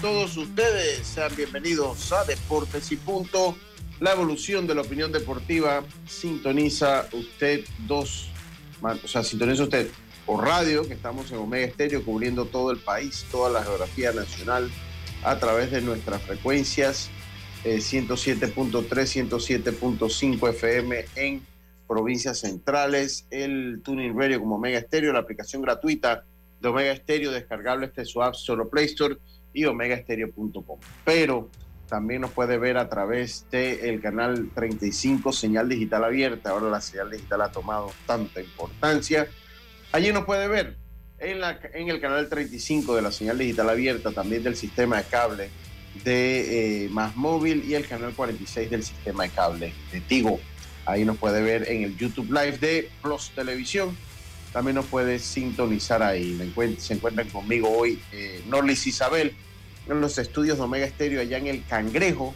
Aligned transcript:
Todos 0.00 0.36
ustedes. 0.36 1.06
Sean 1.06 1.34
bienvenidos 1.34 2.12
a 2.12 2.24
Deportes 2.24 2.92
y 2.92 2.96
Punto. 2.96 3.56
La 4.00 4.12
evolución 4.12 4.66
de 4.66 4.74
la 4.74 4.82
opinión 4.82 5.10
deportiva 5.10 5.82
sintoniza 6.06 7.08
usted 7.12 7.64
dos, 7.86 8.30
o 8.80 9.08
sea, 9.08 9.24
sintoniza 9.24 9.64
usted 9.64 9.90
por 10.24 10.44
radio, 10.44 10.86
que 10.86 10.94
estamos 10.94 11.32
en 11.32 11.38
Omega 11.38 11.66
Estéreo 11.66 12.04
cubriendo 12.04 12.44
todo 12.44 12.70
el 12.70 12.78
país, 12.78 13.26
toda 13.30 13.50
la 13.50 13.64
geografía 13.64 14.12
nacional 14.12 14.70
a 15.24 15.38
través 15.38 15.72
de 15.72 15.80
nuestras 15.80 16.22
frecuencias 16.22 17.10
107.3, 17.64 19.16
eh, 19.16 19.24
107.5 19.24 20.48
FM 20.50 21.04
en 21.16 21.42
provincias 21.88 22.38
centrales, 22.40 23.26
el 23.30 23.80
Tuning 23.82 24.16
Radio 24.16 24.38
como 24.38 24.56
Omega 24.56 24.78
Estéreo, 24.78 25.12
la 25.12 25.20
aplicación 25.20 25.62
gratuita 25.62 26.24
de 26.60 26.68
Omega 26.68 26.92
Estéreo 26.92 27.32
descargable 27.32 27.86
este 27.86 28.04
su 28.04 28.22
app 28.22 28.34
solo 28.34 28.68
Play 28.68 28.86
Store 28.86 29.16
y 29.52 29.64
omegaestereo.com. 29.64 30.78
Pero 31.04 31.48
también 31.88 32.20
nos 32.20 32.30
puede 32.30 32.58
ver 32.58 32.76
a 32.76 32.88
través 32.88 33.46
del 33.50 34.00
canal 34.00 34.50
35, 34.54 35.32
señal 35.32 35.68
digital 35.68 36.04
abierta. 36.04 36.50
Ahora 36.50 36.68
la 36.68 36.80
señal 36.80 37.10
digital 37.10 37.42
ha 37.42 37.50
tomado 37.50 37.92
tanta 38.06 38.40
importancia. 38.40 39.28
Allí 39.92 40.12
nos 40.12 40.24
puede 40.24 40.48
ver 40.48 40.76
en, 41.18 41.40
la, 41.40 41.58
en 41.72 41.88
el 41.88 42.00
canal 42.00 42.28
35 42.28 42.94
de 42.94 43.02
la 43.02 43.10
señal 43.10 43.38
digital 43.38 43.70
abierta, 43.70 44.12
también 44.12 44.42
del 44.42 44.56
sistema 44.56 44.98
de 44.98 45.04
cable 45.04 45.50
de 46.04 46.84
eh, 46.84 46.88
Más 46.90 47.16
Móvil 47.16 47.64
y 47.66 47.74
el 47.74 47.86
canal 47.86 48.12
46 48.14 48.70
del 48.70 48.82
sistema 48.82 49.24
de 49.24 49.30
cable 49.30 49.72
de 49.92 50.00
Tigo. 50.00 50.38
Ahí 50.84 51.04
nos 51.04 51.18
puede 51.18 51.42
ver 51.42 51.68
en 51.70 51.82
el 51.82 51.96
YouTube 51.96 52.26
Live 52.26 52.58
de 52.58 52.90
Plus 53.02 53.32
Televisión. 53.34 53.96
También 54.52 54.76
nos 54.76 54.86
puede 54.86 55.18
sintonizar 55.18 56.02
ahí. 56.02 56.38
Se 56.78 56.94
encuentran 56.94 57.28
conmigo 57.28 57.70
hoy 57.70 58.00
eh, 58.12 58.42
Norlis 58.46 58.86
Isabel 58.86 59.34
en 59.86 60.00
los 60.00 60.18
estudios 60.18 60.58
de 60.58 60.64
Omega 60.64 60.86
Estéreo 60.86 61.20
allá 61.20 61.38
en 61.38 61.46
el 61.46 61.64
Cangrejo, 61.64 62.34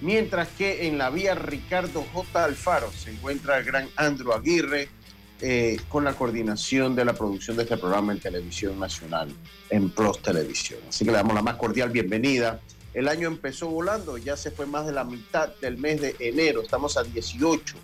mientras 0.00 0.48
que 0.48 0.86
en 0.86 0.98
la 0.98 1.10
vía 1.10 1.34
Ricardo 1.34 2.04
J. 2.12 2.44
Alfaro 2.44 2.90
se 2.92 3.10
encuentra 3.10 3.58
el 3.58 3.64
gran 3.64 3.88
Andrew 3.96 4.32
Aguirre 4.32 4.88
eh, 5.40 5.78
con 5.88 6.04
la 6.04 6.14
coordinación 6.14 6.94
de 6.94 7.04
la 7.04 7.12
producción 7.12 7.56
de 7.56 7.64
este 7.64 7.76
programa 7.76 8.12
en 8.12 8.20
televisión 8.20 8.78
nacional, 8.78 9.34
en 9.68 9.90
Plus 9.90 10.22
Televisión. 10.22 10.80
Así 10.88 11.04
que 11.04 11.10
le 11.10 11.16
damos 11.16 11.34
la 11.34 11.42
más 11.42 11.56
cordial 11.56 11.90
bienvenida. 11.90 12.60
El 12.94 13.08
año 13.08 13.26
empezó 13.26 13.68
volando, 13.68 14.16
ya 14.16 14.36
se 14.36 14.50
fue 14.52 14.66
más 14.66 14.86
de 14.86 14.92
la 14.92 15.04
mitad 15.04 15.48
del 15.60 15.76
mes 15.76 16.00
de 16.00 16.14
enero, 16.20 16.62
estamos 16.62 16.96
a 16.96 17.02
18 17.02 17.76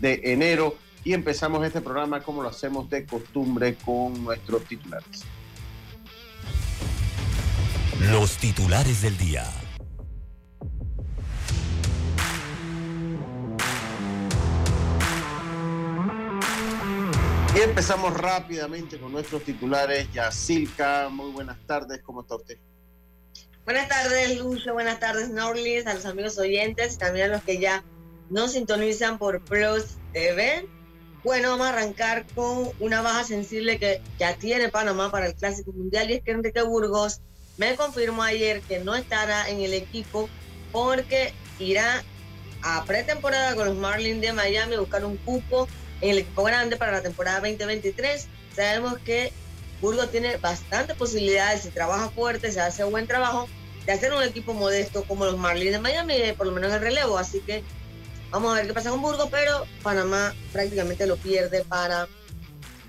de 0.00 0.20
enero 0.24 0.76
y 1.04 1.12
empezamos 1.14 1.64
este 1.64 1.80
programa 1.80 2.22
como 2.22 2.42
lo 2.42 2.48
hacemos 2.48 2.88
de 2.90 3.06
costumbre 3.06 3.74
con 3.76 4.22
nuestros 4.22 4.64
titulares. 4.64 5.24
Los 8.10 8.36
titulares 8.36 9.02
del 9.02 9.16
día. 9.16 9.44
Y 17.54 17.60
empezamos 17.60 18.14
rápidamente 18.14 18.98
con 18.98 19.12
nuestros 19.12 19.42
titulares. 19.42 20.10
Yacilca, 20.12 21.08
muy 21.08 21.32
buenas 21.32 21.58
tardes, 21.66 22.00
¿cómo 22.02 22.22
está 22.22 22.36
usted? 22.36 22.58
Buenas 23.64 23.88
tardes, 23.88 24.38
Lucio, 24.38 24.72
buenas 24.72 24.98
tardes, 25.00 25.30
Norlis, 25.30 25.86
a 25.86 25.94
los 25.94 26.06
amigos 26.06 26.38
oyentes 26.38 26.94
y 26.94 26.98
también 26.98 27.30
a 27.30 27.34
los 27.34 27.42
que 27.42 27.58
ya 27.58 27.84
nos 28.30 28.52
sintonizan 28.52 29.18
por 29.18 29.44
Plus 29.44 29.98
TV. 30.12 30.68
Bueno, 31.22 31.50
vamos 31.50 31.66
a 31.66 31.70
arrancar 31.70 32.24
con 32.34 32.70
una 32.80 33.02
baja 33.02 33.24
sensible 33.24 33.78
que 33.78 34.00
ya 34.18 34.36
tiene 34.36 34.70
Panamá 34.70 35.10
para 35.10 35.26
el 35.26 35.34
Clásico 35.34 35.70
Mundial 35.70 36.10
y 36.10 36.14
es 36.14 36.22
que 36.22 36.30
Enrique 36.30 36.62
Burgos 36.62 37.20
me 37.58 37.76
confirmó 37.76 38.22
ayer 38.22 38.62
que 38.62 38.78
no 38.78 38.94
estará 38.94 39.50
en 39.50 39.60
el 39.60 39.74
equipo 39.74 40.30
porque 40.72 41.34
irá 41.58 42.02
a 42.62 42.84
pretemporada 42.86 43.54
con 43.54 43.66
los 43.66 43.76
Marlins 43.76 44.22
de 44.22 44.32
Miami 44.32 44.76
a 44.76 44.80
buscar 44.80 45.04
un 45.04 45.18
cupo 45.18 45.68
en 46.00 46.10
el 46.12 46.18
equipo 46.18 46.42
grande 46.42 46.78
para 46.78 46.92
la 46.92 47.02
temporada 47.02 47.40
2023. 47.40 48.26
Sabemos 48.56 48.98
que 49.00 49.30
Burgos 49.82 50.10
tiene 50.10 50.38
bastantes 50.38 50.96
posibilidades, 50.96 51.62
si 51.62 51.68
trabaja 51.68 52.08
fuerte, 52.08 52.50
se 52.50 52.60
hace 52.60 52.82
buen 52.84 53.06
trabajo, 53.06 53.46
de 53.84 53.92
hacer 53.92 54.14
un 54.14 54.22
equipo 54.22 54.54
modesto 54.54 55.04
como 55.04 55.26
los 55.26 55.36
Marlins 55.36 55.72
de 55.72 55.80
Miami, 55.80 56.14
por 56.38 56.46
lo 56.46 56.52
menos 56.52 56.70
en 56.70 56.76
el 56.76 56.82
relevo. 56.82 57.18
Así 57.18 57.40
que 57.40 57.62
vamos 58.30 58.52
a 58.52 58.56
ver 58.56 58.66
qué 58.66 58.74
pasa 58.74 58.90
con 58.90 59.02
Burgos, 59.02 59.28
pero 59.30 59.66
Panamá 59.82 60.34
prácticamente 60.52 61.06
lo 61.06 61.16
pierde 61.16 61.64
para 61.64 62.08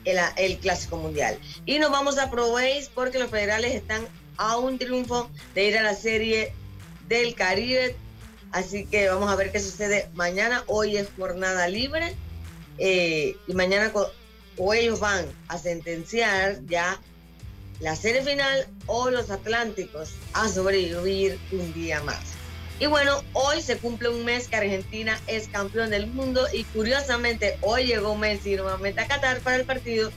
el, 0.06 0.58
Clásico 0.58 0.98
Mundial. 0.98 1.38
Y 1.66 1.80
nos 1.80 1.92
vamos 1.92 2.18
a 2.18 2.30
Pro 2.30 2.56
porque 2.94 3.20
los 3.20 3.30
federales 3.30 3.74
están 3.74 4.08
a 4.38 4.58
un 4.58 4.80
triunfo 4.80 5.30
de 5.54 5.66
ir 5.66 5.78
a 5.78 5.84
la 5.84 5.96
serie 5.96 6.54
del 7.08 7.36
Caribe. 7.36 7.96
Así 8.52 8.86
que 8.86 9.10
vamos 9.10 9.32
a 9.32 9.36
ver 9.36 9.52
qué 9.52 9.60
sucede 9.60 10.10
mañana. 10.14 10.64
Hoy 10.68 10.98
es 10.98 11.08
jornada 11.18 11.68
libre 11.68 12.16
eh, 12.78 13.36
y 13.48 13.54
mañana 13.54 13.92
o 14.58 14.74
ellos 14.74 15.00
van 15.00 15.26
a 15.48 15.58
sentenciar 15.58 16.60
ya 16.66 17.00
la 17.80 17.96
serie 17.96 18.22
final 18.24 18.68
o 18.86 19.10
los 19.10 19.30
Atlánticos 19.30 20.12
a 20.34 20.48
sobrevivir 20.48 21.40
un 21.52 21.74
día 21.74 22.02
más. 22.04 22.31
Y 22.82 22.88
bueno, 22.88 23.24
hoy 23.34 23.62
se 23.62 23.78
cumple 23.78 24.10
un 24.10 24.26
mes 24.26 24.48
que 24.48 24.56
Argentina 24.56 25.22
es 25.28 25.48
campeón 25.48 25.92
del 25.92 26.08
mundo 26.08 26.48
y 26.52 26.64
curiosamente 26.64 27.60
hoy 27.62 27.86
llegó 27.86 28.16
Messi 28.16 28.56
nuevamente 28.56 29.02
a 29.02 29.08
Qatar 29.08 29.40
para 29.42 29.58
el 29.58 29.66
partido 29.66 30.12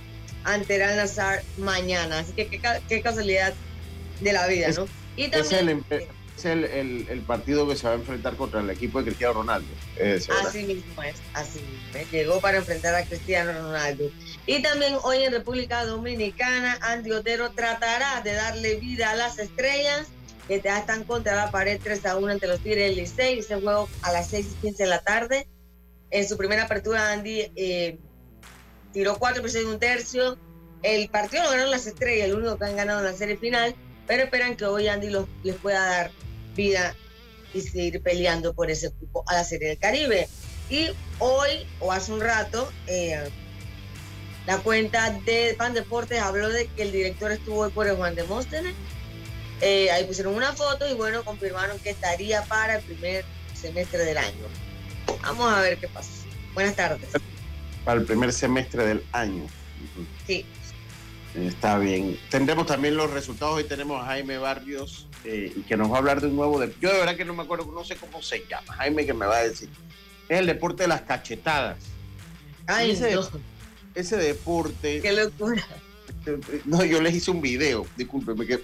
ante 0.45 0.77
el 0.77 0.97
Nazar 0.97 1.43
mañana. 1.59 2.21
Así 2.21 2.33
que 2.33 2.49
qué, 2.49 2.63
qué 2.89 3.03
casualidad 3.03 3.53
de 4.23 4.33
la 4.33 4.47
vida, 4.47 4.71
¿no? 4.71 4.89
Y 5.15 5.29
también, 5.29 5.85
es, 5.91 6.45
el, 6.47 7.07
el, 7.11 7.21
partido 7.21 7.69
que 7.69 7.77
se 7.77 7.87
va 7.87 7.93
a 7.93 7.97
enfrentar 7.97 8.35
contra 8.35 8.61
el 8.61 8.71
equipo 8.71 8.99
de 8.99 9.09
Cristiano 9.09 9.35
Ronaldo. 9.35 9.69
así 10.47 10.63
mismo 10.63 11.03
es, 11.03 11.17
así 11.35 11.61
mismo. 11.61 12.11
Llegó 12.11 12.41
para 12.41 12.57
enfrentar 12.57 12.95
a 12.95 13.05
Cristiano 13.05 13.53
Ronaldo. 13.53 14.11
Y 14.47 14.63
también 14.63 14.97
hoy 15.03 15.23
en 15.23 15.33
República 15.33 15.85
Dominicana, 15.85 16.79
Andy 16.81 17.13
Otero 17.13 17.51
tratará 17.51 18.23
de 18.23 18.33
darle 18.33 18.77
vida 18.77 19.11
a 19.11 19.17
las 19.17 19.39
estrellas 19.39 20.09
que 20.49 20.61
ya 20.61 20.79
están 20.79 21.05
contra 21.05 21.35
la 21.35 21.51
pared 21.51 21.81
3 21.83 22.07
a 22.07 22.17
1 22.17 22.29
ante 22.29 22.47
los 22.47 22.61
Tigres 22.61 22.89
del 22.89 22.97
Licey. 22.97 23.39
Ese 23.39 23.61
juego 23.61 23.89
a 24.03 24.13
las 24.13 24.29
6 24.29 24.47
y 24.53 24.55
15 24.63 24.83
de 24.83 24.89
la 24.89 25.01
tarde. 25.01 25.49
En 26.11 26.29
su 26.29 26.37
primera 26.37 26.65
apertura, 26.65 27.13
Andy 27.13 27.51
eh, 27.57 27.99
tiró 28.93 29.19
cuatro 29.19 29.43
y 29.47 29.65
un 29.65 29.79
tercio. 29.79 30.39
El 30.83 31.09
partido 31.09 31.45
lo 31.45 31.51
ganaron 31.51 31.71
las 31.71 31.87
estrellas, 31.87 32.29
el 32.29 32.35
único 32.35 32.59
que 32.59 32.67
han 32.67 32.77
ganado 32.77 33.01
en 33.01 33.07
la 33.07 33.15
serie 33.15 33.37
final 33.37 33.75
pero 34.07 34.25
esperan 34.25 34.57
que 34.57 34.65
hoy 34.65 34.89
Andy 34.89 35.11
les 35.43 35.57
pueda 35.57 35.87
dar 35.87 36.11
vida 36.55 36.95
y 37.53 37.61
seguir 37.61 38.03
peleando 38.03 38.53
por 38.55 38.71
ese 38.71 38.91
cupo 38.91 39.25
a 39.27 39.35
la 39.35 39.45
Serie 39.45 39.69
del 39.69 39.79
Caribe. 39.79 40.29
Y 40.69 40.89
hoy, 41.19 41.67
o 41.81 41.93
hace 41.93 42.13
un 42.13 42.21
rato, 42.21 42.71
eh, 42.87 43.31
La 44.47 44.59
cuenta 44.59 45.11
de 45.25 45.55
Pan 45.57 45.73
Deportes 45.73 46.21
habló 46.21 46.51
de 46.51 46.67
que 46.67 46.83
el 46.83 46.93
director 46.93 47.33
estuvo 47.33 47.61
hoy 47.61 47.71
por 47.71 47.87
el 47.87 47.97
Juan 47.97 48.15
de 48.15 48.25
Móstenes. 48.25 48.75
Eh, 49.61 49.91
ahí 49.91 50.05
pusieron 50.05 50.35
una 50.35 50.53
foto 50.53 50.89
y 50.89 50.95
bueno, 50.95 51.25
confirmaron 51.25 51.79
que 51.79 51.91
estaría 51.91 52.43
para 52.45 52.77
el 52.77 52.83
primer 52.83 53.25
semestre 53.55 54.05
del 54.05 54.19
año. 54.19 54.47
Vamos 55.23 55.53
a 55.53 55.61
ver 55.61 55.79
qué 55.79 55.89
pasa. 55.89 56.11
Buenas 56.55 56.77
tardes. 56.77 57.09
Para 57.85 58.01
el 58.01 58.07
primer 58.07 58.33
semestre 58.33 58.87
del 58.87 59.05
año. 59.13 59.47
Sí. 60.27 60.45
Está 61.35 61.79
bien. 61.79 62.19
Tendremos 62.31 62.67
también 62.67 62.97
los 62.97 63.11
resultados. 63.11 63.57
Hoy 63.57 63.65
tenemos 63.65 64.01
a 64.01 64.07
Jaime 64.07 64.39
Barrios, 64.39 65.09
eh, 65.25 65.53
que 65.67 65.77
nos 65.77 65.91
va 65.91 65.97
a 65.97 65.99
hablar 65.99 66.21
de 66.21 66.29
un 66.29 66.37
nuevo 66.37 66.61
deporte. 66.61 66.81
Yo 66.81 66.93
de 66.93 66.99
verdad 66.99 67.17
que 67.17 67.25
no 67.25 67.35
me 67.35 67.43
acuerdo, 67.43 67.71
no 67.73 67.85
sé 67.85 67.97
cómo 67.97 68.23
se 68.23 68.45
llama. 68.49 68.73
Jaime 68.75 69.05
que 69.05 69.15
me 69.15 69.27
va 69.27 69.39
a 69.39 69.43
decir. 69.49 69.69
Es 70.29 70.39
el 70.39 70.47
deporte 70.47 70.85
de 70.85 70.89
las 70.89 71.03
cachetadas. 71.03 71.79
Ay, 72.67 72.93
ese, 72.93 73.15
no. 73.15 73.29
ese 73.95 74.17
deporte. 74.17 75.01
Qué 75.01 75.13
locura. 75.13 75.65
No, 76.65 76.83
yo 76.83 77.03
les 77.03 77.15
hice 77.15 77.31
un 77.31 77.43
video. 77.43 77.87
Discúlpeme 77.99 78.47
que 78.47 78.63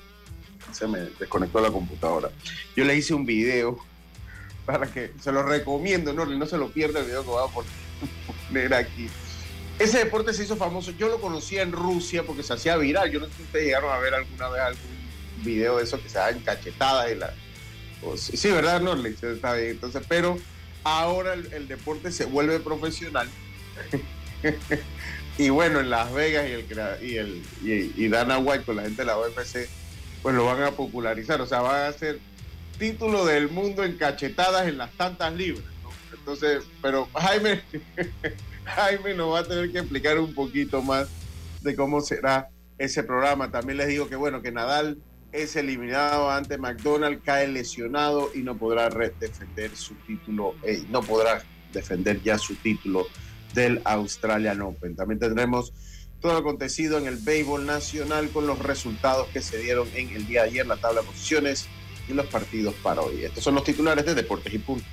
se 0.72 0.86
me 0.86 0.98
desconectó 1.18 1.60
la 1.60 1.70
computadora. 1.70 2.30
Yo 2.76 2.84
les 2.84 2.98
hice 2.98 3.14
un 3.14 3.26
video 3.26 3.78
para 4.66 4.86
que 4.86 5.12
se 5.20 5.32
lo 5.32 5.42
recomiendo, 5.42 6.12
no, 6.12 6.24
no 6.26 6.46
se 6.46 6.58
lo 6.58 6.70
pierda 6.70 7.00
el 7.00 7.06
video 7.06 7.22
que 7.22 7.28
voy 7.28 7.48
a 7.48 7.52
poner 7.52 8.74
aquí. 8.74 9.08
Ese 9.78 9.98
deporte 9.98 10.34
se 10.34 10.44
hizo 10.44 10.56
famoso. 10.56 10.90
Yo 10.92 11.08
lo 11.08 11.20
conocía 11.20 11.62
en 11.62 11.72
Rusia 11.72 12.22
porque 12.22 12.42
se 12.42 12.52
hacía 12.52 12.76
viral. 12.76 13.10
Yo 13.10 13.18
no 13.18 13.26
sé 13.26 13.32
si 13.36 13.42
ustedes 13.44 13.64
llegaron 13.64 13.90
a 13.90 13.98
ver 13.98 14.12
alguna 14.12 14.48
vez 14.50 14.60
algún 14.60 15.00
video 15.42 15.78
de 15.78 15.84
eso 15.84 16.00
que 16.02 16.08
se 16.10 16.18
da 16.18 16.28
en 16.28 16.40
cachetadas 16.40 17.10
y 17.10 17.14
la. 17.14 17.32
Pues, 18.02 18.20
sí, 18.20 18.50
¿verdad, 18.50 18.82
Norley? 18.82 19.16
Está 19.20 19.54
bien. 19.54 19.70
Entonces, 19.70 20.02
pero 20.06 20.38
ahora 20.84 21.32
el, 21.32 21.50
el 21.54 21.66
deporte 21.66 22.12
se 22.12 22.26
vuelve 22.26 22.60
profesional. 22.60 23.26
y 25.38 25.48
bueno, 25.48 25.80
en 25.80 25.88
Las 25.88 26.12
Vegas 26.12 26.46
y 26.48 26.52
el 26.52 26.66
y 27.02 27.16
el 27.16 27.42
y, 27.62 28.04
y 28.04 28.08
Dana 28.08 28.38
White 28.38 28.64
con 28.64 28.76
la 28.76 28.82
gente 28.82 29.02
de 29.02 29.06
la 29.06 29.16
OFC, 29.16 29.68
pues 30.22 30.34
lo 30.34 30.44
van 30.44 30.62
a 30.62 30.70
popularizar. 30.72 31.40
O 31.40 31.46
sea, 31.46 31.60
van 31.60 31.86
a 31.86 31.92
ser 31.92 32.18
título 32.78 33.24
del 33.24 33.50
mundo 33.50 33.84
en 33.84 33.96
cachetadas 33.96 34.68
en 34.68 34.78
las 34.78 34.92
tantas 34.92 35.32
libras. 35.34 35.64
¿no? 35.82 35.90
Entonces, 36.16 36.64
pero 36.82 37.08
Jaime. 37.14 37.62
Jaime 38.64 39.14
nos 39.14 39.34
va 39.34 39.40
a 39.40 39.44
tener 39.44 39.72
que 39.72 39.78
explicar 39.78 40.18
un 40.18 40.34
poquito 40.34 40.82
más 40.82 41.08
de 41.62 41.74
cómo 41.74 42.00
será 42.00 42.50
ese 42.78 43.02
programa. 43.02 43.50
También 43.50 43.78
les 43.78 43.88
digo 43.88 44.08
que 44.08 44.16
bueno, 44.16 44.42
que 44.42 44.52
Nadal 44.52 44.98
es 45.32 45.56
eliminado 45.56 46.30
ante 46.30 46.58
McDonald's, 46.58 47.22
cae 47.24 47.48
lesionado 47.48 48.30
y 48.34 48.40
no 48.40 48.56
podrá 48.56 48.88
defender 48.88 49.74
su 49.76 49.94
título, 50.06 50.54
eh, 50.62 50.82
no 50.90 51.02
podrá 51.02 51.42
defender 51.72 52.20
ya 52.22 52.38
su 52.38 52.54
título 52.56 53.06
del 53.54 53.80
Australian 53.84 54.60
Open. 54.62 54.96
También 54.96 55.18
tendremos 55.18 55.72
todo 56.20 56.32
lo 56.32 56.38
acontecido 56.38 56.98
en 56.98 57.06
el 57.06 57.16
béisbol 57.16 57.64
nacional 57.64 58.28
con 58.30 58.46
los 58.46 58.58
resultados 58.58 59.28
que 59.28 59.40
se 59.40 59.58
dieron 59.58 59.88
en 59.94 60.10
el 60.10 60.26
día 60.26 60.42
de 60.42 60.48
ayer, 60.50 60.66
la 60.66 60.76
tabla 60.76 61.00
de 61.00 61.06
posiciones 61.06 61.66
y 62.08 62.12
los 62.12 62.26
partidos 62.26 62.74
para 62.82 63.00
hoy. 63.00 63.24
Estos 63.24 63.42
son 63.42 63.54
los 63.54 63.64
titulares 63.64 64.04
de 64.04 64.14
Deportes 64.14 64.52
y 64.52 64.58
Punto. 64.58 64.86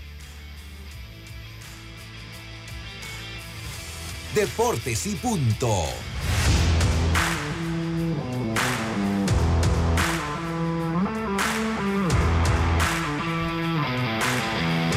Deportes 4.34 5.08
y 5.08 5.16
punto. 5.16 5.86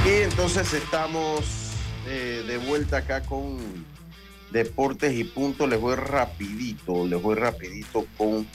Y 0.05 0.23
entonces 0.23 0.75
estamos 0.75 1.71
eh, 2.06 2.44
de 2.47 2.59
vuelta 2.59 2.99
acá 2.99 3.23
con 3.23 3.59
Deportes 4.50 5.14
y 5.14 5.25
Punto. 5.25 5.67
Les 5.67 5.81
voy 5.81 5.94
rapidito, 5.94 7.06
les 7.06 7.20
voy 7.20 7.35
rapidito 7.35 8.06
con 8.17 8.47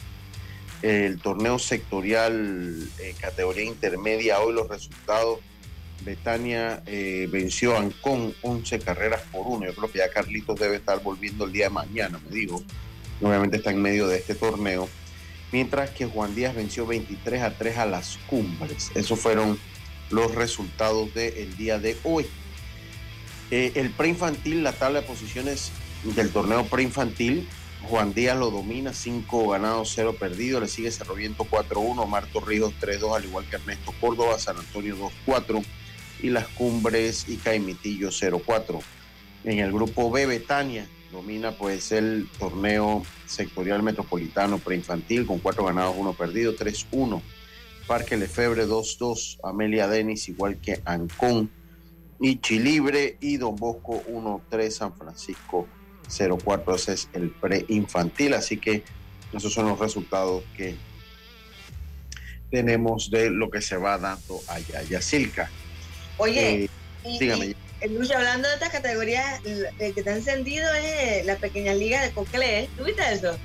el 0.81 1.19
torneo 1.19 1.57
sectorial 1.57 2.87
eh, 2.99 3.15
categoría 3.19 3.63
intermedia. 3.63 4.39
Hoy 4.39 4.53
los 4.53 4.67
resultados. 4.67 5.39
Betania 6.03 6.83
eh, 6.85 7.27
venció 7.31 7.75
a 7.75 7.79
Ancón 7.79 8.35
11 8.41 8.79
carreras 8.79 9.21
por 9.31 9.47
uno. 9.47 9.65
Yo 9.65 9.73
creo 9.73 9.91
que 9.91 9.99
ya 9.99 10.09
Carlitos 10.09 10.59
debe 10.59 10.75
estar 10.75 11.01
volviendo 11.01 11.45
el 11.45 11.51
día 11.51 11.65
de 11.65 11.71
mañana, 11.71 12.19
me 12.23 12.35
digo. 12.35 12.61
Obviamente 13.21 13.57
está 13.57 13.71
en 13.71 13.81
medio 13.81 14.07
de 14.07 14.17
este 14.17 14.35
torneo. 14.35 14.87
Mientras 15.51 15.89
que 15.91 16.05
Juan 16.05 16.35
Díaz 16.35 16.53
venció 16.53 16.85
23 16.85 17.41
a 17.41 17.57
3 17.57 17.77
a 17.77 17.85
las 17.85 18.19
cumbres. 18.27 18.91
Esos 18.93 19.19
fueron 19.19 19.57
los 20.09 20.35
resultados 20.35 21.13
del 21.13 21.55
día 21.57 21.79
de 21.79 21.97
hoy. 22.03 22.27
Eh, 23.51 23.71
el 23.75 23.89
preinfantil, 23.91 24.63
la 24.63 24.73
tabla 24.73 25.01
de 25.01 25.07
posiciones 25.07 25.71
del 26.13 26.29
torneo 26.29 26.65
preinfantil, 26.65 27.47
Juan 27.89 28.13
Díaz 28.13 28.37
lo 28.37 28.51
domina, 28.51 28.93
5 28.93 29.49
ganados, 29.49 29.91
0 29.95 30.15
perdidos. 30.19 30.61
Le 30.61 30.67
sigue 30.67 30.91
Cerroviento 30.91 31.45
4-1, 31.45 32.07
Marto 32.07 32.39
Ríos 32.39 32.73
3-2, 32.81 33.15
al 33.15 33.25
igual 33.25 33.45
que 33.45 33.57
Ernesto 33.57 33.93
Córdoba, 33.99 34.39
San 34.39 34.57
Antonio 34.57 34.95
2-4 35.25 35.63
y 36.21 36.29
las 36.29 36.47
cumbres 36.47 37.25
y 37.27 37.37
Caimitillo 37.37 38.09
0-4. 38.09 38.79
En 39.43 39.59
el 39.59 39.71
grupo 39.71 40.09
B, 40.09 40.25
Betania 40.25 40.87
domina 41.11 41.51
pues 41.51 41.91
el 41.91 42.27
torneo 42.39 43.03
sectorial 43.25 43.83
metropolitano 43.83 44.57
preinfantil 44.57 45.25
con 45.25 45.39
4 45.39 45.65
ganados, 45.65 45.95
1 45.97 46.13
perdido, 46.13 46.55
3-1. 46.55 47.21
Parque 47.87 48.17
Lefebre 48.17 48.65
2-2, 48.65 49.39
Amelia 49.43 49.87
Denis 49.87 50.27
igual 50.27 50.57
que 50.59 50.81
Ancón 50.85 51.51
y 52.19 52.39
Chilibre 52.39 53.17
y 53.21 53.37
Don 53.37 53.55
Bosco 53.55 54.01
1-3, 54.09 54.69
San 54.71 54.93
Francisco 54.97 55.67
0-4, 56.09 56.75
ese 56.75 56.93
es 56.93 57.09
el 57.13 57.29
preinfantil, 57.31 58.33
así 58.33 58.57
que 58.57 58.83
esos 59.33 59.53
son 59.53 59.67
los 59.67 59.79
resultados 59.79 60.43
que 60.55 60.75
tenemos 62.51 63.09
de 63.09 63.29
lo 63.29 63.49
que 63.49 63.61
se 63.61 63.75
va 63.77 63.97
dando 63.97 64.41
allá. 64.47 64.81
Yacilca. 64.83 65.49
Oye, 66.17 66.65
Eh, 66.65 66.69
y- 67.03 67.19
dígame. 67.19 67.45
y, 67.47 67.55
eh, 67.81 67.89
Luis, 67.89 68.11
hablando 68.11 68.47
de 68.47 68.53
estas 68.53 68.69
categorías, 68.69 69.41
el 69.43 69.93
que 69.93 69.99
está 69.99 70.13
encendido 70.15 70.71
es 70.75 71.25
la 71.25 71.35
pequeña 71.37 71.73
liga 71.73 72.01
de 72.01 72.11
Cocle. 72.11 72.69
¿Tú 72.77 72.85
viste 72.85 73.01
eso? 73.11 73.37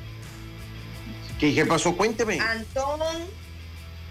¿Qué, 1.39 1.55
qué 1.55 1.65
pasó? 1.67 1.97
Cuénteme. 1.97 2.39
Antón, 2.39 3.01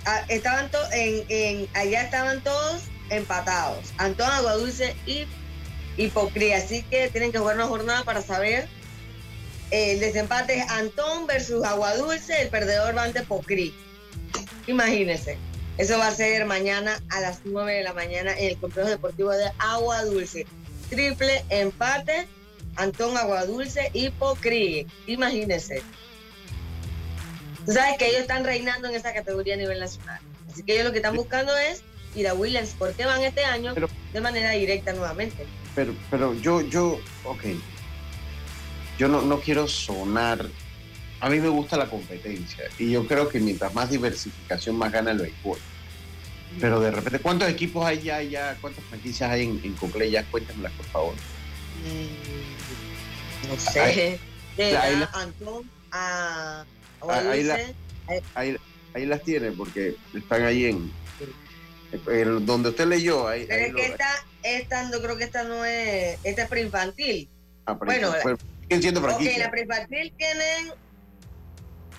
ah, 0.06 0.25
estaban 0.28 0.69
to- 0.72 0.92
en, 0.92 1.24
en, 1.30 1.68
allá 1.75 2.01
estaban 2.01 2.44
todos 2.44 2.81
empatados. 3.12 3.94
Antón, 3.98 4.30
Aguadulce 4.31 4.96
y 5.06 5.25
Hipocría. 6.04 6.57
Así 6.57 6.84
que 6.84 7.10
tienen 7.10 7.31
que 7.31 7.38
jugar 7.40 7.56
una 7.56 7.68
jornada 7.68 8.04
para 8.04 8.22
saber. 8.22 8.68
eh, 9.72 9.94
el 9.94 10.00
desempate 10.00 10.57
es 10.60 10.69
Antón 10.69 11.28
versus 11.28 11.63
Aguadulce, 11.63 12.42
el 12.42 12.50
perdedor 12.50 12.98
va 12.98 13.04
ante 13.04 13.22
Pocrí. 13.22 13.74
Imagínense. 14.68 15.38
Eso 15.77 15.98
va 15.98 16.08
a 16.08 16.12
ser 16.15 16.46
mañana 16.46 17.00
a 17.10 17.22
las 17.22 17.41
9 17.46 17.74
de 17.74 17.84
la 17.84 17.94
mañana 17.94 18.34
en 18.38 18.50
el 18.50 18.58
complejo 18.58 18.89
deportivo 18.89 19.32
de 19.32 19.50
Agua 19.60 20.03
Dulce. 20.03 20.46
Triple 20.89 21.46
empate, 21.50 22.27
Antón 22.75 23.15
Aguadulce 23.15 23.89
y 23.94 24.10
Pocrí. 24.10 24.88
Imagínense. 25.08 25.84
Tú 27.65 27.74
sabes 27.74 27.98
que 27.98 28.08
ellos 28.08 28.22
están 28.22 28.44
reinando 28.44 28.88
en 28.89 28.96
esa 28.96 29.13
categoría 29.13 29.53
a 29.53 29.58
nivel 29.58 29.79
nacional. 29.79 30.20
Así 30.51 30.63
que 30.63 30.74
ellos 30.74 30.86
lo 30.86 30.91
que 30.91 30.98
están 30.98 31.15
buscando 31.15 31.56
es 31.58 31.84
ir 32.15 32.27
a 32.27 32.34
Williams, 32.34 32.74
porque 32.77 33.06
van 33.06 33.22
este 33.24 33.46
año 33.46 33.74
Pero- 33.75 33.89
de 34.13 34.22
manera 34.22 34.51
directa 34.51 34.94
nuevamente. 34.94 35.46
Pero, 35.79 35.93
pero 36.12 36.33
yo, 36.33 36.59
yo, 36.59 37.00
ok. 37.24 37.41
Yo 38.98 39.07
no, 39.07 39.21
no 39.21 39.39
quiero 39.39 39.65
sonar. 39.65 40.45
A 41.21 41.29
mí 41.29 41.39
me 41.39 41.48
gusta 41.48 41.77
la 41.77 41.89
competencia 41.89 42.65
y 42.77 42.91
yo 42.91 43.07
creo 43.07 43.29
que 43.29 43.39
mientras 43.39 43.74
más 43.74 43.89
diversificación, 43.89 44.77
más 44.77 44.91
gana 44.91 45.12
el 45.12 45.19
béisbol. 45.19 45.57
Pero 46.59 46.81
de 46.81 46.91
repente, 46.91 47.19
¿cuántos 47.19 47.48
equipos 47.48 47.86
hay 47.86 48.01
ya? 48.01 48.21
ya 48.21 48.57
¿Cuántas 48.59 48.83
franquicias 48.86 49.31
hay 49.31 49.43
en, 49.45 49.62
en 49.63 49.71
Cocle? 49.75 50.12
Ya 50.12 50.25
cuéntamelas, 50.25 50.74
por 50.74 50.86
favor. 50.88 51.13
Mm, 51.86 53.48
No 53.50 53.57
sé. 53.57 53.79
Ahí- 53.79 54.19
De 54.57 54.74
la 54.74 54.89
la- 54.91 55.09
Antón 55.13 55.69
a 55.93 56.65
ahí 57.07 57.43
la- 57.43 57.53
Aguadulce. 57.53 57.75
Ahí, 58.36 58.57
ahí 58.95 59.05
las 59.05 59.24
tiene 59.24 59.51
porque 59.53 59.95
están 60.13 60.43
ahí 60.43 60.65
en. 60.65 60.91
en 62.07 62.45
donde 62.45 62.67
usted 62.69 62.86
leyó. 62.86 63.29
Ahí, 63.29 63.45
Pero 63.48 63.62
ahí 63.62 63.67
es 63.67 63.71
lo- 63.71 63.77
que 63.77 63.86
esta, 63.86 64.25
esta, 64.43 64.89
yo 64.91 65.01
creo 65.01 65.17
que 65.17 65.24
esta 65.25 65.43
no 65.43 65.65
es, 65.65 66.17
esta 66.24 66.43
es 66.43 66.50
preinfantil. 66.50 67.29
ah, 67.65 67.74
bueno, 67.74 68.12
siguen 68.62 68.81
siendo 68.81 69.00
Ok, 69.01 69.08
franquicias. 69.08 69.38
la 69.39 69.51
preinfantil 69.51 70.13
tienen, 70.17 70.72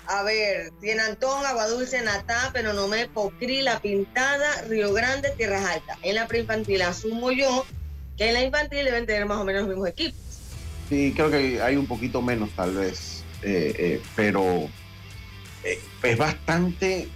a 0.07 0.23
ver, 0.23 0.71
tiene 0.81 1.03
Antón, 1.03 1.45
Aguadulce, 1.47 2.01
Natá, 2.03 2.51
Penonomé, 2.53 3.09
Pocrí, 3.09 3.63
La 3.63 3.79
Pintada, 3.81 4.63
Río 4.69 4.93
Grande, 4.93 5.31
Tierras 5.37 5.65
Altas. 5.65 5.99
En 6.03 6.15
la 6.17 6.27
preinfantil 6.27 6.83
asumo 6.83 7.31
yo 7.33 7.67
que 8.17 8.29
en 8.29 8.35
la 8.35 8.43
infantil 8.43 8.85
deben 8.85 9.07
tener 9.07 9.27
más 9.27 9.39
o 9.39 9.45
menos 9.45 9.63
los 9.63 9.71
mismos 9.71 9.89
equipos. 9.89 10.21
Sí, 10.89 11.13
creo 11.15 11.31
que 11.31 11.63
hay 11.63 11.77
un 11.77 11.87
poquito 11.87 12.21
menos 12.21 12.51
tal 12.57 12.75
vez, 12.75 13.23
eh, 13.43 13.75
eh, 13.79 14.03
pero 14.17 14.69
eh, 15.63 15.81
es 16.03 16.19
bastante, 16.19 17.09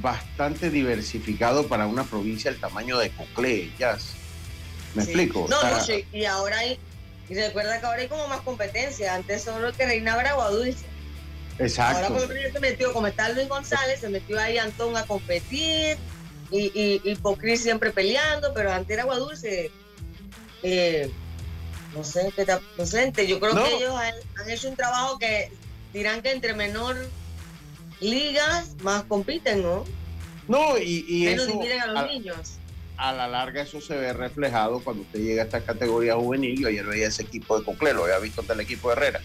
bastante 0.00 0.70
diversificado 0.70 1.66
para 1.66 1.86
una 1.86 2.04
provincia 2.04 2.50
del 2.50 2.60
tamaño 2.60 2.96
de 2.98 3.10
Cocle, 3.10 3.70
Jazz. 3.78 4.14
¿Me 4.94 5.02
Sí. 5.04 5.10
explico? 5.10 5.46
No, 5.48 5.62
no, 5.70 5.80
sí. 5.84 6.04
Y 6.12 6.24
ahora 6.24 6.58
hay, 6.58 6.78
Y 7.30 7.34
recuerda 7.34 7.78
que 7.78 7.84
ahora 7.86 8.00
hay 8.00 8.08
como 8.08 8.26
más 8.28 8.40
competencia. 8.40 9.14
Antes 9.14 9.42
solo 9.42 9.70
que 9.74 9.84
reinaba 9.84 10.22
era 10.22 10.30
agua 10.30 10.48
dulce. 10.50 10.86
Exacto. 11.58 11.96
Ahora 12.06 12.08
por 12.08 12.32
ejemplo 12.36 12.52
se 12.54 12.60
metió, 12.60 12.92
como 12.94 13.06
está 13.06 13.28
Luis 13.30 13.48
González, 13.48 14.00
se 14.00 14.08
metió 14.08 14.38
ahí 14.40 14.56
Antón 14.56 14.96
a 14.96 15.04
competir 15.04 15.98
y, 16.50 16.58
y, 16.72 17.02
y 17.04 17.14
Pocris 17.16 17.62
siempre 17.62 17.90
peleando, 17.90 18.54
pero 18.54 18.72
antes 18.72 18.90
era 18.94 19.02
agua 19.02 19.18
dulce. 19.18 19.70
Eh, 20.62 21.10
no 21.94 22.02
sé, 22.02 22.32
qué 22.34 22.46
no 22.78 22.86
sé, 22.86 23.12
yo 23.26 23.38
creo 23.40 23.52
No. 23.54 23.64
que 23.64 23.74
ellos 23.76 23.94
han, 23.94 24.14
han 24.40 24.50
hecho 24.50 24.68
un 24.70 24.76
trabajo 24.76 25.18
que 25.18 25.50
dirán 25.92 26.22
que 26.22 26.30
entre 26.32 26.54
menor 26.54 26.96
ligas 28.00 28.74
más 28.82 29.04
compiten, 29.04 29.62
¿no? 29.62 29.84
No, 30.46 30.78
y, 30.78 31.04
y 31.08 31.24
Menos 31.26 31.46
eso 31.46 31.58
dividen 31.58 31.80
a 31.82 31.86
los 31.88 31.96
a, 31.98 32.06
niños. 32.06 32.52
A 32.98 33.12
la 33.12 33.28
larga 33.28 33.62
eso 33.62 33.80
se 33.80 33.96
ve 33.96 34.12
reflejado 34.12 34.80
cuando 34.80 35.02
usted 35.02 35.20
llega 35.20 35.42
a 35.42 35.44
esta 35.46 35.60
categoría 35.60 36.16
juvenil. 36.16 36.58
Yo 36.58 36.68
ayer 36.68 36.84
veía 36.84 37.06
ese 37.06 37.22
equipo 37.22 37.58
de 37.58 37.64
Conclé, 37.64 37.94
lo 37.94 38.04
había 38.04 38.18
visto 38.18 38.40
ante 38.40 38.52
el 38.52 38.60
equipo 38.60 38.88
de 38.88 38.96
Herrera. 38.96 39.20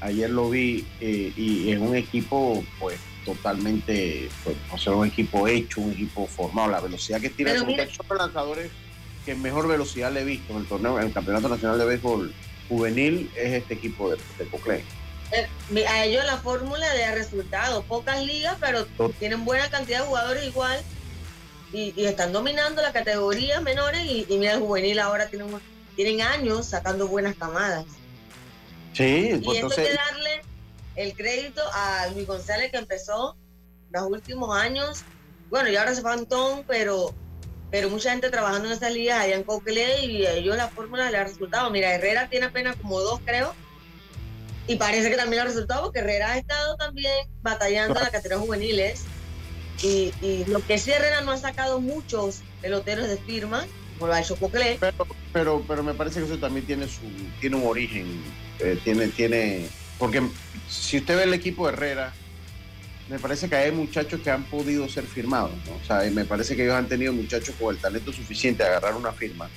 Ayer 0.00 0.30
lo 0.30 0.48
vi 0.50 0.86
eh, 1.00 1.32
y 1.36 1.70
es 1.70 1.78
un 1.78 1.94
equipo 1.94 2.64
pues 2.78 2.98
totalmente, 3.24 4.28
pues, 4.44 4.56
o 4.72 4.78
sea, 4.78 4.94
un 4.94 5.06
equipo 5.06 5.46
hecho, 5.46 5.82
un 5.82 5.92
equipo 5.92 6.26
formado. 6.26 6.70
La 6.70 6.80
velocidad 6.80 7.20
que 7.20 7.28
tiene 7.28 7.56
son 7.58 7.68
los 8.08 8.18
lanzadores 8.18 8.70
que 9.26 9.34
mejor 9.34 9.68
velocidad 9.68 10.10
le 10.12 10.20
he 10.20 10.24
visto 10.24 10.52
en 10.54 10.60
el 10.60 10.66
torneo, 10.66 10.98
en 10.98 11.08
el 11.08 11.12
Campeonato 11.12 11.48
Nacional 11.48 11.78
de 11.78 11.84
Béisbol 11.84 12.32
Juvenil 12.68 13.30
es 13.36 13.52
este 13.52 13.74
equipo 13.74 14.10
de, 14.10 14.16
de. 14.16 14.84
Eh, 15.32 15.86
A 15.86 16.04
ellos 16.04 16.24
la 16.24 16.38
fórmula 16.38 16.88
de 16.94 17.14
resultados, 17.14 17.84
pocas 17.84 18.24
ligas, 18.24 18.56
pero 18.60 18.86
tienen 19.18 19.44
buena 19.44 19.68
cantidad 19.68 20.00
de 20.00 20.06
jugadores 20.06 20.46
igual 20.46 20.80
y, 21.72 21.92
y 21.96 22.06
están 22.06 22.32
dominando 22.32 22.82
las 22.82 22.92
categorías 22.92 23.62
menores 23.62 24.02
y, 24.04 24.26
y 24.28 24.38
mira 24.38 24.54
el 24.54 24.60
juvenil 24.60 24.98
ahora 24.98 25.28
tienen, 25.28 25.48
tienen 25.94 26.22
años 26.22 26.66
sacando 26.66 27.08
buenas 27.08 27.36
camadas. 27.36 27.84
Sí, 28.92 29.30
Y 29.34 29.38
pues 29.38 29.38
esto 29.38 29.50
hay 29.50 29.56
entonces, 29.56 29.88
que 29.88 29.94
darle 29.94 30.42
el 30.96 31.14
crédito 31.14 31.62
a 31.72 32.06
Luis 32.14 32.26
González 32.26 32.70
que 32.70 32.78
empezó 32.78 33.36
los 33.90 34.02
últimos 34.04 34.56
años. 34.56 35.02
Bueno, 35.50 35.68
y 35.68 35.76
ahora 35.76 35.94
se 35.94 36.00
fue 36.00 36.12
Antón, 36.12 36.64
pero, 36.66 37.14
pero 37.70 37.90
mucha 37.90 38.10
gente 38.10 38.30
trabajando 38.30 38.68
en 38.68 38.74
estas 38.74 38.92
ligas 38.92 39.20
allá 39.20 39.36
en 39.36 39.44
Coquelé 39.44 40.06
y 40.06 40.26
a 40.26 40.32
ellos 40.32 40.56
la 40.56 40.68
fórmula 40.68 41.10
le 41.10 41.18
ha 41.18 41.24
resultado. 41.24 41.70
Mira, 41.70 41.94
Herrera 41.94 42.28
tiene 42.28 42.46
apenas 42.46 42.76
como 42.76 43.00
dos, 43.00 43.20
creo. 43.24 43.54
Y 44.66 44.76
parece 44.76 45.10
que 45.10 45.16
también 45.16 45.42
ha 45.42 45.44
resultado 45.44 45.84
porque 45.84 46.00
Herrera 46.00 46.32
ha 46.32 46.38
estado 46.38 46.76
también 46.76 47.28
batallando 47.42 47.96
en 47.96 48.02
las 48.02 48.10
categorías 48.10 48.40
juveniles. 48.40 49.04
Y, 49.82 50.12
y 50.22 50.44
lo 50.46 50.64
que 50.64 50.78
sí 50.78 50.90
Herrera 50.90 51.20
no 51.20 51.32
ha 51.32 51.36
sacado 51.36 51.80
muchos 51.80 52.40
peloteros 52.62 53.08
de 53.08 53.16
firma, 53.18 53.66
como 53.98 54.08
lo 54.08 54.14
ha 54.14 54.20
hecho 54.20 54.36
Coquelé. 54.36 54.78
pero, 54.80 55.06
pero, 55.32 55.64
pero 55.66 55.82
me 55.82 55.94
parece 55.94 56.20
que 56.20 56.26
eso 56.26 56.38
también 56.38 56.66
tiene 56.66 56.86
su, 56.86 57.02
tiene 57.40 57.56
un 57.56 57.66
origen, 57.66 58.06
eh, 58.58 58.78
tiene, 58.82 59.08
tiene, 59.08 59.68
porque 59.98 60.22
si 60.68 60.98
usted 60.98 61.16
ve 61.16 61.24
el 61.24 61.34
equipo 61.34 61.66
de 61.66 61.72
Herrera, 61.74 62.12
me 63.08 63.18
parece 63.18 63.48
que 63.48 63.54
hay 63.54 63.70
muchachos 63.70 64.20
que 64.20 64.30
han 64.30 64.44
podido 64.44 64.88
ser 64.88 65.04
firmados, 65.04 65.52
¿no? 65.66 65.74
O 65.76 65.86
sea, 65.86 66.10
me 66.10 66.24
parece 66.24 66.56
que 66.56 66.64
ellos 66.64 66.74
han 66.74 66.88
tenido 66.88 67.12
muchachos 67.12 67.54
con 67.60 67.74
el 67.74 67.80
talento 67.80 68.12
suficiente 68.12 68.62
de 68.64 68.68
agarrar 68.70 68.94
una 68.96 69.12
firma, 69.12 69.48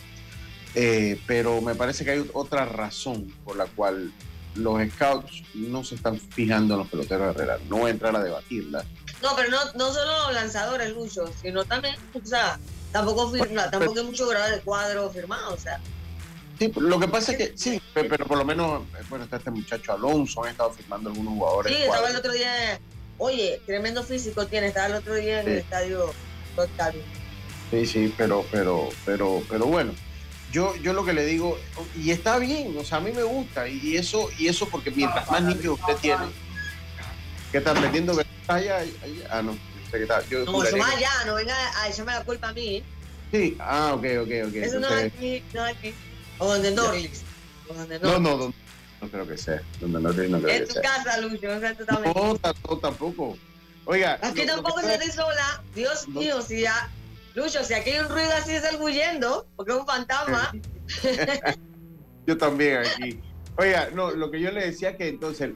Eh, 0.76 1.20
pero 1.26 1.60
me 1.62 1.74
parece 1.74 2.06
que 2.06 2.12
hay 2.12 2.30
otra 2.34 2.64
razón 2.66 3.26
por 3.44 3.58
la 3.58 3.66
cual 3.66 4.12
los 4.60 4.80
scouts 4.92 5.44
no 5.56 5.84
se 5.84 5.96
están 5.96 6.20
fijando 6.20 6.74
en 6.76 6.80
los 6.82 6.90
peloteros 6.90 7.36
de 7.36 7.44
Herrera. 7.44 7.60
No 7.70 7.88
entrar 7.88 8.16
a 8.16 8.24
debatirla. 8.24 8.84
No, 9.22 9.36
pero 9.36 9.50
no, 9.50 9.58
no 9.76 9.92
solo 9.94 10.32
lanzadores, 10.32 10.94
Lucho, 10.94 11.26
sino 11.42 11.66
también, 11.66 11.96
o 12.14 12.26
sea, 12.26 12.60
tampoco, 12.92 13.30
firma, 13.32 13.70
tampoco 13.70 14.00
hay 14.00 14.06
mucho 14.06 14.28
grado 14.28 14.52
de 14.52 14.62
cuadro 14.62 15.10
firmado, 15.10 15.54
o 15.54 15.58
sea. 15.58 15.80
Sí, 16.58 16.72
lo 16.76 17.00
que 17.00 17.08
pasa 17.08 17.32
es 17.34 17.38
que 17.38 17.58
sí, 17.58 17.82
pe- 17.94 18.04
pero 18.06 18.26
por 18.26 18.38
lo 18.38 18.46
menos, 18.46 18.84
eh, 19.00 19.04
bueno, 19.10 19.24
está 19.26 19.38
este 19.38 19.52
muchacho 19.52 19.94
Alonso, 19.94 20.44
han 20.44 20.52
estado 20.52 20.72
firmando 20.72 21.10
algunos 21.10 21.34
jugadores. 21.34 21.76
Sí, 21.76 21.84
estaba 21.84 22.10
el 22.10 22.16
otro 22.18 22.32
día, 22.34 22.80
oye, 23.18 23.62
tremendo 23.66 24.04
físico 24.04 24.46
tiene, 24.48 24.68
estaba 24.68 24.88
el 24.88 24.94
otro 24.96 25.16
día 25.16 25.40
en 25.40 25.46
Sí. 25.46 25.52
el 25.52 25.58
estadio 25.60 26.14
Octavio. 26.58 27.02
Sí, 27.72 27.86
sí, 27.86 28.14
pero, 28.18 28.46
pero, 28.52 28.90
pero, 29.06 29.42
pero 29.50 29.66
bueno, 29.68 29.94
yo, 30.52 30.76
yo 30.78 30.94
lo 30.94 31.06
que 31.06 31.14
le 31.14 31.26
digo, 31.26 31.58
y 31.96 32.12
está 32.12 32.38
bien, 32.38 32.76
o 32.78 32.84
sea, 32.84 32.98
a 32.98 33.02
mí 33.02 33.12
me 33.12 33.24
gusta, 33.24 33.68
y, 33.68 33.98
eso, 33.98 34.30
y 34.38 34.48
eso 34.48 34.68
porque 34.68 34.92
mientras 34.92 35.30
más 35.30 35.42
niños 35.44 35.80
usted 35.80 35.96
tiene, 35.98 36.26
que 37.52 37.60
están 37.60 37.80
metiendo 37.82 38.20
allá, 38.48 38.84
ah, 39.30 39.42
no, 39.42 39.54
yo 39.54 39.60
sé 39.92 39.98
que 39.98 40.04
está, 40.04 40.28
yo 40.28 40.46
No, 40.46 40.64
eso 40.64 40.78
más 40.78 40.96
allá, 40.96 41.12
no 41.26 41.36
venga 41.36 41.56
a 41.82 41.90
echarme 41.90 42.14
la 42.14 42.24
culpa 42.24 42.50
a 42.50 42.54
mí. 42.54 42.84
Sí, 43.32 43.56
ah, 43.60 43.94
ok, 43.94 44.06
ok, 44.22 44.32
ok. 44.48 44.56
Eso 44.56 44.80
no 44.80 44.90
es 44.90 45.14
aquí, 45.14 45.44
no 45.54 45.68
es 45.68 45.78
aquí. 45.78 45.94
O 46.40 46.48
donde. 46.48 46.70
O 46.72 47.74
donde 47.74 48.00
no, 48.00 48.20
no. 48.20 48.38
no, 48.38 48.54
no, 49.02 49.08
creo 49.08 49.28
que 49.28 49.38
sea, 49.38 49.62
donde 49.80 50.02
no, 50.02 50.10
no 50.10 50.42
creo 50.42 50.48
Es 50.48 50.62
que 50.62 50.66
tu 50.66 50.74
sea. 50.74 50.82
casa, 50.82 51.18
Lucho, 51.22 51.48
no 51.48 51.60
sé 51.60 51.76
tú 51.76 51.86
también. 51.86 52.14
No, 52.16 52.78
tampoco. 52.80 53.38
Oiga, 53.86 54.20
Aquí 54.22 54.46
tampoco 54.46 54.82
se 54.82 54.94
estoy 54.94 55.12
sola. 55.12 55.64
Dios 55.76 56.08
mío, 56.08 56.42
si 56.42 56.62
ya. 56.62 56.90
Lucho, 57.36 57.64
si 57.64 57.74
aquí 57.74 57.92
hay 57.92 58.00
un 58.00 58.10
ruido 58.10 58.32
así 58.34 58.52
es 58.54 58.64
el 58.64 58.82
huyendo, 58.82 59.48
porque 59.56 59.72
es 59.74 59.78
un 59.78 59.86
fantasma. 59.86 60.52
Yo 62.28 62.38
también 62.38 62.78
aquí. 62.78 63.20
Oiga, 63.58 63.90
no, 63.94 64.12
lo 64.12 64.32
que 64.32 64.40
yo 64.40 64.52
le 64.52 64.66
decía 64.66 64.96
que 64.96 65.10
entonces, 65.10 65.52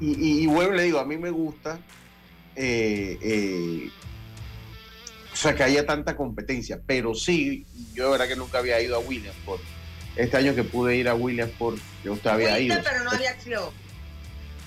y, 0.00 0.12
y, 0.12 0.42
y 0.44 0.46
vuelvo 0.46 0.72
y 0.74 0.76
le 0.78 0.82
digo, 0.84 0.98
a 0.98 1.04
mí 1.04 1.18
me 1.18 1.28
gusta, 1.30 1.78
eh, 2.56 3.18
eh, 3.20 3.90
o 5.30 5.36
sea, 5.36 5.54
que 5.54 5.62
haya 5.64 5.84
tanta 5.84 6.16
competencia, 6.16 6.80
pero 6.86 7.14
sí, 7.14 7.66
yo 7.92 8.04
de 8.06 8.10
verdad 8.12 8.28
que 8.28 8.36
nunca 8.36 8.58
había 8.58 8.80
ido 8.80 8.96
a 8.96 9.00
Williamsport. 9.00 9.60
Este 10.16 10.36
año 10.38 10.54
que 10.54 10.62
pude 10.64 10.96
ir 10.96 11.08
a 11.08 11.14
Williamsport, 11.14 11.76
yo 12.02 12.12
usted 12.14 12.30
había 12.30 12.58
ido. 12.58 12.76
pero 12.82 13.04
no 13.04 13.10
había 13.10 13.30
acción. 13.30 13.64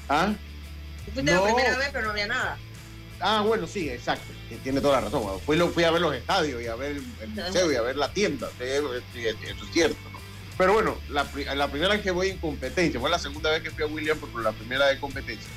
¿Ah? 0.09 0.33
Fuiste 1.13 1.23
No. 1.31 1.47
la 1.47 1.53
primera 1.55 1.77
vez, 1.77 1.89
pero 1.93 2.05
no 2.05 2.11
había 2.11 2.27
nada. 2.27 2.57
Ah, 3.19 3.41
bueno, 3.45 3.67
sí, 3.67 3.89
exacto. 3.89 4.31
Tiene 4.63 4.79
toda 4.81 4.95
la 4.95 5.01
razón. 5.01 5.23
Bueno, 5.23 5.39
Fui, 5.67 5.73
fui 5.73 5.83
a 5.83 5.91
ver 5.91 6.01
los 6.01 6.13
estadios 6.13 6.61
y 6.61 6.67
a 6.67 6.75
ver 6.75 6.97
el 7.21 7.29
museo 7.29 7.71
y 7.71 7.75
a 7.75 7.81
ver 7.81 7.95
la 7.95 8.11
tienda. 8.13 8.49
Eso 8.59 8.95
es 8.95 9.03
cierto. 9.73 9.97
¿no? 10.11 10.19
Pero 10.57 10.73
bueno, 10.73 10.95
la, 11.09 11.25
la 11.55 11.69
primera 11.69 11.93
vez 11.93 12.01
que 12.01 12.11
voy 12.11 12.29
en 12.29 12.37
competencia, 12.37 12.99
fue 12.99 13.09
la 13.09 13.19
segunda 13.19 13.51
vez 13.51 13.61
que 13.61 13.71
fui 13.71 13.83
a 13.83 13.87
William, 13.87 14.17
pero 14.19 14.41
la 14.41 14.51
primera 14.51 14.87
de 14.87 14.99
competencia. 14.99 15.49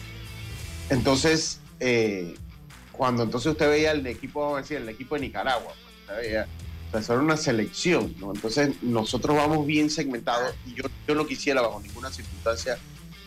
Entonces, 0.91 1.61
eh, 1.79 2.35
cuando 2.93 3.23
entonces 3.23 3.53
usted 3.53 3.69
veía 3.71 3.93
el 3.93 4.07
equipo, 4.07 4.41
vamos 4.41 4.59
a 4.59 4.61
decir, 4.63 4.77
el 4.77 4.89
equipo 4.89 5.15
de 5.15 5.23
Nicaragua, 5.23 5.73
pues, 5.73 6.01
usted 6.01 6.17
veía, 6.17 6.47
o 6.89 6.91
sea, 6.91 7.01
eso 7.01 7.13
era 7.15 7.23
una 7.23 7.37
selección, 7.37 8.15
¿no? 8.19 8.35
Entonces, 8.35 8.83
nosotros 8.83 9.37
vamos 9.37 9.67
bien 9.67 9.89
segmentados 9.89 10.55
y 10.67 10.75
yo, 10.75 10.85
yo 11.09 11.15
no 11.15 11.27
quisiera 11.27 11.63
bajo 11.63 11.81
ninguna 11.81 12.11
circunstancia 12.11 12.79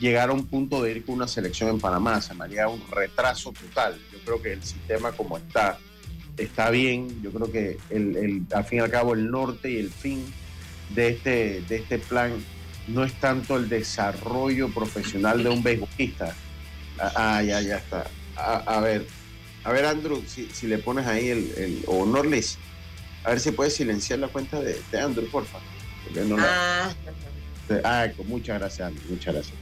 llegar 0.03 0.29
a 0.29 0.33
un 0.33 0.45
punto 0.45 0.83
de 0.83 0.91
ir 0.91 1.05
con 1.05 1.15
una 1.15 1.27
selección 1.29 1.69
en 1.69 1.79
Panamá, 1.79 2.19
se 2.21 2.33
me 2.33 2.43
haría 2.43 2.67
un 2.67 2.83
retraso 2.91 3.53
total. 3.53 3.97
Yo 4.11 4.19
creo 4.25 4.41
que 4.41 4.51
el 4.53 4.61
sistema 4.63 5.13
como 5.13 5.37
está, 5.37 5.77
está 6.37 6.69
bien. 6.69 7.21
Yo 7.23 7.31
creo 7.31 7.49
que 7.51 7.77
el, 7.89 8.15
el- 8.17 8.45
al 8.53 8.65
fin 8.65 8.79
y 8.79 8.81
al 8.81 8.91
cabo 8.91 9.13
el 9.13 9.31
norte 9.31 9.71
y 9.71 9.77
el 9.77 9.89
fin 9.89 10.21
de 10.89 11.07
este, 11.09 11.61
de 11.69 11.77
este 11.77 11.99
plan 11.99 12.33
no 12.87 13.05
es 13.05 13.13
tanto 13.13 13.55
el 13.55 13.69
desarrollo 13.69 14.67
profesional 14.69 15.41
de 15.41 15.49
un 15.49 15.63
beisbolista. 15.63 16.35
Ah, 16.99 17.11
ah, 17.37 17.43
ya, 17.43 17.61
ya 17.61 17.77
está. 17.77 18.05
A, 18.35 18.55
a 18.57 18.81
ver, 18.81 19.07
a 19.63 19.71
ver, 19.71 19.85
Andrew, 19.85 20.21
si, 20.27 20.49
si 20.51 20.67
le 20.67 20.79
pones 20.79 21.07
ahí 21.07 21.29
el, 21.29 21.51
el 21.57 21.83
o 21.87 22.05
Norlis, 22.05 22.57
a 23.23 23.29
ver 23.29 23.39
si 23.39 23.51
puedes 23.51 23.73
silenciar 23.73 24.19
la 24.19 24.27
cuenta 24.27 24.59
de, 24.59 24.81
de 24.91 24.99
Andrew, 24.99 25.25
porfa. 25.29 25.59
Porque 26.03 26.21
no 26.25 26.35
la- 26.35 26.89
Ah, 26.89 26.93
Ah, 27.85 28.07
con- 28.17 28.27
muchas 28.27 28.59
gracias, 28.59 28.85
Andy, 28.89 28.99
muchas 29.09 29.33
gracias. 29.33 29.55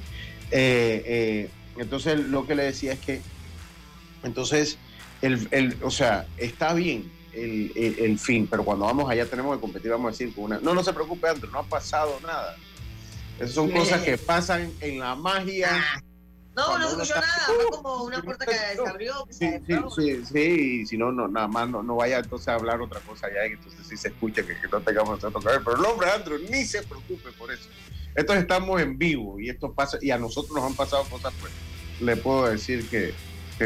Eh, 0.51 1.03
eh, 1.05 1.49
entonces, 1.77 2.19
lo 2.19 2.45
que 2.45 2.55
le 2.55 2.63
decía 2.63 2.93
es 2.93 2.99
que, 2.99 3.21
entonces, 4.23 4.77
el, 5.21 5.47
el- 5.51 5.77
o 5.83 5.89
sea, 5.91 6.27
está 6.37 6.73
bien 6.73 7.11
el, 7.33 7.71
el- 7.75 7.99
el 7.99 8.19
fin, 8.19 8.47
pero 8.49 8.63
cuando 8.65 8.85
vamos 8.85 9.09
allá 9.09 9.25
tenemos 9.25 9.55
que 9.55 9.61
competir, 9.61 9.91
vamos 9.91 10.09
a 10.09 10.11
decir, 10.11 10.33
con 10.35 10.45
una... 10.45 10.59
No, 10.59 10.73
no 10.73 10.83
se 10.83 10.93
preocupe, 10.93 11.27
Andrew, 11.29 11.51
no 11.51 11.59
ha 11.59 11.63
pasado 11.63 12.19
nada. 12.21 12.55
Esas 13.39 13.55
son 13.55 13.71
cosas 13.71 14.01
que 14.01 14.17
pasan 14.17 14.71
en 14.81 14.99
la 14.99 15.15
magia. 15.15 15.69
ah. 15.73 16.01
No, 16.53 16.77
no 16.77 16.85
escuchó 16.89 17.03
está- 17.15 17.21
nada. 17.21 17.43
Fue 17.45 17.65
como 17.81 18.03
una 18.03 18.21
puerta 18.21 18.45
que 18.45 18.51
se 18.53 18.87
abrió. 18.87 19.25
Que 19.25 19.33
Sí, 19.33 19.39
se 19.49 19.61
sí, 19.65 19.75
sí, 19.95 20.25
sí, 20.25 20.81
y 20.81 20.85
si 20.85 20.97
no, 20.97 21.11
no, 21.13 21.29
nada 21.29 21.47
más 21.47 21.69
no, 21.69 21.81
no 21.81 21.95
vaya 21.95 22.19
entonces 22.19 22.49
a 22.49 22.55
hablar 22.55 22.81
otra 22.81 22.99
cosa 22.99 23.27
allá, 23.27 23.45
entonces 23.45 23.87
sí 23.87 23.95
se 23.95 24.09
escucha 24.09 24.41
que, 24.43 24.49
que 24.59 24.67
no 24.69 24.81
tengamos 24.81 25.11
nosotros 25.11 25.43
que 25.45 25.49
ver. 25.49 25.61
Pero 25.63 25.77
el 25.77 25.85
hombre, 25.85 26.11
Andrew, 26.11 26.37
ni 26.49 26.65
se 26.65 26.83
preocupe 26.83 27.31
por 27.31 27.51
eso. 27.53 27.69
Entonces 28.15 28.43
estamos 28.43 28.81
en 28.81 28.97
vivo 28.97 29.39
y 29.39 29.49
esto 29.49 29.73
pasa, 29.73 29.97
y 30.01 30.11
a 30.11 30.17
nosotros 30.17 30.53
nos 30.55 30.63
han 30.65 30.75
pasado 30.75 31.03
cosas, 31.05 31.33
pues, 31.39 31.51
le 32.01 32.15
puedo 32.17 32.47
decir 32.49 32.87
que, 32.89 33.13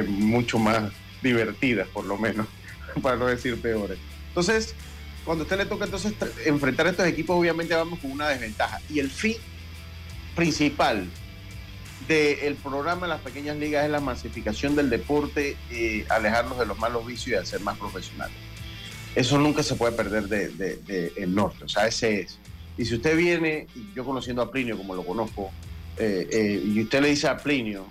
mucho 0.07 0.59
más 0.59 0.91
divertidas, 1.21 1.87
por 1.87 2.05
lo 2.05 2.17
menos, 2.17 2.47
para 3.01 3.15
no 3.15 3.27
decir 3.27 3.59
peores. 3.61 3.97
Entonces, 4.29 4.75
cuando 5.23 5.43
a 5.43 5.45
usted 5.45 5.57
le 5.57 5.65
toca 5.65 5.85
entonces 5.85 6.13
enfrentar 6.45 6.85
a 6.87 6.89
estos 6.91 7.07
equipos, 7.07 7.35
obviamente 7.37 7.73
vamos 7.73 7.99
con 7.99 8.11
una 8.11 8.27
desventaja. 8.29 8.79
Y 8.89 8.99
el 8.99 9.09
fin 9.09 9.35
principal 10.35 11.07
del 12.07 12.55
programa 12.55 13.03
de 13.07 13.13
las 13.13 13.21
pequeñas 13.21 13.57
ligas 13.57 13.85
es 13.85 13.89
la 13.91 14.01
masificación 14.01 14.75
del 14.75 14.89
deporte, 14.89 15.57
eh, 15.71 16.05
alejarnos 16.09 16.59
de 16.59 16.65
los 16.65 16.77
malos 16.77 17.05
vicios 17.07 17.27
y 17.27 17.35
hacer 17.35 17.61
más 17.61 17.77
profesionales. 17.77 18.35
Eso 19.15 19.37
nunca 19.39 19.63
se 19.63 19.75
puede 19.75 19.93
perder 19.93 20.27
de, 20.27 20.49
de- 20.49 21.25
norte, 21.27 21.63
o 21.63 21.69
sea, 21.69 21.87
ese 21.87 22.19
es. 22.21 22.37
Y 22.77 22.86
si 22.86 22.96
usted 22.96 23.15
viene, 23.15 23.67
yo 23.96 24.03
conociendo 24.03 24.41
a 24.41 24.51
Plinio 24.51 24.77
como 24.77 24.96
lo 24.96 25.05
conozco, 25.05 25.51
eh, 25.98 26.27
eh, 26.29 26.63
y 26.65 26.82
usted 26.82 27.01
le 27.01 27.10
dice 27.10 27.27
a 27.27 27.38
Plinio, 27.38 27.86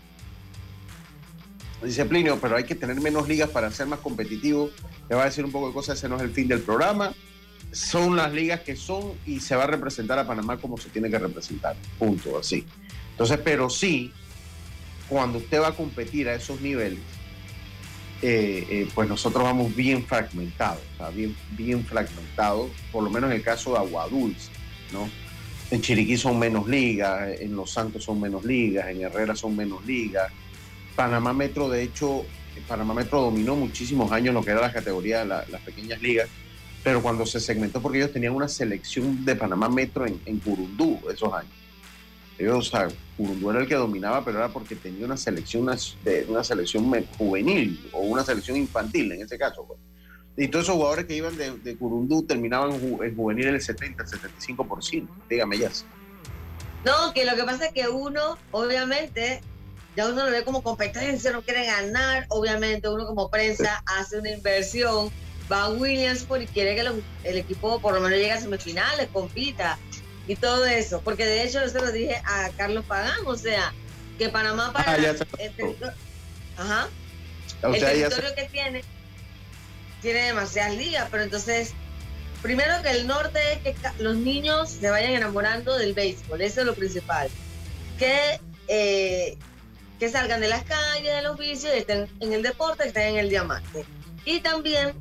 dice 1.83 2.05
Plinio, 2.05 2.39
pero 2.41 2.57
hay 2.57 2.65
que 2.65 2.75
tener 2.75 3.01
menos 3.01 3.27
ligas 3.27 3.49
para 3.49 3.71
ser 3.71 3.87
más 3.87 4.01
competitivo, 4.01 4.71
le 5.09 5.17
va 5.17 5.23
a 5.23 5.25
decir 5.27 5.45
un 5.45 5.53
poco 5.53 5.69
de 5.69 5.75
cosas, 5.75 5.99
ese 5.99 6.09
no 6.09 6.17
es 6.17 6.23
el 6.23 6.31
fin 6.31 6.49
del 6.49 6.61
programa, 6.61 7.15
son 7.73 8.15
las 8.17 8.33
ligas 8.33 8.61
que 8.61 8.77
son 8.77 9.13
y 9.27 9.41
se 9.41 9.57
va 9.57 9.65
a 9.65 9.67
representar 9.67 10.19
a 10.19 10.27
Panamá 10.27 10.59
como 10.59 10.77
se 10.77 10.91
tiene 10.91 11.11
que 11.11 11.19
representar, 11.19 11.77
punto, 11.99 12.39
así. 12.39 12.67
Entonces, 13.13 13.39
pero 13.43 13.71
sí, 13.71 14.13
cuando 15.09 15.39
usted 15.39 15.61
va 15.61 15.69
a 15.69 15.77
competir 15.77 16.29
a 16.29 16.35
esos 16.35 16.61
niveles, 16.61 17.01
eh, 18.23 18.89
pues 18.95 19.09
nosotros 19.09 19.43
vamos 19.45 19.75
bien 19.75 20.05
fragmentados, 20.05 20.83
bien, 21.15 21.37
bien 21.51 21.85
fragmentados, 21.85 22.71
por 22.93 23.03
lo 23.03 23.11
menos 23.11 23.31
en 23.31 23.37
el 23.37 23.43
caso 23.43 23.73
de 23.73 23.79
Agua 23.79 24.09
Dulce, 24.09 24.51
En 25.71 25.81
Chiriquí 25.81 26.17
son 26.17 26.39
menos 26.39 26.69
ligas, 26.69 27.41
en 27.41 27.57
Los 27.57 27.73
Santos 27.73 28.05
son 28.05 28.21
menos 28.21 28.45
ligas, 28.45 28.89
en 28.89 29.03
Herrera 29.03 29.35
son 29.35 29.57
menos 29.57 29.85
ligas. 29.85 30.31
Panamá 30.95 31.33
Metro, 31.33 31.69
de 31.69 31.83
hecho, 31.83 32.25
Panamá 32.69 32.95
Metro 32.95 33.21
dominó 33.21 33.57
muchísimos 33.57 34.13
años 34.13 34.35
lo 34.35 34.43
que 34.43 34.51
era 34.51 34.61
la 34.61 34.73
categoría 34.73 35.21
de 35.21 35.27
las 35.27 35.61
pequeñas 35.65 36.01
ligas, 36.01 36.29
pero 36.83 37.03
cuando 37.03 37.27
se 37.27 37.41
segmentó, 37.41 37.81
porque 37.81 37.99
ellos 37.99 38.13
tenían 38.13 38.35
una 38.35 38.49
selección 38.49 39.25
de 39.25 39.35
Panamá 39.35 39.69
Metro 39.69 40.07
en, 40.07 40.39
Curundú 40.39 41.01
esos 41.11 41.33
años. 41.33 41.53
Ellos, 42.39 42.69
o 42.69 42.71
sea, 42.71 42.89
Curundú 43.17 43.51
era 43.51 43.61
el 43.61 43.67
que 43.67 43.75
dominaba, 43.75 44.25
pero 44.25 44.39
era 44.39 44.49
porque 44.49 44.77
tenía 44.77 45.07
una 45.07 45.17
selección, 45.17 45.63
una, 45.63 45.77
una 46.29 46.45
selección 46.45 46.93
juvenil 47.17 47.89
o 47.93 48.01
una 48.01 48.25
selección 48.25 48.57
infantil 48.57 49.13
en 49.13 49.23
ese 49.23 49.39
caso. 49.39 49.65
Pues. 49.67 49.81
Y 50.37 50.49
todos 50.49 50.65
esos 50.65 50.75
jugadores 50.77 51.05
que 51.07 51.15
iban 51.17 51.37
de, 51.37 51.53
de 51.59 51.77
Curundú 51.77 52.25
terminaban 52.27 52.73
en 52.73 53.15
juvenil 53.17 53.47
el 53.49 53.61
70, 53.61 54.03
el 54.03 54.09
75%. 54.09 55.09
Dígame, 55.29 55.59
ya. 55.59 55.71
No, 56.85 57.13
que 57.15 57.25
lo 57.25 57.37
que 57.37 57.45
pasa 57.45 57.67
es 57.67 57.73
que 57.73 57.89
uno, 57.89 58.37
obviamente, 58.51 59.41
ya 59.97 60.09
uno 60.09 60.25
lo 60.27 60.31
ve 60.33 60.45
como 60.45 60.63
competencia, 60.63 61.31
no 61.31 61.43
quiere 61.43 61.67
ganar. 61.67 62.27
Obviamente, 62.31 62.89
uno 62.89 63.07
como 63.07 63.31
prensa 63.31 63.83
hace 63.87 64.19
una 64.19 64.31
inversión, 64.31 65.11
va 65.51 65.65
a 65.65 65.71
Williamsport 65.71 66.43
y 66.43 66.47
quiere 66.47 66.75
que 66.75 66.81
el 67.29 67.37
equipo 67.39 67.81
por 67.81 67.95
lo 67.95 68.01
menos 68.01 68.19
llegue 68.19 68.33
a 68.33 68.41
semifinales, 68.41 69.09
compita 69.13 69.79
y 70.27 70.35
todo 70.37 70.65
eso. 70.67 71.01
Porque 71.03 71.25
de 71.25 71.45
hecho, 71.45 71.63
yo 71.63 71.69
se 71.69 71.81
lo 71.81 71.93
dije 71.93 72.17
a 72.25 72.51
Carlos 72.57 72.85
Pagán, 72.87 73.19
o 73.25 73.37
sea, 73.37 73.73
que 74.19 74.29
Panamá 74.31 74.73
para 74.73 74.93
Ah, 74.93 74.99
ya 74.99 75.11
el 75.11 75.19
territorio, 75.19 75.93
ajá, 76.57 76.89
O 77.63 77.69
el 77.69 77.81
sea, 77.81 77.89
territorio 77.91 78.29
se- 78.31 78.35
que 78.35 78.45
tiene 78.51 78.85
tiene 80.05 80.27
demasiadas 80.27 80.77
ligas, 80.77 81.09
pero 81.11 81.23
entonces, 81.23 81.73
primero 82.43 82.75
que 82.83 82.91
el 82.91 83.07
norte 83.07 83.41
es 83.55 83.61
que 83.63 83.75
los 84.03 84.17
niños 84.17 84.69
se 84.69 84.91
vayan 84.91 85.13
enamorando 85.13 85.77
del 85.79 85.95
béisbol, 85.95 86.43
eso 86.43 86.61
es 86.61 86.67
lo 86.67 86.75
principal. 86.75 87.29
Que, 87.99 88.39
eh, 88.69 89.39
que 89.99 90.11
salgan 90.11 90.43
de 90.43 90.49
las 90.49 90.63
calles, 90.65 91.17
de 91.17 91.23
los 91.23 91.39
vicios, 91.39 91.73
estén 91.73 92.07
en 92.21 92.33
el 92.35 92.43
deporte, 92.43 92.87
estén 92.87 93.15
en 93.15 93.17
el 93.17 93.31
diamante. 93.31 93.87
Y 94.27 94.41
también, 94.41 94.93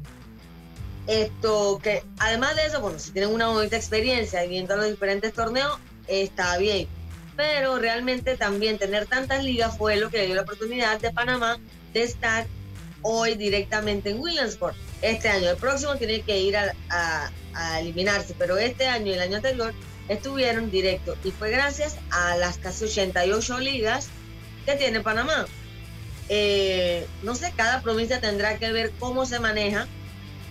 esto, 1.07 1.79
que 1.83 2.01
además 2.19 2.55
de 2.55 2.65
eso, 2.67 2.79
bueno, 2.79 2.97
si 2.97 3.11
tienen 3.11 3.31
una 3.31 3.49
bonita 3.49 3.75
experiencia 3.75 4.45
y 4.45 4.47
viendo 4.47 4.77
los 4.77 4.89
diferentes 4.89 5.33
torneos, 5.33 5.79
está 6.07 6.57
bien. 6.57 6.87
Pero 7.35 7.77
realmente 7.77 8.37
también 8.37 8.77
tener 8.77 9.05
tantas 9.05 9.43
ligas 9.43 9.77
fue 9.77 9.97
lo 9.97 10.09
que 10.09 10.19
le 10.19 10.27
dio 10.27 10.35
la 10.35 10.43
oportunidad 10.43 10.97
de 11.01 11.11
Panamá 11.11 11.59
de 11.91 12.03
estar 12.03 12.47
hoy 13.03 13.35
directamente 13.35 14.09
en 14.09 14.19
Williamsport. 14.19 14.75
Este 15.01 15.29
año, 15.29 15.49
el 15.49 15.57
próximo 15.57 15.95
tiene 15.95 16.21
que 16.21 16.39
ir 16.41 16.57
a, 16.57 16.73
a- 16.89 17.29
a 17.53 17.79
eliminarse, 17.79 18.33
pero 18.37 18.57
este 18.57 18.87
año 18.87 19.11
y 19.11 19.13
el 19.13 19.19
año 19.21 19.35
anterior 19.37 19.73
estuvieron 20.09 20.71
directo 20.71 21.15
y 21.23 21.31
fue 21.31 21.51
gracias 21.51 21.95
a 22.09 22.35
las 22.37 22.57
casi 22.57 22.85
88 22.85 23.59
ligas 23.59 24.07
que 24.65 24.75
tiene 24.75 24.99
Panamá. 25.01 25.45
Eh, 26.29 27.05
no 27.21 27.35
sé, 27.35 27.53
cada 27.55 27.81
provincia 27.81 28.19
tendrá 28.21 28.57
que 28.57 28.71
ver 28.71 28.91
cómo 28.99 29.25
se 29.25 29.39
maneja. 29.39 29.87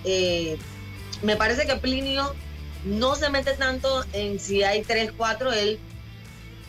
Eh, 0.04 0.56
me 1.22 1.36
parece 1.36 1.66
que 1.66 1.76
Plinio 1.76 2.34
no 2.84 3.14
se 3.16 3.30
mete 3.30 3.52
tanto 3.54 4.04
en 4.12 4.38
si 4.38 4.62
hay 4.62 4.82
3, 4.82 5.12
4, 5.16 5.52
él 5.52 5.78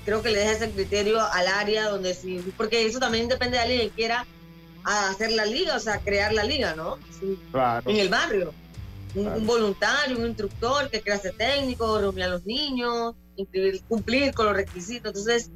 creo 0.05 0.21
que 0.21 0.29
le 0.31 0.39
deja 0.39 0.51
ese 0.53 0.69
criterio 0.71 1.19
al 1.21 1.47
área 1.47 1.87
donde 1.89 2.13
sí, 2.13 2.41
porque 2.57 2.85
eso 2.85 2.99
también 2.99 3.27
depende 3.27 3.57
de 3.57 3.63
alguien 3.63 3.81
que 3.81 3.89
quiera 3.89 4.25
a 4.85 5.09
hacer 5.09 5.31
la 5.31 5.45
liga, 5.45 5.75
o 5.75 5.79
sea, 5.79 5.99
crear 5.99 6.33
la 6.33 6.43
liga, 6.43 6.75
¿no? 6.75 6.97
Sí, 7.19 7.37
Claro. 7.51 7.89
En 7.89 7.97
el 7.97 8.09
barrio. 8.09 8.53
Un, 9.15 9.23
Claro. 9.23 9.39
un 9.39 9.45
voluntario, 9.47 10.17
un 10.17 10.25
instructor 10.25 10.89
que 10.89 11.01
ser 11.17 11.33
técnico, 11.37 11.99
reunir 11.99 12.23
a 12.23 12.27
los 12.29 12.45
niños, 12.45 13.15
inscribir- 13.37 13.83
cumplir 13.87 14.33
con 14.33 14.47
los 14.47 14.55
requisitos. 14.55 15.09
Entonces, 15.09 15.51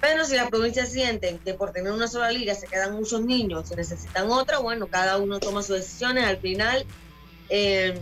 pero 0.00 0.24
si 0.24 0.36
las 0.36 0.48
provincias 0.48 0.90
sienten 0.90 1.38
que 1.38 1.54
por 1.54 1.72
tener 1.72 1.92
una 1.92 2.08
sola 2.08 2.30
liga 2.30 2.54
se 2.54 2.66
quedan 2.66 2.94
muchos 2.94 3.20
niños 3.22 3.70
y 3.70 3.76
necesitan 3.76 4.30
otra, 4.30 4.58
bueno, 4.58 4.86
cada 4.86 5.18
uno 5.18 5.38
toma 5.38 5.62
sus 5.62 5.76
decisiones. 5.76 6.24
Al 6.24 6.38
final, 6.38 6.86
eh, 7.50 8.00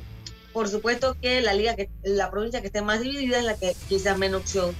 por 0.53 0.69
supuesto 0.69 1.17
que 1.21 1.41
la 1.41 1.53
liga 1.55 1.75
que 1.75 1.89
la 2.05 2.31
provincia 2.31 2.61
que 2.61 2.69
esté 2.69 2.81
más 2.83 3.01
dividida 3.01 3.39
es 3.39 3.45
la 3.45 3.57
que 3.57 3.75
quizás 3.89 4.17
menos 4.19 4.43
opción 4.43 4.75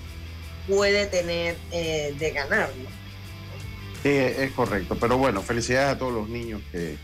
puede 0.69 1.07
tener 1.07 1.57
eh, 1.73 2.15
de 2.19 2.31
ganar, 2.31 2.71
¿no? 2.77 2.89
Sí, 4.03 4.09
es 4.11 4.53
correcto. 4.53 4.97
Pero 5.01 5.19
bueno, 5.19 5.43
felicidades 5.43 5.95
a 5.95 5.99
todos 5.99 6.13
los 6.13 6.29
niños 6.29 6.61
que, 6.71 6.97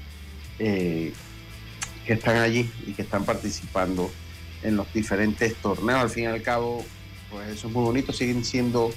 eh, 0.58 1.12
que 2.06 2.12
están 2.12 2.36
allí 2.36 2.70
y 2.86 2.92
que 2.92 3.02
están 3.02 3.24
participando 3.24 4.10
en 4.62 4.76
los 4.76 4.92
diferentes 4.92 5.54
torneos. 5.56 6.00
Al 6.00 6.10
fin 6.10 6.24
y 6.24 6.26
al 6.26 6.42
cabo, 6.42 6.84
pues 7.30 7.48
eso 7.48 7.68
es 7.68 7.72
muy 7.72 7.84
bonito. 7.84 8.12
Siguen 8.12 8.44
siendo 8.44 8.92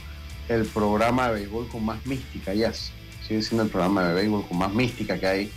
el 0.49 0.65
programa 0.65 1.29
de 1.29 1.35
béisbol 1.35 1.67
con 1.69 1.85
más 1.85 2.05
mística, 2.05 2.53
ya. 2.53 2.71
Sigue 2.73 3.41
siendo 3.41 3.63
el 3.63 3.69
programa 3.69 4.07
de 4.07 4.13
béisbol 4.13 4.47
con 4.47 4.57
más 4.57 4.73
mística 4.73 5.19
que 5.19 5.27
hay 5.27 5.51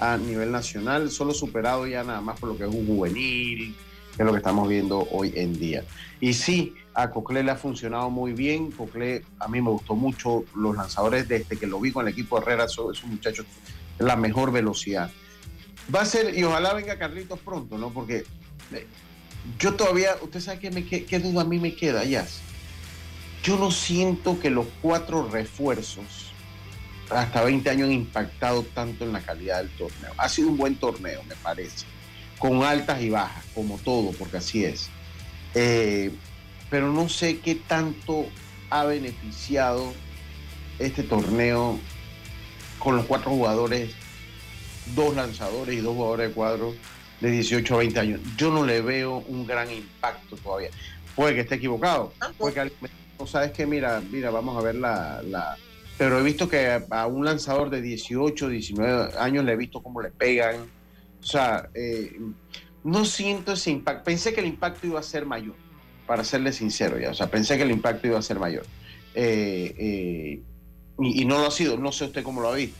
a 0.00 0.16
nivel 0.16 0.50
nacional, 0.50 1.10
solo 1.10 1.34
superado 1.34 1.86
ya 1.86 2.02
nada 2.02 2.22
más 2.22 2.40
por 2.40 2.48
lo 2.48 2.56
que 2.56 2.64
es 2.64 2.70
un 2.70 2.86
juvenil, 2.86 3.76
es 4.22 4.26
lo 4.26 4.32
que 4.32 4.38
estamos 4.38 4.68
viendo 4.68 5.06
hoy 5.10 5.32
en 5.36 5.58
día. 5.58 5.84
Y 6.20 6.34
sí, 6.34 6.74
a 6.94 7.10
Cocle 7.10 7.42
le 7.42 7.50
ha 7.50 7.56
funcionado 7.56 8.10
muy 8.10 8.32
bien. 8.32 8.70
Cocle, 8.70 9.24
a 9.38 9.48
mí 9.48 9.60
me 9.60 9.70
gustó 9.70 9.94
mucho 9.94 10.44
los 10.54 10.76
lanzadores 10.76 11.28
desde 11.28 11.56
que 11.56 11.66
lo 11.66 11.80
vi 11.80 11.92
con 11.92 12.06
el 12.06 12.12
equipo 12.12 12.38
Herrera, 12.38 12.64
esos 12.64 13.02
muchachos, 13.04 13.46
la 13.98 14.16
mejor 14.16 14.52
velocidad. 14.52 15.10
Va 15.94 16.02
a 16.02 16.06
ser, 16.06 16.36
y 16.36 16.44
ojalá 16.44 16.74
venga 16.74 16.98
Carlitos 16.98 17.38
pronto, 17.40 17.78
¿no? 17.78 17.90
Porque 17.90 18.24
eh, 18.72 18.86
yo 19.58 19.74
todavía, 19.74 20.16
usted 20.20 20.40
sabe 20.40 20.58
qué, 20.58 20.70
me, 20.70 20.84
qué, 20.84 21.04
qué 21.04 21.18
duda 21.18 21.42
a 21.42 21.44
mí 21.44 21.58
me 21.58 21.74
queda, 21.74 22.04
ya. 22.04 22.26
Yo 23.42 23.56
no 23.56 23.70
siento 23.70 24.38
que 24.38 24.50
los 24.50 24.66
cuatro 24.82 25.28
refuerzos 25.28 26.30
hasta 27.08 27.42
20 27.42 27.68
años 27.70 27.88
han 27.88 27.94
impactado 27.94 28.62
tanto 28.62 29.04
en 29.04 29.12
la 29.12 29.20
calidad 29.20 29.58
del 29.58 29.70
torneo. 29.70 30.12
Ha 30.16 30.28
sido 30.28 30.48
un 30.48 30.56
buen 30.56 30.76
torneo, 30.76 31.22
me 31.24 31.34
parece, 31.36 31.86
con 32.40 32.64
altas 32.64 33.02
y 33.02 33.10
bajas, 33.10 33.44
como 33.54 33.78
todo, 33.78 34.12
porque 34.12 34.38
así 34.38 34.64
es. 34.64 34.88
Eh, 35.54 36.10
pero 36.70 36.90
no 36.90 37.08
sé 37.08 37.38
qué 37.38 37.54
tanto 37.54 38.26
ha 38.70 38.84
beneficiado 38.84 39.92
este 40.78 41.02
torneo 41.02 41.78
con 42.78 42.96
los 42.96 43.04
cuatro 43.04 43.30
jugadores, 43.30 43.90
dos 44.94 45.14
lanzadores 45.14 45.76
y 45.76 45.80
dos 45.80 45.94
jugadores 45.94 46.28
de 46.28 46.34
cuadro 46.34 46.74
de 47.20 47.30
18 47.30 47.74
a 47.74 47.78
20 47.78 48.00
años. 48.00 48.20
Yo 48.38 48.50
no 48.50 48.64
le 48.64 48.80
veo 48.80 49.18
un 49.28 49.46
gran 49.46 49.70
impacto 49.70 50.36
todavía. 50.36 50.70
Puede 51.14 51.34
que 51.34 51.40
esté 51.42 51.56
equivocado. 51.56 52.14
Puede 52.38 52.54
que 52.54 52.60
alguien 52.60 52.90
no 53.18 53.26
sabes 53.26 53.52
que 53.52 53.66
mira, 53.66 54.00
mira, 54.10 54.30
vamos 54.30 54.56
a 54.56 54.62
ver 54.62 54.76
la, 54.76 55.20
la... 55.22 55.58
Pero 55.98 56.18
he 56.18 56.22
visto 56.22 56.48
que 56.48 56.68
a, 56.68 56.82
a 56.88 57.06
un 57.06 57.26
lanzador 57.26 57.68
de 57.68 57.82
18, 57.82 58.48
19 58.48 59.18
años 59.18 59.44
le 59.44 59.52
he 59.52 59.56
visto 59.56 59.82
cómo 59.82 60.00
le 60.00 60.10
pegan. 60.10 60.79
O 61.22 61.26
sea, 61.26 61.68
eh, 61.74 62.18
no 62.84 63.04
siento 63.04 63.52
ese 63.52 63.70
impacto. 63.70 64.04
Pensé 64.04 64.32
que 64.32 64.40
el 64.40 64.46
impacto 64.46 64.86
iba 64.86 65.00
a 65.00 65.02
ser 65.02 65.26
mayor, 65.26 65.54
para 66.06 66.24
serle 66.24 66.52
sincero 66.52 66.98
ya. 66.98 67.10
O 67.10 67.14
sea, 67.14 67.30
pensé 67.30 67.56
que 67.56 67.62
el 67.64 67.70
impacto 67.70 68.06
iba 68.06 68.18
a 68.18 68.22
ser 68.22 68.38
mayor. 68.38 68.64
Eh, 69.14 69.74
eh, 69.78 70.42
y, 70.98 71.24
no 71.24 71.38
lo 71.38 71.46
ha 71.46 71.50
sido. 71.50 71.76
No 71.76 71.92
sé 71.92 72.04
usted 72.06 72.22
cómo 72.22 72.40
lo 72.40 72.50
ha 72.50 72.54
visto. 72.54 72.78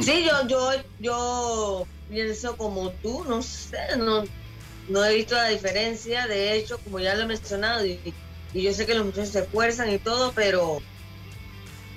Sí, 0.00 0.24
yo, 0.24 0.46
yo, 0.46 0.70
yo 1.00 1.86
pienso 2.08 2.56
como 2.56 2.90
tú, 2.90 3.24
no 3.24 3.42
sé, 3.42 3.96
no, 3.98 4.22
no 4.88 5.04
he 5.04 5.16
visto 5.16 5.34
la 5.34 5.48
diferencia, 5.48 6.28
de 6.28 6.54
hecho, 6.54 6.78
como 6.78 7.00
ya 7.00 7.16
lo 7.16 7.22
he 7.22 7.26
mencionado, 7.26 7.84
y, 7.84 7.98
y 8.54 8.62
yo 8.62 8.72
sé 8.72 8.86
que 8.86 8.94
los 8.94 9.04
muchachos 9.04 9.30
se 9.30 9.40
esfuerzan 9.40 9.90
y 9.92 9.98
todo, 9.98 10.30
pero 10.36 10.80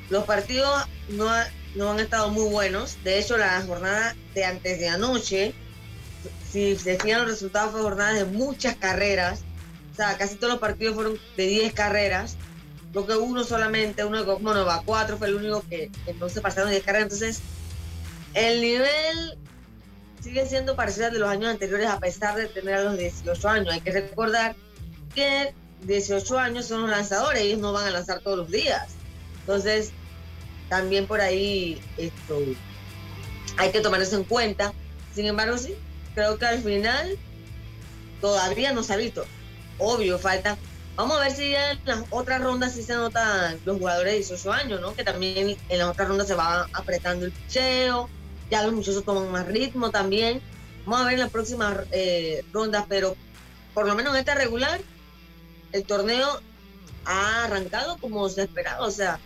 los 0.09 0.23
partidos 0.23 0.87
no, 1.09 1.29
no 1.75 1.91
han 1.91 1.99
estado 1.99 2.29
muy 2.29 2.49
buenos. 2.49 2.97
De 3.03 3.19
hecho, 3.19 3.37
la 3.37 3.61
jornada 3.61 4.15
de 4.33 4.45
antes 4.45 4.79
de 4.79 4.87
anoche, 4.87 5.53
si 6.49 6.75
se 6.75 6.97
fijan 6.97 7.21
los 7.21 7.31
resultados, 7.31 7.71
fue 7.71 7.81
jornada 7.81 8.13
de 8.13 8.25
muchas 8.25 8.75
carreras. 8.75 9.41
O 9.91 9.95
sea, 9.95 10.17
casi 10.17 10.35
todos 10.35 10.53
los 10.53 10.59
partidos 10.59 10.95
fueron 10.95 11.19
de 11.37 11.47
10 11.47 11.73
carreras. 11.73 12.37
Lo 12.93 13.05
que 13.05 13.15
uno 13.15 13.43
solamente, 13.43 14.05
uno 14.05 14.23
bueno, 14.39 14.65
va 14.65 14.81
cuatro, 14.83 15.17
fue 15.17 15.27
el 15.27 15.35
único 15.35 15.63
que, 15.69 15.91
se 16.29 16.41
pasaron 16.41 16.69
10 16.69 16.83
carreras. 16.83 17.03
Entonces, 17.03 17.41
el 18.33 18.61
nivel 18.61 19.37
sigue 20.21 20.45
siendo 20.47 20.75
parecida 20.75 21.09
de 21.09 21.19
los 21.19 21.29
años 21.29 21.51
anteriores 21.51 21.87
a 21.87 21.99
pesar 21.99 22.35
de 22.35 22.47
tener 22.47 22.75
a 22.75 22.83
los 22.83 22.97
18 22.97 23.49
años. 23.49 23.73
Hay 23.73 23.81
que 23.81 23.91
recordar 23.91 24.55
que 25.13 25.53
18 25.83 26.39
años 26.39 26.65
son 26.65 26.81
los 26.81 26.89
lanzadores, 26.89 27.41
ellos 27.41 27.59
no 27.59 27.73
van 27.73 27.87
a 27.87 27.91
lanzar 27.91 28.21
todos 28.21 28.37
los 28.37 28.49
días. 28.49 28.87
Entonces, 29.41 29.91
también 30.69 31.07
por 31.07 31.21
ahí 31.21 31.81
esto 31.97 32.39
hay 33.57 33.71
que 33.71 33.81
tomar 33.81 34.01
eso 34.01 34.17
en 34.17 34.23
cuenta. 34.23 34.73
Sin 35.13 35.25
embargo, 35.25 35.57
sí, 35.57 35.75
creo 36.13 36.37
que 36.37 36.45
al 36.45 36.61
final 36.61 37.17
todavía 38.21 38.73
no 38.73 38.83
se 38.83 38.93
ha 38.93 38.97
visto. 38.97 39.25
Obvio, 39.77 40.19
falta. 40.19 40.57
Vamos 40.95 41.17
a 41.17 41.21
ver 41.21 41.31
si 41.31 41.53
en 41.53 41.79
las 41.85 42.03
otras 42.09 42.41
rondas 42.41 42.73
sí 42.73 42.81
se 42.81 42.93
notan 42.93 43.59
los 43.65 43.77
jugadores 43.77 44.13
de 44.13 44.17
18 44.19 44.53
años, 44.53 44.81
¿no? 44.81 44.95
Que 44.95 45.03
también 45.03 45.57
en 45.67 45.77
las 45.77 45.89
otras 45.89 46.07
rondas 46.07 46.27
se 46.27 46.35
va 46.35 46.67
apretando 46.71 47.25
el 47.25 47.33
picheo, 47.33 48.09
ya 48.49 48.63
los 48.63 48.73
muchachos 48.73 49.03
toman 49.03 49.29
más 49.29 49.45
ritmo 49.45 49.91
también. 49.91 50.41
Vamos 50.85 51.01
a 51.01 51.05
ver 51.05 51.15
en 51.15 51.19
las 51.19 51.31
próximas 51.31 51.79
eh, 51.91 52.45
rondas, 52.53 52.85
pero 52.87 53.15
por 53.73 53.87
lo 53.87 53.95
menos 53.95 54.13
en 54.13 54.19
esta 54.19 54.35
regular, 54.35 54.79
el 55.73 55.83
torneo 55.83 56.39
ha 57.03 57.43
arrancado 57.43 57.97
como 57.97 58.29
se 58.29 58.43
esperaba, 58.43 58.85
o 58.85 58.91
sea, 58.91 59.19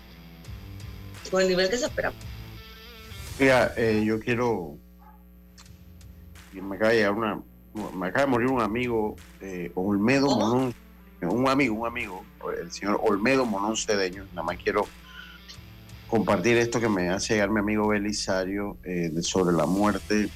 con 1.30 1.42
el 1.42 1.48
nivel 1.48 1.70
que 1.70 1.78
se 1.78 1.86
esperaba. 1.86 2.15
Mira, 3.39 3.74
eh, 3.78 4.04
yo 4.06 4.20
quiero. 4.20 4.76
Me 6.52 6.76
acaba 6.76 6.92
de 6.92 7.10
una. 7.10 7.42
Me 7.96 8.08
acaba 8.08 8.26
de 8.26 8.32
morir 8.32 8.48
un 8.50 8.62
amigo, 8.62 9.15
eh, 9.39 9.72
Olmedo 9.76 10.28
Monón. 10.36 10.74
Un 11.22 11.50
amigo, 11.50 11.76
un 11.76 11.88
amigo, 11.88 12.24
el 12.62 12.72
señor 12.72 13.00
Olmedo 13.04 13.46
Monón 13.46 13.76
Cedeño. 13.76 14.26
Nada 14.32 14.44
más 14.44 14.58
quiero 14.58 14.88
compartir 16.08 16.58
esto 16.58 16.80
que 16.80 16.88
me 16.88 17.10
hace 17.10 17.34
llegar 17.34 17.50
mi 17.50 17.60
amigo 17.60 17.88
Belisario 17.89 18.78
eh, 18.84 19.12
sobre 19.22 19.56
la 19.56 19.65
muerte 19.65 20.30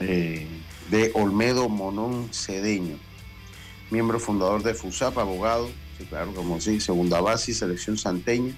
de 0.00 1.12
Olmedo 1.14 1.68
Monón 1.68 2.28
Cedeño, 2.32 2.98
miembro 3.92 4.18
fundador 4.18 4.64
de 4.64 4.74
FUSAP, 4.74 5.16
abogado, 5.16 5.70
sí, 5.96 6.04
claro, 6.06 6.34
como 6.34 6.60
sí, 6.60 6.80
segunda 6.80 7.20
base, 7.20 7.54
selección 7.54 7.96
santeña 7.96 8.52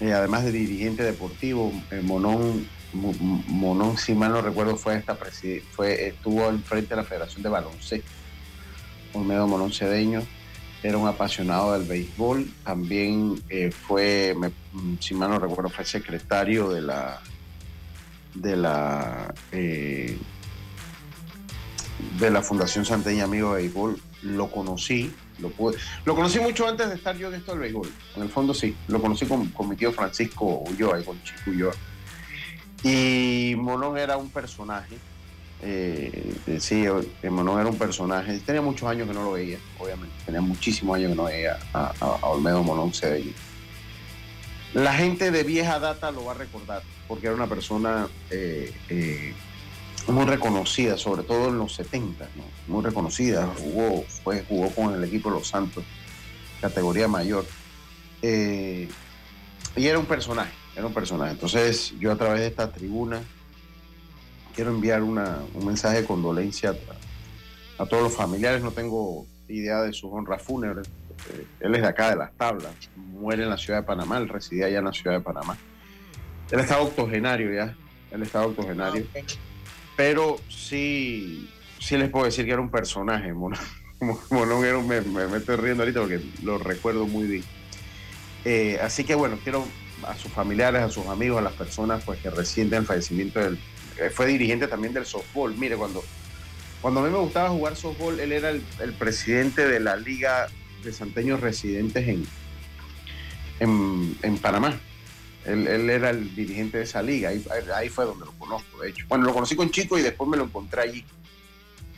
eh, 0.00 0.12
además 0.12 0.44
de 0.44 0.52
dirigente 0.52 1.02
deportivo, 1.02 1.72
eh, 1.90 2.00
Monón, 2.02 2.66
si 3.96 4.14
mal 4.14 4.32
no 4.32 4.42
recuerdo, 4.42 4.76
fue 4.76 4.96
esta 4.96 5.16
fue, 5.72 6.08
estuvo 6.08 6.48
al 6.48 6.60
frente 6.60 6.90
de 6.90 6.96
la 6.96 7.04
Federación 7.04 7.42
de 7.42 7.48
Baloncesto. 7.48 8.08
Olmedo 9.12 9.46
Monón 9.46 9.72
Cedeño 9.72 10.22
era 10.82 10.98
un 10.98 11.06
apasionado 11.08 11.72
del 11.72 11.84
béisbol, 11.84 12.50
también 12.64 13.40
eh, 13.48 13.70
fue, 13.70 14.36
si 15.00 15.14
mal 15.14 15.30
no 15.30 15.38
recuerdo, 15.38 15.70
fue 15.70 15.84
secretario 15.84 16.68
de 16.68 16.82
la 16.82 17.20
de 18.34 18.56
la 18.56 19.32
de 22.18 22.30
la 22.30 22.42
Fundación 22.42 22.84
Santeña 22.84 23.24
Amigo 23.24 23.54
de 23.54 23.62
Béisbol. 23.62 23.98
Lo 24.22 24.50
conocí, 24.50 25.12
lo, 25.38 25.52
lo 26.04 26.14
conocí 26.14 26.38
mucho 26.38 26.68
antes 26.68 26.88
de 26.88 26.94
estar 26.94 27.16
yo 27.16 27.28
en 27.28 27.34
esto 27.34 27.52
del 27.52 27.60
béisbol. 27.60 27.90
En 28.16 28.22
el 28.22 28.28
fondo 28.28 28.54
sí. 28.54 28.76
Lo 28.88 29.00
conocí 29.00 29.26
con, 29.26 29.50
mi 29.68 29.76
tío 29.76 29.92
Francisco 29.92 30.64
Ulloa 30.68 31.00
y 31.00 31.04
con 31.04 31.22
Chico 31.22 31.50
Ulloa. 31.50 31.74
Y 32.82 33.54
Monón 33.56 33.98
era 33.98 34.16
un 34.16 34.30
personaje. 34.30 34.96
Eh, 35.62 36.34
eh 36.46 36.60
sí, 36.60 36.84
eh, 37.22 37.30
Monón 37.30 37.60
era 37.60 37.68
un 37.68 37.78
personaje. 37.78 38.38
Tenía 38.40 38.62
muchos 38.62 38.88
años 38.88 39.08
que 39.08 39.14
no 39.14 39.24
lo 39.24 39.32
veía, 39.32 39.58
obviamente. 39.78 40.14
Tenía 40.26 40.40
muchísimos 40.40 40.96
años 40.96 41.10
que 41.10 41.16
no 41.16 41.24
veía 41.24 41.58
a, 41.72 41.92
Olmedo 42.22 42.62
Monón 42.62 42.92
Cedeño. 42.92 43.32
La 44.74 44.92
gente 44.92 45.30
de 45.30 45.44
vieja 45.44 45.78
data 45.78 46.10
lo 46.10 46.24
va 46.24 46.32
a 46.32 46.36
recordar, 46.36 46.82
porque 47.06 47.26
era 47.26 47.36
una 47.36 47.46
persona 47.46 48.08
muy 50.08 50.24
reconocida, 50.26 50.96
sobre 50.96 51.22
todo 51.22 51.48
en 51.48 51.58
los 51.58 51.74
70, 51.74 52.28
muy 52.68 52.82
reconocida, 52.82 53.50
jugó, 53.58 54.02
fue, 54.02 54.44
jugó 54.46 54.70
con 54.70 54.94
el 54.94 55.04
equipo 55.04 55.30
de 55.30 55.36
Los 55.36 55.48
Santos, 55.48 55.84
categoría 56.60 57.08
mayor. 57.08 57.46
Eh, 58.22 58.88
y 59.76 59.86
era 59.86 59.98
un 59.98 60.06
personaje, 60.06 60.52
era 60.76 60.86
un 60.86 60.94
personaje. 60.94 61.32
Entonces 61.32 61.94
yo 61.98 62.12
a 62.12 62.16
través 62.16 62.40
de 62.40 62.46
esta 62.48 62.70
tribuna 62.70 63.22
quiero 64.54 64.70
enviar 64.70 65.02
una, 65.02 65.38
un 65.54 65.66
mensaje 65.66 66.02
de 66.02 66.06
condolencia 66.06 66.74
a, 67.78 67.86
todos 67.86 68.02
los 68.04 68.14
familiares, 68.14 68.62
no 68.62 68.70
tengo 68.70 69.26
idea 69.48 69.82
de 69.82 69.92
su 69.92 70.12
honra 70.12 70.38
fúnebre. 70.38 70.82
Eh, 71.30 71.46
él 71.60 71.74
es 71.74 71.82
de 71.82 71.88
acá, 71.88 72.10
de 72.10 72.16
las 72.16 72.32
tablas, 72.34 72.72
muere 72.96 73.42
en 73.42 73.50
la 73.50 73.56
ciudad 73.56 73.80
de 73.80 73.86
Panamá, 73.86 74.18
él 74.18 74.28
residía 74.28 74.66
allá 74.66 74.78
en 74.78 74.84
la 74.84 74.92
ciudad 74.92 75.16
de 75.16 75.22
Panamá. 75.22 75.56
Él 76.50 76.60
estaba 76.60 76.82
octogenario 76.82 77.52
ya, 77.52 77.74
él 78.10 78.22
estaba 78.22 78.46
octogenario. 78.46 79.06
Ah, 79.14 79.20
pero 79.96 80.38
sí, 80.48 81.48
sí 81.78 81.96
les 81.96 82.10
puedo 82.10 82.24
decir 82.24 82.44
que 82.44 82.52
era 82.52 82.60
un 82.60 82.70
personaje. 82.70 83.32
Monón, 83.32 83.58
era 84.64 84.78
me, 84.80 85.00
me, 85.00 85.36
estoy 85.36 85.56
riendo 85.56 85.82
ahorita 85.82 86.00
porque 86.00 86.20
lo 86.42 86.58
recuerdo 86.58 87.06
muy 87.06 87.26
bien. 87.26 87.44
Eh, 88.44 88.78
así 88.82 89.04
que 89.04 89.14
bueno, 89.14 89.38
quiero 89.42 89.66
a 90.02 90.16
sus 90.16 90.30
familiares, 90.32 90.82
a 90.82 90.90
sus 90.90 91.06
amigos, 91.06 91.38
a 91.38 91.42
las 91.42 91.54
personas 91.54 92.02
pues, 92.04 92.20
que 92.20 92.30
resienten 92.30 92.80
el 92.80 92.86
fallecimiento 92.86 93.40
del... 93.40 93.58
Eh, 93.98 94.10
fue 94.10 94.26
dirigente 94.26 94.66
también 94.66 94.92
del 94.92 95.06
softball. 95.06 95.56
Mire, 95.56 95.76
cuando, 95.76 96.04
cuando 96.82 97.00
a 97.00 97.04
mí 97.04 97.10
me 97.10 97.18
gustaba 97.18 97.50
jugar 97.50 97.76
softball, 97.76 98.18
él 98.20 98.32
era 98.32 98.50
el, 98.50 98.62
presidente 98.98 99.66
de 99.66 99.80
la 99.80 99.96
Liga 99.96 100.48
de 100.82 100.92
Santeños 100.92 101.40
Residentes 101.40 102.06
en, 102.06 102.26
en, 103.60 104.16
en 104.22 104.38
Panamá. 104.38 104.78
Él, 105.44 105.90
era 105.90 106.10
el 106.10 106.34
dirigente 106.34 106.78
de 106.78 106.84
esa 106.84 107.02
liga, 107.02 107.30
ahí, 107.74 107.88
fue 107.88 108.06
donde 108.06 108.24
lo 108.24 108.32
conozco, 108.32 108.80
de 108.80 108.90
hecho. 108.90 109.04
Bueno, 109.08 109.24
lo 109.24 109.34
conocí 109.34 109.54
con 109.54 109.70
Chico 109.70 109.98
y 109.98 110.02
después 110.02 110.28
me 110.28 110.36
lo 110.36 110.44
encontré 110.44 110.82
allí. 110.82 111.04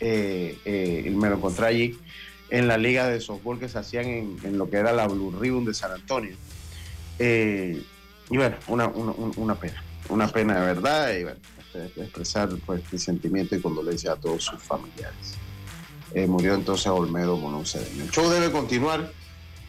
Eh, 0.01 0.59
eh, 0.65 1.13
me 1.15 1.29
lo 1.29 1.37
encontré 1.37 1.67
allí 1.67 1.99
en 2.51 2.69
la 2.69 2.77
liga 2.77 3.07
de 3.07 3.21
softball 3.21 3.59
que 3.59 3.69
se 3.69 3.79
hacían 3.79 4.07
en, 4.43 4.59
lo 4.59 4.69
que 4.69 4.77
era 4.77 4.93
la 4.93 5.07
Blue 5.07 5.35
Ribbon 5.39 5.65
de 5.65 5.75
San 5.75 5.93
Antonio. 5.93 6.37
Eh, 7.19 7.81
y 8.31 8.37
bueno, 8.37 8.57
una, 8.67 8.89
una, 8.89 9.55
pena, 9.55 9.83
una 10.09 10.27
pena 10.27 10.61
de 10.61 10.67
verdad, 10.67 11.17
y 11.17 11.23
bueno, 11.23 11.39
este, 11.59 12.03
expresar 12.03 12.49
pues 12.67 12.83
mi 12.93 12.99
sentimiento 12.99 13.55
y 13.55 13.61
condolencia 13.61 14.13
a 14.13 14.17
todos 14.17 14.43
sus 14.43 14.61
familiares. 14.61 15.37
murió 16.27 16.55
entonces 16.55 16.89
Olmedo 16.89 17.39
Cedeño. 17.65 18.03
El 18.03 18.11
show 18.11 18.29
debe 18.29 18.51
continuar 18.51 19.13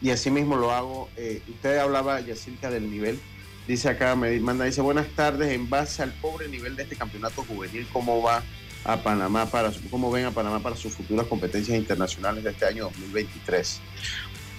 y 0.02 0.10
así 0.10 0.32
mismo 0.32 0.56
lo 0.56 0.72
hago. 0.72 1.08
usted 1.48 1.78
hablaba, 1.78 2.20
Yacirca, 2.20 2.70
del 2.70 2.90
nivel 2.90 3.20
Dice 3.68 3.90
acá, 3.90 4.16
me 4.16 4.40
manda, 4.40 4.64
dice, 4.64 4.80
buenas 4.80 5.08
tardes, 5.08 5.52
en 5.52 5.68
base 5.68 6.02
al 6.02 6.10
pobre 6.14 6.48
nivel 6.48 6.74
de 6.74 6.84
este 6.84 6.96
campeonato 6.96 7.44
juvenil, 7.44 7.86
¿cómo 7.92 8.22
va 8.22 8.42
a 8.82 8.96
Panamá 9.02 9.44
para, 9.44 9.70
cómo 9.90 10.10
ven 10.10 10.24
a 10.24 10.30
Panamá 10.30 10.58
para 10.62 10.74
sus 10.74 10.94
futuras 10.94 11.26
competencias 11.26 11.76
internacionales 11.76 12.42
de 12.44 12.50
este 12.50 12.64
año 12.64 12.84
2023? 12.84 13.80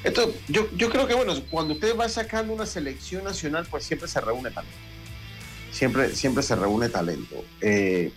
Esto, 0.04 0.32
yo, 0.48 0.70
yo 0.76 0.92
creo 0.92 1.08
que, 1.08 1.16
bueno, 1.16 1.34
cuando 1.50 1.74
usted 1.74 1.98
va 1.98 2.08
sacando 2.08 2.54
una 2.54 2.68
selección 2.68 3.24
nacional, 3.24 3.66
pues 3.68 3.84
siempre 3.84 4.08
se 4.08 4.22
reúne 4.22 4.52
talento. 4.52 4.78
Siempre, 5.72 6.16
siempre 6.16 6.44
se 6.44 6.56
reúne 6.56 6.88
talento. 6.90 7.44
Eh, 7.62 8.14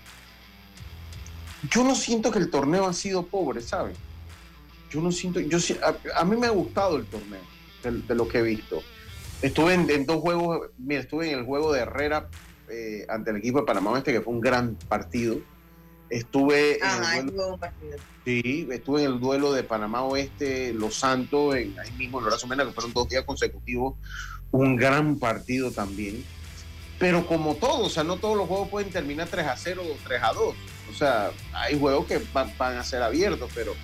yo 1.71 1.85
no 1.85 1.95
siento 1.95 2.31
que 2.31 2.39
el 2.39 2.51
torneo 2.51 2.87
ha 2.87 2.93
sido 2.93 3.25
pobre, 3.25 3.63
¿sabe? 3.63 3.95
Yo 4.91 5.01
no 5.01 5.11
siento, 5.11 5.41
yo 5.41 5.57
a, 6.15 6.25
mí 6.27 6.37
me 6.37 6.49
ha 6.49 6.51
gustado 6.51 6.99
el 6.99 7.07
torneo, 7.07 7.41
de 7.83 8.15
lo 8.15 8.29
que 8.29 8.41
he 8.41 8.43
visto. 8.43 8.83
Estuve 9.43 9.75
en, 9.75 10.07
dos 10.07 10.21
juegos, 10.21 10.71
mira, 10.79 11.01
estuve 11.01 11.33
en 11.33 11.41
el 11.41 11.45
juego 11.45 11.73
de 11.73 11.81
Herrera 11.81 12.29
eh, 12.71 13.05
ante 13.09 13.33
el 13.33 13.39
equipo 13.39 13.59
de 13.59 13.67
Panamá 13.67 13.91
Oeste, 13.91 14.13
que 14.13 14.21
fue 14.21 14.33
un 14.33 14.41
gran 14.41 14.77
partido. 14.89 15.39
Estuve 16.09 16.79
en 16.79 17.19
el 17.19 17.27
duelo, 17.27 17.59
Sí, 18.25 18.69
estuve 18.71 19.03
en 19.03 19.13
el 19.13 19.21
duelo 19.21 19.53
de 19.53 19.65
Panamá 19.65 20.03
Oeste, 20.03 20.73
Los 20.73 20.95
Santos, 20.95 21.57
en, 21.57 21.79
ahí 21.81 21.91
mismo 21.93 22.19
en 22.19 22.27
Lorazo 22.27 22.47
Mena, 22.47 22.65
que 22.65 22.71
fueron 22.71 22.93
dos 22.93 23.09
días 23.09 23.25
consecutivos. 23.25 23.95
Un 24.53 24.77
gran 24.77 25.19
partido 25.19 25.73
también. 25.73 26.25
Pero 26.99 27.27
como 27.27 27.57
todo, 27.57 27.87
o 27.87 27.91
sea, 27.91 28.05
no 28.05 28.19
todos 28.19 28.37
los 28.37 28.47
juegos 28.47 28.69
pueden 28.69 28.91
terminar 28.91 29.27
3 29.29 29.47
a 29.47 29.57
0 29.57 29.83
o 29.85 29.97
3 30.07 30.23
a 30.23 30.33
2. 30.33 30.55
O 30.91 30.95
sea, 30.95 31.33
hay 31.53 31.77
juegos 31.81 32.07
que 32.07 32.21
van, 32.33 32.53
van 32.57 32.77
a 32.77 32.85
ser 32.85 33.03
abiertos, 33.03 33.51
pero 33.55 33.75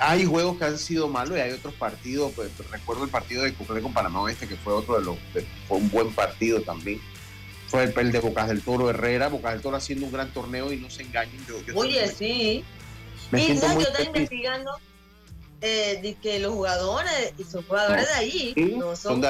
hay 0.00 0.24
juegos 0.24 0.58
que 0.58 0.64
han 0.64 0.78
sido 0.78 1.08
malos 1.08 1.36
y 1.36 1.40
hay 1.40 1.52
otros 1.52 1.74
partidos, 1.74 2.32
pues, 2.34 2.50
recuerdo 2.70 3.04
el 3.04 3.10
partido 3.10 3.42
de 3.42 3.52
Cuclé 3.52 3.82
con 3.82 3.92
Panamá 3.92 4.22
Oeste, 4.22 4.48
que 4.48 4.56
fue 4.56 4.72
otro 4.72 4.98
de 4.98 5.04
los, 5.04 5.16
fue 5.68 5.78
un 5.78 5.90
buen 5.90 6.12
partido 6.14 6.60
también. 6.62 7.00
Fue 7.68 7.84
el, 7.84 8.10
de 8.10 8.18
Bocas 8.18 8.48
del 8.48 8.62
Toro 8.62 8.90
Herrera, 8.90 9.28
Bocas 9.28 9.52
del 9.52 9.62
Toro 9.62 9.76
haciendo 9.76 10.06
un 10.06 10.12
gran 10.12 10.32
torneo 10.32 10.72
y 10.72 10.78
no 10.78 10.90
se 10.90 11.02
engañen. 11.02 11.38
Yo, 11.46 11.56
Oye, 11.76 12.08
sí. 12.08 12.64
Me 13.30 13.44
y 13.44 13.46
yo 13.48 13.52
estaba 13.54 14.02
investigando 14.02 14.72
eh, 15.60 16.00
de 16.02 16.14
que 16.14 16.40
los 16.40 16.52
jugadores, 16.52 17.32
y 17.38 17.44
son 17.44 17.62
jugadores 17.62 18.08
de 18.08 18.14
allí, 18.14 18.54
no 18.76 18.96
son, 18.96 19.22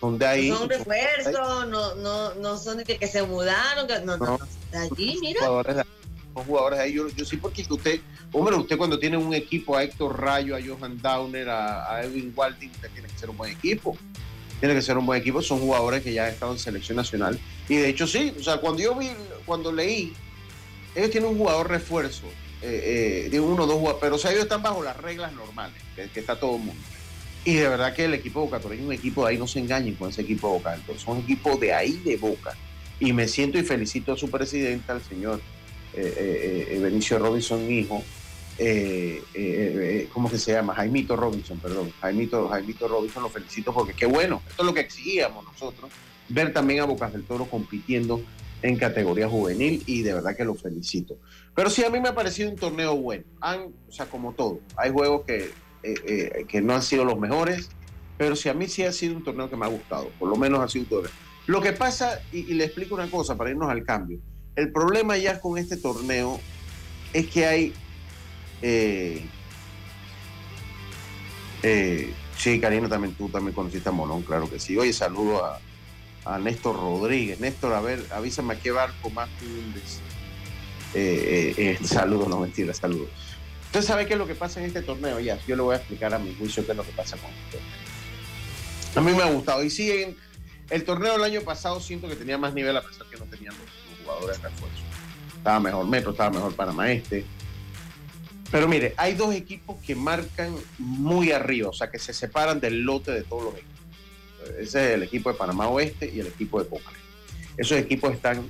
son 0.00 0.18
de, 0.18 0.26
ahí. 0.26 0.50
No 0.50 0.58
son 0.58 0.68
refuerzos, 0.68 1.68
no, 1.68 1.94
no, 1.94 2.34
no 2.34 2.58
son 2.58 2.78
de 2.78 2.84
que, 2.84 3.06
se 3.06 3.22
mudaron, 3.22 3.86
no, 4.04 4.16
no, 4.18 4.38
de 4.72 4.78
allí, 4.78 5.16
mira. 5.22 5.40
Jugadores 5.40 5.76
de, 5.76 5.84
jugadores 6.44 6.80
ahí. 6.80 6.94
Yo, 6.94 7.08
yo 7.08 7.24
sí, 7.24 7.36
porque 7.36 7.64
usted 7.68 8.00
Hombre, 8.32 8.56
usted 8.56 8.76
cuando 8.76 8.98
tiene 8.98 9.16
un 9.16 9.32
equipo 9.32 9.76
a 9.76 9.82
Héctor 9.82 10.20
Rayo, 10.20 10.56
a 10.56 10.60
Johan 10.60 11.00
Downer, 11.00 11.48
a, 11.48 12.02
Edwin 12.02 12.32
Walding, 12.34 12.70
usted 12.70 12.90
tiene 12.90 13.08
que 13.08 13.18
ser 13.18 13.30
un 13.30 13.36
buen 13.36 13.52
equipo. 13.52 13.96
Tiene 14.60 14.74
que 14.74 14.82
ser 14.82 14.98
un 14.98 15.06
buen 15.06 15.20
equipo. 15.20 15.40
Son 15.40 15.60
jugadores 15.60 16.02
que 16.02 16.12
ya 16.12 16.24
han 16.24 16.32
estado 16.32 16.52
en 16.52 16.58
selección 16.58 16.96
nacional. 16.96 17.38
Y 17.68 17.76
de 17.76 17.88
hecho, 17.88 18.06
sí. 18.06 18.34
O 18.38 18.42
sea, 18.42 18.58
cuando 18.58 18.82
yo 18.82 18.94
vi, 18.94 19.08
cuando 19.46 19.72
leí 19.72 20.12
ellos 20.96 21.10
tienen 21.10 21.30
un 21.30 21.38
jugador 21.38 21.68
refuerzo, 21.68 22.26
eh, 22.62 23.28
de 23.30 23.38
uno 23.38 23.64
o 23.64 23.66
dos 23.66 23.76
jugadores, 23.76 24.00
pero 24.00 24.16
o 24.16 24.30
ellos 24.30 24.44
están 24.44 24.62
bajo 24.62 24.82
las 24.82 24.96
reglas 24.96 25.32
normales, 25.34 25.80
que, 25.94 26.18
está 26.18 26.40
todo 26.40 26.56
el 26.56 26.62
mundo. 26.62 26.82
Y 27.44 27.54
de 27.54 27.68
verdad 27.68 27.94
que 27.94 28.06
el 28.06 28.14
equipo 28.14 28.40
de 28.40 28.46
Boca 28.46 28.60
Torres 28.60 28.80
es 28.80 28.86
un 28.86 28.92
equipo 28.92 29.24
de 29.24 29.32
ahí, 29.32 29.38
no 29.38 29.46
se 29.46 29.60
engañen 29.60 29.94
con 29.94 30.08
ese 30.08 30.22
equipo 30.22 30.48
de 30.48 30.54
Boca, 30.54 30.74
entonces 30.74 31.04
son 31.04 31.18
equipos 31.18 31.60
de 31.60 31.74
ahí 31.74 32.00
de 32.04 32.16
Boca. 32.16 32.56
Y 32.98 33.12
me 33.12 33.28
siento 33.28 33.58
y 33.58 33.62
felicito 33.62 34.14
a 34.14 34.16
su 34.16 34.30
presidente, 34.30 34.90
al 34.90 35.02
señor 35.02 35.40
Benicio 35.94 37.18
Robinson, 37.18 37.70
hijo, 37.70 38.02
eh, 38.58 39.22
eh, 39.34 39.74
eh, 39.74 40.08
¿cómo 40.12 40.30
que 40.30 40.38
se 40.38 40.52
llama? 40.52 40.74
Jaimito 40.74 41.14
Robinson, 41.14 41.58
perdón. 41.58 41.92
Jaimito, 42.00 42.48
Jaimito 42.48 42.88
Robinson, 42.88 43.22
lo 43.22 43.28
felicito 43.28 43.72
porque 43.72 43.92
qué 43.92 44.06
bueno, 44.06 44.42
esto 44.48 44.62
es 44.62 44.66
lo 44.66 44.74
que 44.74 44.80
exigíamos 44.80 45.44
nosotros, 45.44 45.90
ver 46.28 46.52
también 46.52 46.80
a 46.80 46.84
Bocas 46.84 47.12
del 47.12 47.24
Toro 47.24 47.46
compitiendo 47.46 48.22
en 48.62 48.76
categoría 48.76 49.28
juvenil 49.28 49.82
y 49.86 50.02
de 50.02 50.14
verdad 50.14 50.34
que 50.34 50.44
lo 50.44 50.54
felicito. 50.54 51.18
Pero 51.54 51.68
sí, 51.68 51.84
a 51.84 51.90
mí 51.90 52.00
me 52.00 52.08
ha 52.08 52.14
parecido 52.14 52.50
un 52.50 52.56
torneo 52.56 52.96
bueno. 52.96 53.24
Han, 53.40 53.74
o 53.88 53.92
sea, 53.92 54.06
como 54.06 54.32
todo, 54.32 54.60
hay 54.76 54.90
juegos 54.90 55.26
que, 55.26 55.50
que 56.48 56.62
no 56.62 56.74
han 56.74 56.82
sido 56.82 57.04
los 57.04 57.18
mejores, 57.18 57.68
pero 58.16 58.34
sí, 58.34 58.48
a 58.48 58.54
mí 58.54 58.66
sí 58.68 58.82
ha 58.84 58.92
sido 58.92 59.16
un 59.16 59.22
torneo 59.22 59.50
que 59.50 59.56
me 59.56 59.66
ha 59.66 59.68
gustado, 59.68 60.08
por 60.18 60.30
lo 60.30 60.36
menos 60.36 60.60
ha 60.60 60.68
sido 60.68 61.00
un. 61.00 61.06
Lo 61.46 61.60
que 61.60 61.72
pasa, 61.72 62.22
y 62.32 62.54
le 62.54 62.64
explico 62.64 62.94
una 62.94 63.08
cosa 63.08 63.36
para 63.36 63.50
irnos 63.50 63.70
al 63.70 63.84
cambio, 63.84 64.18
el 64.56 64.72
problema 64.72 65.16
ya 65.16 65.40
con 65.40 65.58
este 65.58 65.76
torneo 65.76 66.40
es 67.12 67.26
que 67.28 67.46
hay 67.46 67.74
eh, 68.62 69.24
eh, 71.62 72.12
sí, 72.36 72.60
Karina, 72.60 72.88
también 72.88 73.14
tú 73.14 73.28
también 73.28 73.54
conociste 73.54 73.88
a 73.88 73.92
Molón, 73.92 74.22
claro 74.22 74.48
que 74.48 74.58
sí. 74.58 74.76
Oye, 74.76 74.92
saludo 74.92 75.44
a, 75.44 76.38
Néstor 76.38 76.76
Rodríguez. 76.76 77.38
Néstor, 77.38 77.72
a 77.72 77.80
ver, 77.80 78.04
avísame 78.10 78.54
a 78.54 78.58
qué 78.58 78.72
barco 78.72 79.10
más 79.10 79.28
hundes. 79.40 80.00
Eh, 80.94 81.78
no 82.06 82.40
mentira, 82.40 82.74
saludos. 82.74 83.10
Usted 83.66 83.82
sabe 83.82 84.06
qué 84.06 84.14
es 84.14 84.18
lo 84.18 84.26
que 84.26 84.34
pasa 84.34 84.58
en 84.60 84.66
este 84.66 84.82
torneo, 84.82 85.20
ya. 85.20 85.38
Yo 85.46 85.54
le 85.54 85.62
voy 85.62 85.74
a 85.74 85.78
explicar 85.78 86.14
a 86.14 86.18
mi 86.18 86.34
juicio 86.34 86.64
qué 86.64 86.72
es 86.72 86.76
lo 86.76 86.84
que 86.84 86.92
pasa 86.92 87.16
con 87.16 87.30
este 87.30 87.58
torneo. 87.58 87.86
A 88.96 89.00
mí 89.02 89.12
me 89.12 89.22
ha 89.22 89.30
gustado. 89.30 89.62
Y 89.62 89.70
sí, 89.70 89.90
en 89.90 90.16
el 90.70 90.84
torneo 90.84 91.12
del 91.12 91.24
año 91.24 91.42
pasado 91.42 91.80
siento 91.80 92.08
que 92.08 92.16
tenía 92.16 92.38
más 92.38 92.54
nivel 92.54 92.76
a 92.76 92.82
pesar 92.82 93.05
jugadores 94.06 94.40
de 94.40 94.48
refuerzo. 94.48 94.82
Estaba 95.36 95.60
mejor 95.60 95.86
Metro, 95.86 96.10
estaba 96.12 96.30
mejor 96.30 96.54
Panamá 96.54 96.90
Este 96.90 97.24
pero 98.50 98.68
mire, 98.68 98.94
hay 98.96 99.14
dos 99.14 99.34
equipos 99.34 99.76
que 99.84 99.94
marcan 99.94 100.54
muy 100.78 101.32
arriba, 101.32 101.68
o 101.68 101.72
sea, 101.72 101.90
que 101.90 101.98
se 101.98 102.12
separan 102.12 102.60
del 102.60 102.82
lote 102.82 103.10
de 103.10 103.22
todos 103.22 103.44
los 103.44 103.54
equipos. 103.54 103.76
Ese 104.58 104.88
es 104.88 104.94
el 104.94 105.02
equipo 105.02 105.32
de 105.32 105.36
Panamá 105.36 105.68
Oeste 105.68 106.10
y 106.14 106.20
el 106.20 106.28
equipo 106.28 106.62
de 106.62 106.68
Coca. 106.68 106.90
Esos 107.56 107.78
equipos 107.78 108.12
están, 108.12 108.48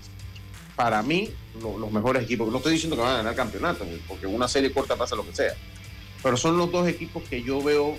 para 0.74 1.02
mí, 1.02 1.30
los 1.60 1.90
mejores 1.90 2.24
equipos. 2.24 2.50
No 2.50 2.58
estoy 2.58 2.74
diciendo 2.74 2.96
que 2.96 3.02
van 3.02 3.14
a 3.14 3.16
ganar 3.18 3.34
campeonatos, 3.34 3.86
porque 4.06 4.26
una 4.26 4.48
serie 4.48 4.72
corta 4.72 4.96
pasa 4.96 5.16
lo 5.16 5.26
que 5.26 5.34
sea. 5.34 5.54
Pero 6.22 6.36
son 6.36 6.58
los 6.58 6.70
dos 6.70 6.86
equipos 6.86 7.22
que 7.22 7.42
yo 7.42 7.62
veo 7.62 7.96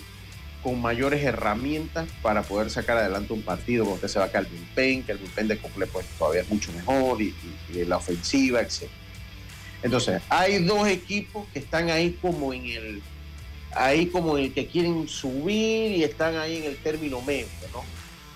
con 0.64 0.82
mayores 0.82 1.24
herramientas 1.24 2.08
para 2.22 2.44
poder 2.44 2.70
sacar 2.70 2.98
adelante 2.98 3.34
un 3.34 3.42
partido. 3.42 3.86
Usted 3.86 4.08
se 4.08 4.20
va 4.20 4.26
a 4.26 4.32
Calvin 4.32 4.68
Pen, 4.76 5.04
que 5.04 5.14
el 5.14 5.20
Pen 5.20 5.48
de 5.48 5.58
Cocle 5.58 5.88
pues 5.88 6.06
todavía 6.18 6.42
es 6.42 6.50
mucho 6.50 6.72
mejor, 6.74 7.22
y, 7.22 7.34
y 7.74 7.86
la 7.86 7.98
ofensiva, 7.98 8.62
etc. 8.62 8.90
Entonces, 9.84 10.22
hay 10.30 10.64
dos 10.64 10.88
equipos 10.88 11.48
que 11.54 11.60
están 11.60 11.90
ahí 11.90 12.18
como 12.22 12.54
en 12.54 12.66
el, 12.66 13.02
ahí 13.76 14.08
como 14.08 14.38
en 14.38 14.46
el 14.46 14.54
que 14.54 14.68
quieren 14.68 15.08
subir 15.08 15.92
y 15.92 16.04
están 16.04 16.36
ahí 16.36 16.58
en 16.58 16.64
el 16.64 16.78
término 16.78 17.22
medio, 17.22 17.48
¿no? 17.74 17.84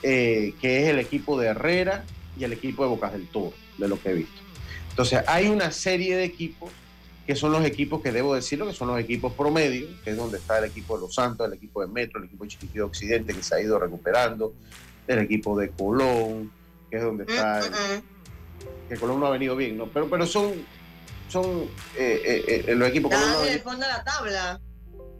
Eh, 0.03 0.53
que 0.61 0.83
es 0.83 0.89
el 0.89 0.99
equipo 0.99 1.39
de 1.39 1.47
Herrera 1.47 2.05
y 2.37 2.43
el 2.43 2.53
equipo 2.53 2.83
de 2.83 2.89
Bocas 2.89 3.13
del 3.13 3.27
Toro, 3.27 3.53
de 3.77 3.87
lo 3.87 4.01
que 4.01 4.09
he 4.09 4.13
visto. 4.13 4.41
Entonces, 4.89 5.21
hay 5.27 5.47
una 5.47 5.71
serie 5.71 6.15
de 6.15 6.25
equipos 6.25 6.71
que 7.25 7.35
son 7.35 7.51
los 7.51 7.63
equipos 7.63 8.01
que 8.01 8.11
debo 8.11 8.35
decirlo, 8.35 8.67
que 8.67 8.73
son 8.73 8.87
los 8.87 8.99
equipos 8.99 9.33
promedio, 9.33 9.87
que 10.03 10.11
es 10.11 10.17
donde 10.17 10.37
está 10.37 10.59
el 10.59 10.65
equipo 10.65 10.95
de 10.95 11.01
Los 11.01 11.15
Santos, 11.15 11.47
el 11.47 11.53
equipo 11.53 11.81
de 11.81 11.87
Metro, 11.87 12.19
el 12.19 12.25
equipo 12.25 12.43
de 12.43 12.49
Chiquitito 12.49 12.85
Occidente, 12.85 13.33
que 13.33 13.43
se 13.43 13.55
ha 13.55 13.61
ido 13.61 13.77
recuperando, 13.79 14.53
el 15.07 15.19
equipo 15.19 15.57
de 15.57 15.69
Colón, 15.69 16.51
que 16.89 16.97
es 16.97 17.03
donde 17.03 17.23
está, 17.23 17.59
el, 17.59 17.71
que 18.89 18.97
Colón 18.97 19.19
no 19.19 19.27
ha 19.27 19.31
venido 19.31 19.55
bien, 19.55 19.77
¿no? 19.77 19.87
Pero, 19.87 20.09
pero 20.09 20.25
son 20.25 20.53
son 21.31 21.69
eh, 21.97 22.21
eh, 22.25 22.65
eh, 22.67 22.75
los 22.75 22.89
equipos. 22.89 23.13
Están 23.13 23.47
en 23.47 23.53
el 23.53 23.61
fondo 23.61 23.85
de 23.85 23.91
la 23.91 24.03
tabla. 24.03 24.59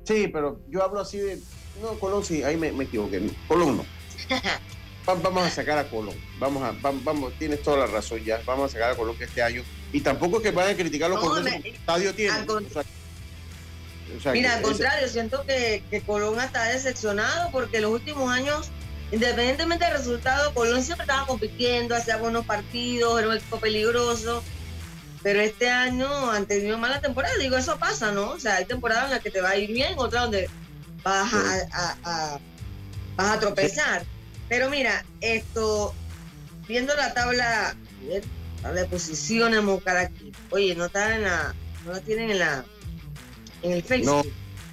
Sí, 0.03 0.27
pero 0.27 0.59
yo 0.67 0.83
hablo 0.83 0.99
así 0.99 1.19
de. 1.19 1.39
No, 1.81 1.97
Colón 1.99 2.25
sí, 2.25 2.43
ahí 2.43 2.57
me, 2.57 2.67
equivoqué. 2.83 3.31
Colón 3.47 3.77
no. 3.77 3.85
vamos 5.05 5.43
a 5.43 5.49
sacar 5.49 5.77
a 5.77 5.89
Colón. 5.89 6.15
Vamos 6.39 6.63
a, 6.63 6.73
vamos, 6.81 7.33
tienes 7.37 7.61
toda 7.61 7.77
la 7.77 7.87
razón 7.87 8.23
ya. 8.23 8.41
Vamos 8.45 8.71
a 8.71 8.73
sacar 8.73 8.91
a 8.91 8.95
Colón 8.95 9.17
que 9.17 9.25
este 9.25 9.41
año. 9.41 9.63
Y 9.91 10.01
tampoco 10.01 10.37
es 10.37 10.43
que 10.43 10.51
vayan 10.51 10.73
a 10.73 10.77
criticar 10.77 11.09
los 11.09 11.21
no, 11.23 11.37
el 11.37 11.47
estadio 11.47 12.13
tiene. 12.13 12.33
mira, 14.33 14.55
al 14.55 14.61
contrario, 14.61 15.07
siento 15.07 15.45
que, 15.45 15.83
que 15.89 16.01
Colón 16.01 16.39
está 16.39 16.65
decepcionado 16.65 17.51
porque 17.51 17.81
los 17.81 17.91
últimos 17.91 18.31
años, 18.31 18.69
independientemente 19.11 19.85
del 19.85 19.97
resultado, 19.97 20.53
Colón 20.53 20.83
siempre 20.83 21.03
estaba 21.03 21.25
compitiendo, 21.27 21.95
hacía 21.95 22.17
buenos 22.17 22.45
partidos, 22.45 23.19
era 23.19 23.29
un 23.29 23.35
equipo 23.35 23.57
peligroso 23.57 24.43
pero 25.23 25.39
este 25.39 25.69
año 25.69 26.31
han 26.31 26.45
tenido 26.45 26.77
mala 26.77 26.99
temporada. 26.99 27.35
Digo, 27.37 27.57
eso 27.57 27.77
pasa, 27.77 28.11
¿no? 28.11 28.31
O 28.31 28.39
sea, 28.39 28.55
hay 28.55 28.65
temporadas 28.65 29.05
en 29.05 29.11
las 29.11 29.19
que 29.21 29.31
te 29.31 29.41
va 29.41 29.49
a 29.49 29.55
ir 29.55 29.71
bien, 29.71 29.93
otras 29.97 30.23
donde 30.23 30.49
vas 31.03 31.31
a, 31.33 32.39
vas 33.15 33.31
a 33.31 33.39
tropezar. 33.39 34.03
Pero 34.51 34.69
mira, 34.69 35.05
esto, 35.21 35.95
viendo 36.67 36.93
la 36.97 37.13
tabla, 37.13 37.73
de 38.03 38.85
posiciones, 38.87 39.61
aquí, 39.85 40.33
oye, 40.49 40.75
no 40.75 40.87
está 40.87 41.15
en 41.15 41.21
la, 41.21 41.55
no 41.85 41.93
la 41.93 42.01
tienen 42.01 42.31
en 42.31 42.39
la, 42.39 42.65
en 43.61 43.71
el 43.71 43.81
Facebook. 43.81 44.25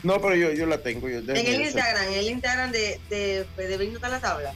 No, 0.03 0.15
no 0.15 0.21
pero 0.21 0.35
yo, 0.35 0.51
yo 0.51 0.67
la 0.67 0.83
tengo. 0.83 1.09
Yo, 1.09 1.19
en 1.19 1.31
el 1.31 1.61
Instagram, 1.61 2.09
en 2.09 2.15
el 2.15 2.29
Instagram 2.29 2.73
de, 2.73 3.01
de, 3.09 3.47
de, 3.57 3.79
de 3.79 3.85
está 3.85 4.09
la 4.09 4.19
tabla. 4.19 4.53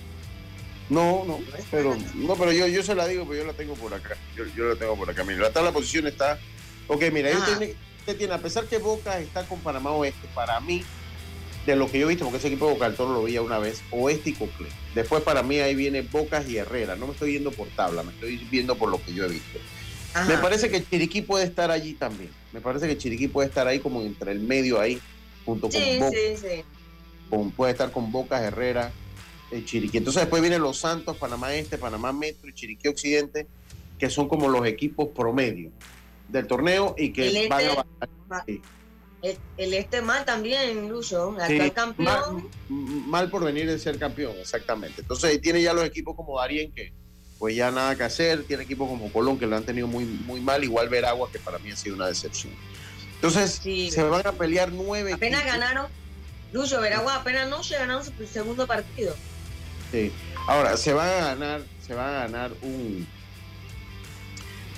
No, 0.90 1.24
no, 1.24 1.38
pero, 1.70 1.96
no, 2.16 2.34
pero 2.34 2.50
yo, 2.50 2.66
yo 2.66 2.82
se 2.82 2.96
la 2.96 3.06
digo, 3.06 3.24
pero 3.24 3.42
yo 3.42 3.46
la 3.46 3.52
tengo 3.52 3.74
por 3.74 3.94
acá. 3.94 4.16
Yo, 4.34 4.44
yo 4.56 4.70
la 4.70 4.74
tengo 4.74 4.96
por 4.96 5.08
acá. 5.08 5.22
Mira, 5.22 5.38
la 5.38 5.52
tabla 5.52 5.70
posición 5.70 6.08
está. 6.08 6.40
Ok, 6.88 7.04
mira, 7.12 7.30
usted 7.30 8.16
tiene, 8.18 8.34
a 8.34 8.38
pesar 8.38 8.64
que 8.64 8.78
Boca 8.78 9.20
está 9.20 9.46
con 9.46 9.60
Panamá 9.60 9.92
Oeste, 9.92 10.26
para 10.34 10.58
mí, 10.58 10.82
de 11.64 11.76
lo 11.76 11.88
que 11.88 12.00
yo 12.00 12.06
he 12.06 12.08
visto, 12.08 12.24
porque 12.24 12.38
ese 12.38 12.48
equipo 12.48 12.66
de 12.66 12.72
Boca 12.72 12.88
del 12.88 12.96
Toro 12.96 13.12
lo 13.12 13.22
veía 13.22 13.40
una 13.40 13.60
vez, 13.60 13.84
Oeste 13.92 14.30
y 14.30 14.32
Cocle. 14.32 14.81
Después 14.94 15.22
para 15.22 15.42
mí 15.42 15.58
ahí 15.58 15.74
viene 15.74 16.02
Bocas 16.02 16.48
y 16.48 16.56
Herrera. 16.56 16.96
No 16.96 17.06
me 17.06 17.12
estoy 17.12 17.30
viendo 17.30 17.50
por 17.50 17.68
tabla, 17.68 18.02
me 18.02 18.12
estoy 18.12 18.36
viendo 18.50 18.76
por 18.76 18.90
lo 18.90 19.02
que 19.02 19.14
yo 19.14 19.24
he 19.24 19.28
visto. 19.28 19.58
Me 20.28 20.36
parece 20.38 20.68
que 20.68 20.84
Chiriquí 20.84 21.22
puede 21.22 21.44
estar 21.44 21.70
allí 21.70 21.94
también. 21.94 22.30
Me 22.52 22.60
parece 22.60 22.86
que 22.86 22.98
Chiriquí 22.98 23.28
puede 23.28 23.48
estar 23.48 23.66
ahí 23.66 23.78
como 23.78 24.02
entre 24.02 24.32
el 24.32 24.40
medio 24.40 24.78
ahí, 24.78 25.00
junto 25.46 25.70
con 25.70 25.80
sí, 25.80 25.98
Sí, 26.12 26.36
sí. 26.36 27.50
puede 27.56 27.72
estar 27.72 27.90
con 27.90 28.12
Bocas, 28.12 28.42
Herrera, 28.42 28.92
Chiriquí. 29.64 29.98
Entonces 29.98 30.22
después 30.22 30.42
vienen 30.42 30.60
los 30.60 30.78
Santos, 30.78 31.16
Panamá 31.16 31.54
Este, 31.54 31.78
Panamá 31.78 32.12
Metro 32.12 32.48
y 32.48 32.52
Chiriquí 32.52 32.88
Occidente, 32.88 33.46
que 33.98 34.10
son 34.10 34.28
como 34.28 34.48
los 34.48 34.66
equipos 34.66 35.08
promedio 35.08 35.70
del 36.28 36.46
torneo 36.46 36.94
y 36.98 37.12
que 37.12 37.48
van 37.48 37.60
este, 37.60 37.80
a... 38.30 38.44
El, 39.22 39.74
este 39.74 40.02
mal 40.02 40.24
también, 40.24 40.88
Lucho, 40.88 41.36
el 41.48 41.72
campeón. 41.72 42.50
Mal, 42.68 43.30
por 43.30 43.44
venir 43.44 43.66
de 43.66 43.78
ser 43.78 43.98
campeón, 43.98 44.34
exactamente. 44.40 45.02
Entonces 45.02 45.40
tiene 45.40 45.62
ya 45.62 45.72
los 45.72 45.84
equipos 45.84 46.16
como 46.16 46.38
Darien 46.38 46.72
que 46.72 46.92
pues 47.38 47.56
ya 47.56 47.72
nada 47.72 47.96
que 47.96 48.04
hacer, 48.04 48.44
tiene 48.44 48.62
equipos 48.62 48.88
como 48.88 49.12
Colón 49.12 49.36
que 49.36 49.46
lo 49.46 49.56
han 49.56 49.64
tenido 49.64 49.88
muy, 49.88 50.04
muy 50.04 50.40
mal, 50.40 50.62
igual 50.62 50.88
Veragua 50.88 51.30
que 51.30 51.40
para 51.40 51.58
mí 51.58 51.72
ha 51.72 51.76
sido 51.76 51.96
una 51.96 52.06
decepción. 52.06 52.52
Entonces 53.16 53.60
se 53.62 54.02
van 54.04 54.26
a 54.26 54.32
pelear 54.32 54.70
nueve. 54.70 55.12
Apenas 55.12 55.44
ganaron, 55.44 55.86
Lucho, 56.52 56.80
Veragua 56.80 57.16
apenas 57.16 57.48
no 57.48 57.62
se 57.62 57.74
ganaron 57.74 58.04
su 58.04 58.12
segundo 58.26 58.66
partido. 58.66 59.14
Ahora, 60.46 60.76
se 60.76 60.92
van 60.92 61.08
a 61.08 61.26
ganar, 61.26 61.62
se 61.86 61.94
van 61.94 62.14
a 62.14 62.18
ganar 62.20 62.52
un. 62.62 63.06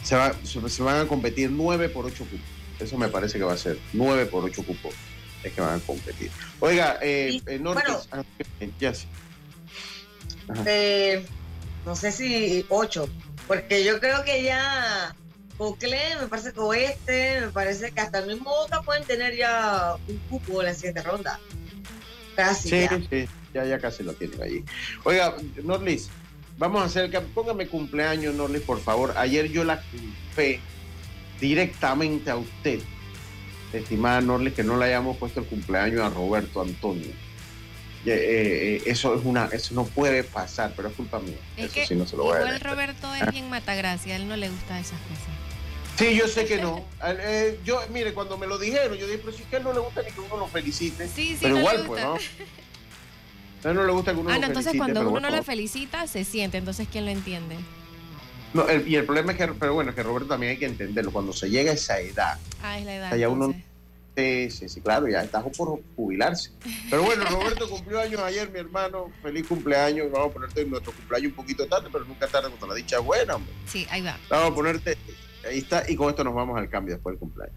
Se, 0.02 0.16
va, 0.16 0.34
se, 0.44 0.82
van 0.82 1.00
a 1.00 1.08
competir 1.08 1.50
9 1.50 1.88
por 1.88 2.04
8 2.04 2.24
cupos. 2.24 2.53
Eso 2.78 2.98
me 2.98 3.08
parece 3.08 3.38
que 3.38 3.44
va 3.44 3.52
a 3.52 3.58
ser 3.58 3.78
9 3.92 4.26
por 4.26 4.44
8 4.44 4.62
cupos. 4.64 4.94
Es 5.42 5.52
que 5.52 5.60
van 5.60 5.78
a 5.78 5.80
competir. 5.80 6.30
Oiga, 6.60 6.98
eh, 7.02 7.40
eh 7.46 7.58
bueno, 7.58 8.00
ah, 8.12 8.22
ya 8.80 8.92
eh, 10.66 11.24
no 11.84 11.96
sé 11.96 12.12
si 12.12 12.64
8, 12.68 13.08
porque 13.46 13.84
yo 13.84 14.00
creo 14.00 14.24
que 14.24 14.42
ya 14.42 15.14
Cocle, 15.58 16.16
me 16.20 16.26
parece 16.28 16.52
que 16.52 16.60
Oeste, 16.60 17.40
me 17.42 17.48
parece 17.48 17.92
que 17.92 18.00
hasta 18.00 18.20
el 18.20 18.26
mismo 18.26 18.50
Boca 18.50 18.82
pueden 18.82 19.04
tener 19.04 19.36
ya 19.36 19.96
un 20.08 20.18
cupo 20.30 20.60
en 20.60 20.66
la 20.68 20.74
siguiente 20.74 21.02
ronda. 21.02 21.38
Casi. 22.36 22.70
Sí, 22.70 22.88
sí 23.10 23.28
ya, 23.54 23.64
ya 23.64 23.78
casi 23.78 24.02
lo 24.02 24.12
tienen 24.12 24.42
allí. 24.42 24.64
Oiga, 25.04 25.36
Norlis, 25.62 26.10
vamos 26.58 26.82
a 26.82 26.86
hacer, 26.86 27.10
póngame 27.32 27.68
cumpleaños, 27.68 28.34
Norlis, 28.34 28.62
por 28.62 28.80
favor. 28.80 29.14
Ayer 29.16 29.48
yo 29.50 29.64
la 29.64 29.80
culpé 29.80 30.60
directamente 31.40 32.30
a 32.30 32.36
usted, 32.36 32.80
estimada 33.72 34.20
Norlis, 34.20 34.54
que 34.54 34.62
no 34.64 34.76
le 34.76 34.86
hayamos 34.86 35.16
puesto 35.16 35.40
el 35.40 35.46
cumpleaños 35.46 36.00
a 36.00 36.10
Roberto 36.10 36.60
Antonio. 36.60 37.10
Eh, 38.06 38.76
eh, 38.76 38.82
eso 38.84 39.14
es 39.14 39.24
una, 39.24 39.46
eso 39.46 39.74
no 39.74 39.84
puede 39.84 40.24
pasar, 40.24 40.74
pero 40.76 40.88
es 40.88 40.94
culpa 40.94 41.18
mía. 41.20 41.38
eso 41.56 41.80
sí 41.88 41.94
no 41.94 42.06
se 42.06 42.16
lo 42.16 42.24
voy 42.24 42.36
a 42.36 42.40
Igual 42.40 42.60
Roberto 42.60 43.14
es 43.14 43.30
bien 43.32 43.48
matagracia, 43.48 44.12
a 44.12 44.16
él 44.16 44.28
no 44.28 44.36
le 44.36 44.50
gusta 44.50 44.78
esas 44.78 45.00
cosas. 45.00 45.28
Sí, 45.96 46.14
yo 46.16 46.28
sé 46.28 46.44
que 46.44 46.60
no. 46.60 46.84
Eh, 47.06 47.58
yo, 47.64 47.80
mire, 47.90 48.12
cuando 48.12 48.36
me 48.36 48.46
lo 48.46 48.58
dijeron, 48.58 48.96
yo 48.98 49.06
dije, 49.06 49.18
pero 49.18 49.34
si 49.36 49.42
es 49.42 49.48
que 49.48 49.56
a 49.56 49.58
él 49.60 49.64
no 49.64 49.72
le 49.72 49.78
gusta 49.80 50.02
ni 50.02 50.10
que 50.10 50.20
uno 50.20 50.36
lo 50.36 50.46
felicite. 50.48 51.06
Sí, 51.08 51.30
sí, 51.30 51.38
pero 51.40 51.54
no 51.54 51.60
igual, 51.60 51.84
pues. 51.86 52.04
¿no? 52.04 52.16
A 53.64 53.70
él 53.70 53.76
no 53.76 53.84
le 53.86 53.92
gusta 53.92 54.12
que 54.12 54.18
uno 54.18 54.28
Ah, 54.28 54.34
lo 54.34 54.40
no, 54.40 54.46
entonces 54.48 54.72
felicite, 54.72 54.78
cuando 54.78 55.00
uno 55.00 55.10
bueno. 55.12 55.30
no 55.30 55.36
le 55.36 55.42
felicita, 55.42 56.06
se 56.06 56.24
siente. 56.24 56.58
Entonces, 56.58 56.86
¿quién 56.92 57.06
lo 57.06 57.10
entiende? 57.10 57.56
No, 58.54 58.66
el- 58.68 58.86
y 58.88 58.96
el 58.96 59.04
problema 59.04 59.32
es 59.32 59.38
que, 59.38 59.48
pero 59.48 59.74
bueno, 59.74 59.94
que 59.94 60.02
Roberto 60.02 60.28
también 60.28 60.52
hay 60.52 60.58
que 60.58 60.66
entenderlo. 60.66 61.12
Cuando 61.12 61.32
se 61.32 61.50
llega 61.50 61.72
a 61.72 61.74
esa 61.74 61.98
edad, 62.00 62.38
Ah, 62.62 62.78
es 62.78 62.86
la 62.86 62.94
edad. 62.96 63.12
Allá 63.12 63.28
uno- 63.28 63.52
sí, 64.16 64.48
sí, 64.50 64.68
sí, 64.68 64.80
claro, 64.80 65.08
ya 65.08 65.22
está 65.22 65.42
por 65.42 65.80
jubilarse. 65.96 66.50
Pero 66.88 67.02
bueno, 67.02 67.24
Roberto 67.30 67.68
cumplió 67.68 68.00
años 68.00 68.20
ayer, 68.22 68.48
mi 68.50 68.60
hermano. 68.60 69.10
Feliz 69.22 69.46
cumpleaños. 69.46 70.10
Vamos 70.10 70.30
a 70.30 70.32
ponerte 70.32 70.64
nuestro 70.64 70.92
cumpleaños 70.92 71.30
un 71.30 71.36
poquito 71.36 71.66
tarde, 71.66 71.88
pero 71.92 72.04
nunca 72.04 72.26
tarde 72.28 72.48
cuando 72.48 72.68
la 72.68 72.74
dicha 72.74 72.96
es 72.98 73.04
buena, 73.04 73.34
hombre. 73.36 73.52
Sí, 73.66 73.86
ahí 73.90 74.02
va. 74.02 74.16
Vamos 74.30 74.52
a 74.52 74.54
ponerte, 74.54 74.96
ahí 75.48 75.58
está, 75.58 75.84
y 75.90 75.96
con 75.96 76.10
esto 76.10 76.22
nos 76.24 76.34
vamos 76.34 76.56
al 76.56 76.68
cambio 76.70 76.94
después 76.94 77.14
del 77.14 77.18
cumpleaños. 77.20 77.56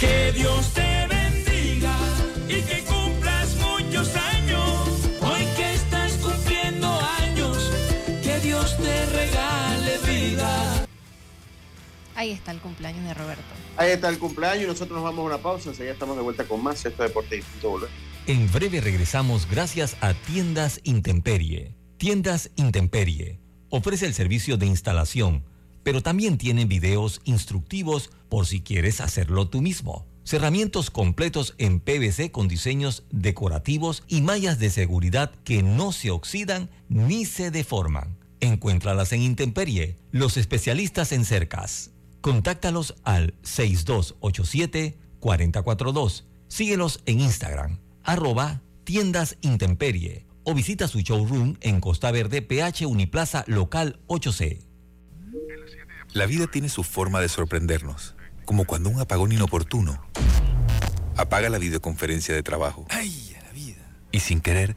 Que 0.00 0.32
Dios 0.32 0.72
te 0.74 1.06
bendiga 1.08 1.94
y 2.48 2.60
que 2.62 2.82
vida. 10.40 10.86
Ahí 12.14 12.32
está 12.32 12.50
el 12.50 12.60
cumpleaños 12.60 13.04
de 13.04 13.14
Roberto. 13.14 13.44
Ahí 13.76 13.90
está 13.92 14.08
el 14.08 14.18
cumpleaños 14.18 14.64
y 14.64 14.66
nosotros 14.66 14.96
nos 14.96 15.04
vamos 15.04 15.20
a 15.20 15.34
una 15.34 15.38
pausa. 15.38 15.70
Enseguida 15.70 15.92
estamos 15.92 16.16
de 16.16 16.22
vuelta 16.22 16.44
con 16.44 16.62
más. 16.62 16.84
Esto 16.84 17.02
es 17.02 17.08
Deporte 17.08 17.42
Punto 17.52 17.70
Volver. 17.70 17.88
En 18.26 18.52
breve 18.52 18.80
regresamos 18.80 19.48
gracias 19.50 19.96
a 20.00 20.12
Tiendas 20.12 20.80
Intemperie. 20.84 21.74
Tiendas 21.96 22.50
Intemperie 22.56 23.40
ofrece 23.70 24.06
el 24.06 24.14
servicio 24.14 24.56
de 24.56 24.66
instalación, 24.66 25.44
pero 25.82 26.02
también 26.02 26.36
tienen 26.36 26.68
videos 26.68 27.22
instructivos 27.24 28.10
por 28.28 28.46
si 28.46 28.60
quieres 28.60 29.00
hacerlo 29.00 29.48
tú 29.48 29.62
mismo. 29.62 30.06
Cerramientos 30.24 30.90
completos 30.90 31.54
en 31.56 31.80
PVC 31.80 32.30
con 32.30 32.46
diseños 32.46 33.04
decorativos 33.10 34.04
y 34.06 34.20
mallas 34.20 34.58
de 34.58 34.70
seguridad 34.70 35.32
que 35.44 35.62
no 35.62 35.92
se 35.92 36.10
oxidan 36.10 36.68
ni 36.88 37.24
se 37.24 37.50
deforman. 37.50 38.19
Encuéntralas 38.40 39.12
en 39.12 39.22
Intemperie, 39.22 39.96
los 40.12 40.36
especialistas 40.36 41.10
en 41.12 41.24
cercas. 41.24 41.90
Contáctalos 42.20 42.94
al 43.04 43.34
6287-4042. 43.42 46.24
Síguelos 46.48 47.00
en 47.06 47.20
Instagram, 47.20 47.78
arroba 48.02 48.60
tiendas 48.84 49.38
intemperie 49.40 50.26
o 50.42 50.52
visita 50.54 50.88
su 50.88 51.00
showroom 51.00 51.56
en 51.60 51.80
Costa 51.80 52.10
Verde, 52.10 52.42
PH 52.42 52.86
Uniplaza 52.86 53.44
Local 53.46 54.00
8C. 54.08 54.66
La 56.12 56.26
vida 56.26 56.48
tiene 56.48 56.68
su 56.68 56.82
forma 56.82 57.20
de 57.20 57.28
sorprendernos, 57.28 58.16
como 58.46 58.64
cuando 58.64 58.90
un 58.90 58.98
apagón 59.00 59.30
inoportuno 59.32 60.02
apaga 61.16 61.48
la 61.50 61.58
videoconferencia 61.58 62.34
de 62.34 62.42
trabajo. 62.42 62.84
¡Ay, 62.88 63.36
a 63.38 63.44
la 63.44 63.52
vida! 63.52 63.96
Y 64.10 64.18
sin 64.20 64.40
querer, 64.40 64.76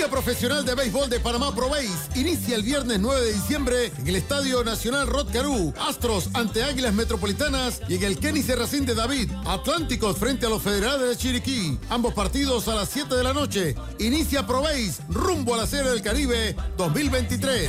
Liga 0.00 0.10
Profesional 0.10 0.64
de 0.64 0.74
Béisbol 0.74 1.10
de 1.10 1.20
Panamá 1.20 1.54
ProBase 1.54 1.90
inicia 2.14 2.56
el 2.56 2.62
viernes 2.62 2.98
9 3.00 3.20
de 3.20 3.32
diciembre 3.34 3.92
en 3.98 4.08
el 4.08 4.16
Estadio 4.16 4.64
Nacional 4.64 5.06
Rod 5.06 5.30
Caru. 5.30 5.74
Astros 5.78 6.30
ante 6.32 6.62
Águilas 6.62 6.94
Metropolitanas 6.94 7.82
y 7.86 7.96
en 7.96 8.04
el 8.04 8.18
Kenny 8.18 8.42
Serracín 8.42 8.86
de 8.86 8.94
David. 8.94 9.30
Atlánticos 9.44 10.16
frente 10.16 10.46
a 10.46 10.48
los 10.48 10.62
Federales 10.62 11.06
de 11.06 11.16
Chiriquí. 11.18 11.78
Ambos 11.90 12.14
partidos 12.14 12.66
a 12.68 12.76
las 12.76 12.88
7 12.88 13.14
de 13.14 13.22
la 13.22 13.34
noche. 13.34 13.74
Inicia 13.98 14.46
ProBase 14.46 15.02
rumbo 15.10 15.52
a 15.52 15.58
la 15.58 15.66
Serie 15.66 15.90
del 15.90 16.00
Caribe 16.00 16.56
2023. 16.78 17.68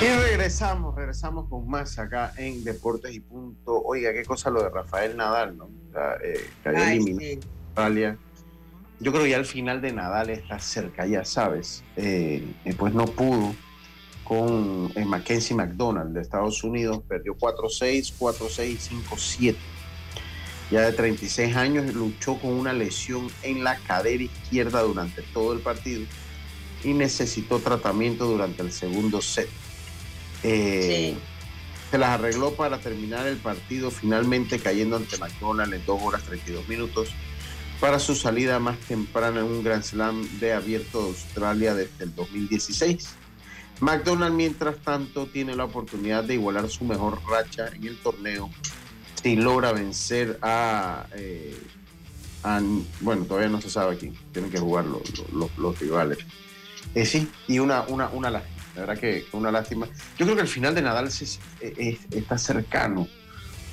Y 0.00 0.04
regresamos, 0.04 0.94
regresamos 0.94 1.48
con 1.48 1.68
más 1.68 1.98
acá 1.98 2.32
en 2.36 2.62
Deportes 2.64 3.14
y 3.14 3.20
Punto. 3.20 3.80
Oiga, 3.82 4.12
qué 4.12 4.24
cosa 4.24 4.50
lo 4.50 4.62
de 4.62 4.68
Rafael 4.68 5.16
Nadal, 5.16 5.56
¿no? 5.56 5.70
Sea, 5.92 6.16
eh, 6.22 6.50
que 6.62 6.68
había 6.68 6.86
Ay, 6.86 6.96
eliminado 6.98 7.20
sí. 7.20 7.40
a 7.40 7.66
Australia. 7.66 8.18
Yo 9.00 9.12
creo 9.12 9.24
que 9.24 9.30
ya 9.30 9.36
el 9.38 9.46
final 9.46 9.80
de 9.80 9.92
Nadal 9.92 10.30
está 10.30 10.58
cerca, 10.58 11.06
ya 11.06 11.24
sabes. 11.24 11.82
Eh, 11.96 12.46
eh, 12.64 12.74
pues 12.76 12.92
no 12.92 13.06
pudo 13.06 13.54
con 14.24 14.92
eh, 14.96 15.04
Mackenzie 15.04 15.56
McDonald 15.56 16.12
de 16.12 16.20
Estados 16.20 16.62
Unidos, 16.62 17.02
perdió 17.08 17.36
4-6, 17.36 18.14
4-6, 18.18 18.90
5-7. 19.08 19.56
Ya 20.70 20.80
de 20.80 20.92
36 20.92 21.56
años 21.56 21.94
luchó 21.94 22.38
con 22.38 22.52
una 22.52 22.72
lesión 22.72 23.28
en 23.42 23.64
la 23.64 23.76
cadera 23.76 24.24
izquierda 24.24 24.82
durante 24.82 25.22
todo 25.22 25.52
el 25.52 25.60
partido 25.60 26.02
y 26.82 26.92
necesitó 26.92 27.60
tratamiento 27.60 28.26
durante 28.26 28.62
el 28.62 28.72
segundo 28.72 29.20
set. 29.20 29.48
Eh, 30.46 31.12
Sí. 31.14 31.20
Se 31.90 31.98
las 31.98 32.10
arregló 32.10 32.52
para 32.54 32.78
terminar 32.78 33.28
el 33.28 33.36
partido, 33.36 33.92
finalmente 33.92 34.58
cayendo 34.58 34.96
ante 34.96 35.18
McDonald 35.18 35.72
en 35.72 35.86
2 35.86 36.02
horas 36.02 36.22
32 36.24 36.66
minutos 36.68 37.10
para 37.80 38.00
su 38.00 38.16
salida 38.16 38.58
más 38.58 38.76
temprana 38.80 39.38
en 39.40 39.46
un 39.46 39.62
Grand 39.62 39.84
Slam 39.84 40.28
de 40.40 40.52
abierto 40.52 41.00
de 41.02 41.08
Australia 41.10 41.74
desde 41.74 42.04
el 42.04 42.14
2016. 42.16 43.06
McDonald, 43.78 44.34
mientras 44.34 44.78
tanto, 44.78 45.26
tiene 45.26 45.54
la 45.54 45.64
oportunidad 45.64 46.24
de 46.24 46.34
igualar 46.34 46.68
su 46.68 46.84
mejor 46.84 47.20
racha 47.30 47.68
en 47.68 47.84
el 47.86 47.96
torneo 47.98 48.50
si 49.22 49.36
logra 49.36 49.70
vencer 49.72 50.38
a, 50.42 51.06
eh, 51.14 51.56
a- 52.42 52.60
bueno, 53.00 53.24
todavía 53.26 53.48
no 53.48 53.60
se 53.60 53.70
sabe 53.70 53.96
quién, 53.96 54.12
tienen 54.32 54.50
que 54.50 54.58
jugar 54.58 54.86
los, 54.86 55.02
los- 55.32 55.56
los 55.56 55.78
rivales. 55.78 56.18
Eh, 56.96 57.06
sí, 57.06 57.28
y 57.46 57.60
una, 57.60 57.82
una, 57.82 58.08
una 58.08 58.30
lástima, 58.30 58.55
la 58.76 58.82
verdad 58.86 58.98
que 59.00 59.24
una 59.32 59.50
lástima. 59.50 59.86
Yo 60.18 60.26
creo 60.26 60.36
que 60.36 60.42
el 60.42 60.48
final 60.48 60.74
de 60.74 60.82
Nadal 60.82 61.10
se- 61.10 61.24
es- 61.24 61.38
es- 61.60 61.98
está 62.10 62.38
cercano. 62.38 63.08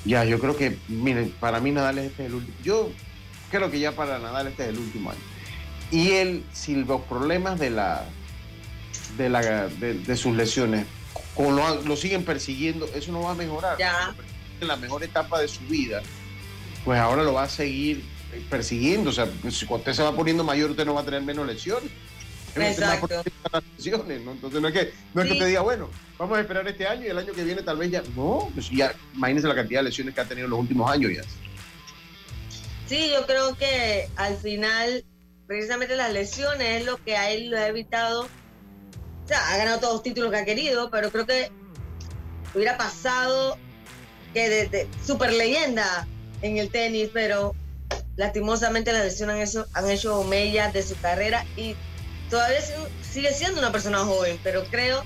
Ya, 0.04 0.24
yo 0.24 0.38
creo 0.40 0.56
que, 0.56 0.76
miren, 0.88 1.30
para 1.40 1.60
mí 1.60 1.70
Nadal 1.70 1.98
este 1.98 2.24
es 2.24 2.28
el 2.30 2.34
último. 2.34 2.56
Yo 2.64 2.90
creo 3.50 3.70
que 3.70 3.78
ya 3.80 3.92
para 3.92 4.18
Nadal 4.18 4.48
este 4.48 4.64
es 4.64 4.68
el 4.70 4.78
último 4.78 5.10
año. 5.10 5.20
Y 5.90 6.10
él, 6.12 6.44
si 6.52 6.74
los 6.76 7.02
problemas 7.02 7.58
de 7.60 7.70
la 7.70 8.04
de, 9.18 9.28
la, 9.28 9.68
de, 9.68 9.94
de 9.94 10.16
sus 10.16 10.34
lesiones 10.34 10.86
como 11.36 11.52
lo, 11.52 11.82
lo 11.82 11.96
siguen 11.96 12.24
persiguiendo, 12.24 12.88
eso 12.94 13.12
no 13.12 13.22
va 13.22 13.32
a 13.32 13.34
mejorar. 13.34 13.76
Ya. 13.78 14.14
En 14.60 14.68
la 14.68 14.76
mejor 14.76 15.02
etapa 15.04 15.40
de 15.40 15.48
su 15.48 15.60
vida, 15.66 16.00
pues 16.84 16.98
ahora 16.98 17.22
lo 17.22 17.32
va 17.34 17.44
a 17.44 17.48
seguir 17.48 18.04
eh, 18.32 18.42
persiguiendo. 18.48 19.10
O 19.10 19.12
sea, 19.12 19.28
si 19.50 19.66
cuando 19.66 19.82
usted 19.82 19.92
se 19.94 20.02
va 20.02 20.14
poniendo 20.14 20.42
mayor, 20.44 20.70
usted 20.70 20.84
no 20.86 20.94
va 20.94 21.00
a 21.02 21.04
tener 21.04 21.22
menos 21.22 21.46
lesiones. 21.46 21.90
Lesiones, 22.56 24.22
¿no? 24.22 24.32
Entonces 24.32 24.60
no 24.60 24.68
es 24.68 24.74
que, 24.74 24.92
no 25.12 25.22
es 25.22 25.26
que 25.26 25.32
usted 25.32 25.46
diga, 25.46 25.60
bueno, 25.62 25.90
vamos 26.18 26.38
a 26.38 26.40
esperar 26.40 26.66
este 26.68 26.86
año 26.86 27.04
y 27.06 27.08
el 27.08 27.18
año 27.18 27.32
que 27.32 27.44
viene 27.44 27.62
tal 27.62 27.78
vez 27.78 27.90
ya. 27.90 28.02
No, 28.14 28.50
pues 28.54 28.70
ya, 28.70 28.94
imagínense 29.14 29.48
la 29.48 29.54
cantidad 29.54 29.80
de 29.80 29.84
lesiones 29.84 30.14
que 30.14 30.20
ha 30.20 30.24
tenido 30.24 30.46
en 30.46 30.50
los 30.50 30.60
últimos 30.60 30.90
años 30.90 31.12
ya. 31.14 31.22
Sí, 32.86 33.10
yo 33.12 33.26
creo 33.26 33.56
que 33.56 34.08
al 34.16 34.36
final 34.36 35.04
precisamente 35.46 35.96
las 35.96 36.12
lesiones 36.12 36.80
es 36.80 36.86
lo 36.86 37.02
que 37.02 37.16
a 37.16 37.30
él 37.30 37.50
lo 37.50 37.58
ha 37.58 37.66
evitado. 37.66 38.22
O 38.22 39.28
sea, 39.28 39.48
ha 39.48 39.56
ganado 39.56 39.80
todos 39.80 39.94
los 39.94 40.02
títulos 40.02 40.30
que 40.30 40.36
ha 40.36 40.44
querido, 40.44 40.90
pero 40.90 41.10
creo 41.10 41.26
que 41.26 41.50
hubiera 42.54 42.76
pasado 42.76 43.58
que 44.32 44.48
de, 44.48 44.68
de 44.68 44.88
super 45.04 45.32
leyenda 45.32 46.06
en 46.42 46.58
el 46.58 46.70
tenis, 46.70 47.08
pero 47.12 47.54
lastimosamente 48.16 48.92
las 48.92 49.04
lesiones 49.04 49.34
han 49.36 49.42
hecho, 49.42 49.66
han 49.72 49.90
hecho 49.90 50.22
mella 50.24 50.70
de 50.70 50.82
su 50.82 50.96
carrera 51.00 51.44
y 51.56 51.74
todavía 52.34 52.58
sigue 53.12 53.32
siendo 53.32 53.60
una 53.60 53.70
persona 53.70 53.98
joven, 54.00 54.40
pero 54.42 54.64
creo 54.64 55.04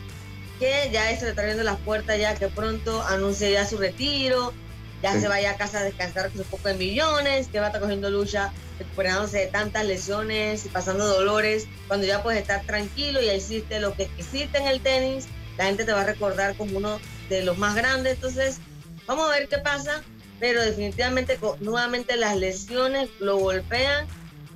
que 0.58 0.88
ya 0.90 1.10
esto 1.10 1.24
le 1.26 1.30
está 1.32 1.42
abriendo 1.42 1.62
las 1.62 1.78
puertas 1.80 2.18
ya 2.18 2.34
que 2.34 2.48
pronto 2.48 3.02
anuncie 3.02 3.52
ya 3.52 3.66
su 3.66 3.76
retiro, 3.76 4.54
ya 5.02 5.12
Sí. 5.12 5.20
se 5.20 5.28
vaya 5.28 5.50
a 5.50 5.56
casa 5.56 5.80
a 5.80 5.82
descansar 5.84 6.30
con 6.30 6.42
su 6.42 6.48
poco 6.50 6.68
de 6.68 6.74
millones, 6.74 7.48
que 7.48 7.60
va 7.60 7.66
a 7.66 7.68
estar 7.68 7.82
cogiendo 7.82 8.08
lucha, 8.10 8.50
recuperándose 8.78 9.38
de 9.38 9.46
tantas 9.48 9.84
lesiones 9.84 10.64
y 10.64 10.70
pasando 10.70 11.06
dolores, 11.06 11.66
cuando 11.86 12.06
ya 12.06 12.22
puedes 12.22 12.40
estar 12.40 12.62
tranquilo 12.64 13.20
y 13.22 13.26
ya 13.26 13.34
hiciste 13.34 13.78
lo 13.78 13.94
que 13.94 14.08
hiciste 14.18 14.56
en 14.58 14.66
el 14.66 14.80
tenis, 14.80 15.26
la 15.58 15.64
gente 15.66 15.84
te 15.84 15.92
va 15.92 16.00
a 16.00 16.04
recordar 16.04 16.56
como 16.56 16.78
uno 16.78 16.98
de 17.28 17.42
los 17.42 17.58
más 17.58 17.74
grandes, 17.76 18.14
entonces 18.14 18.58
vamos 19.06 19.28
a 19.28 19.32
ver 19.32 19.48
qué 19.48 19.58
pasa, 19.58 20.02
pero 20.40 20.62
definitivamente 20.62 21.38
nuevamente 21.60 22.16
las 22.16 22.36
lesiones 22.36 23.10
lo 23.20 23.36
golpean 23.36 24.06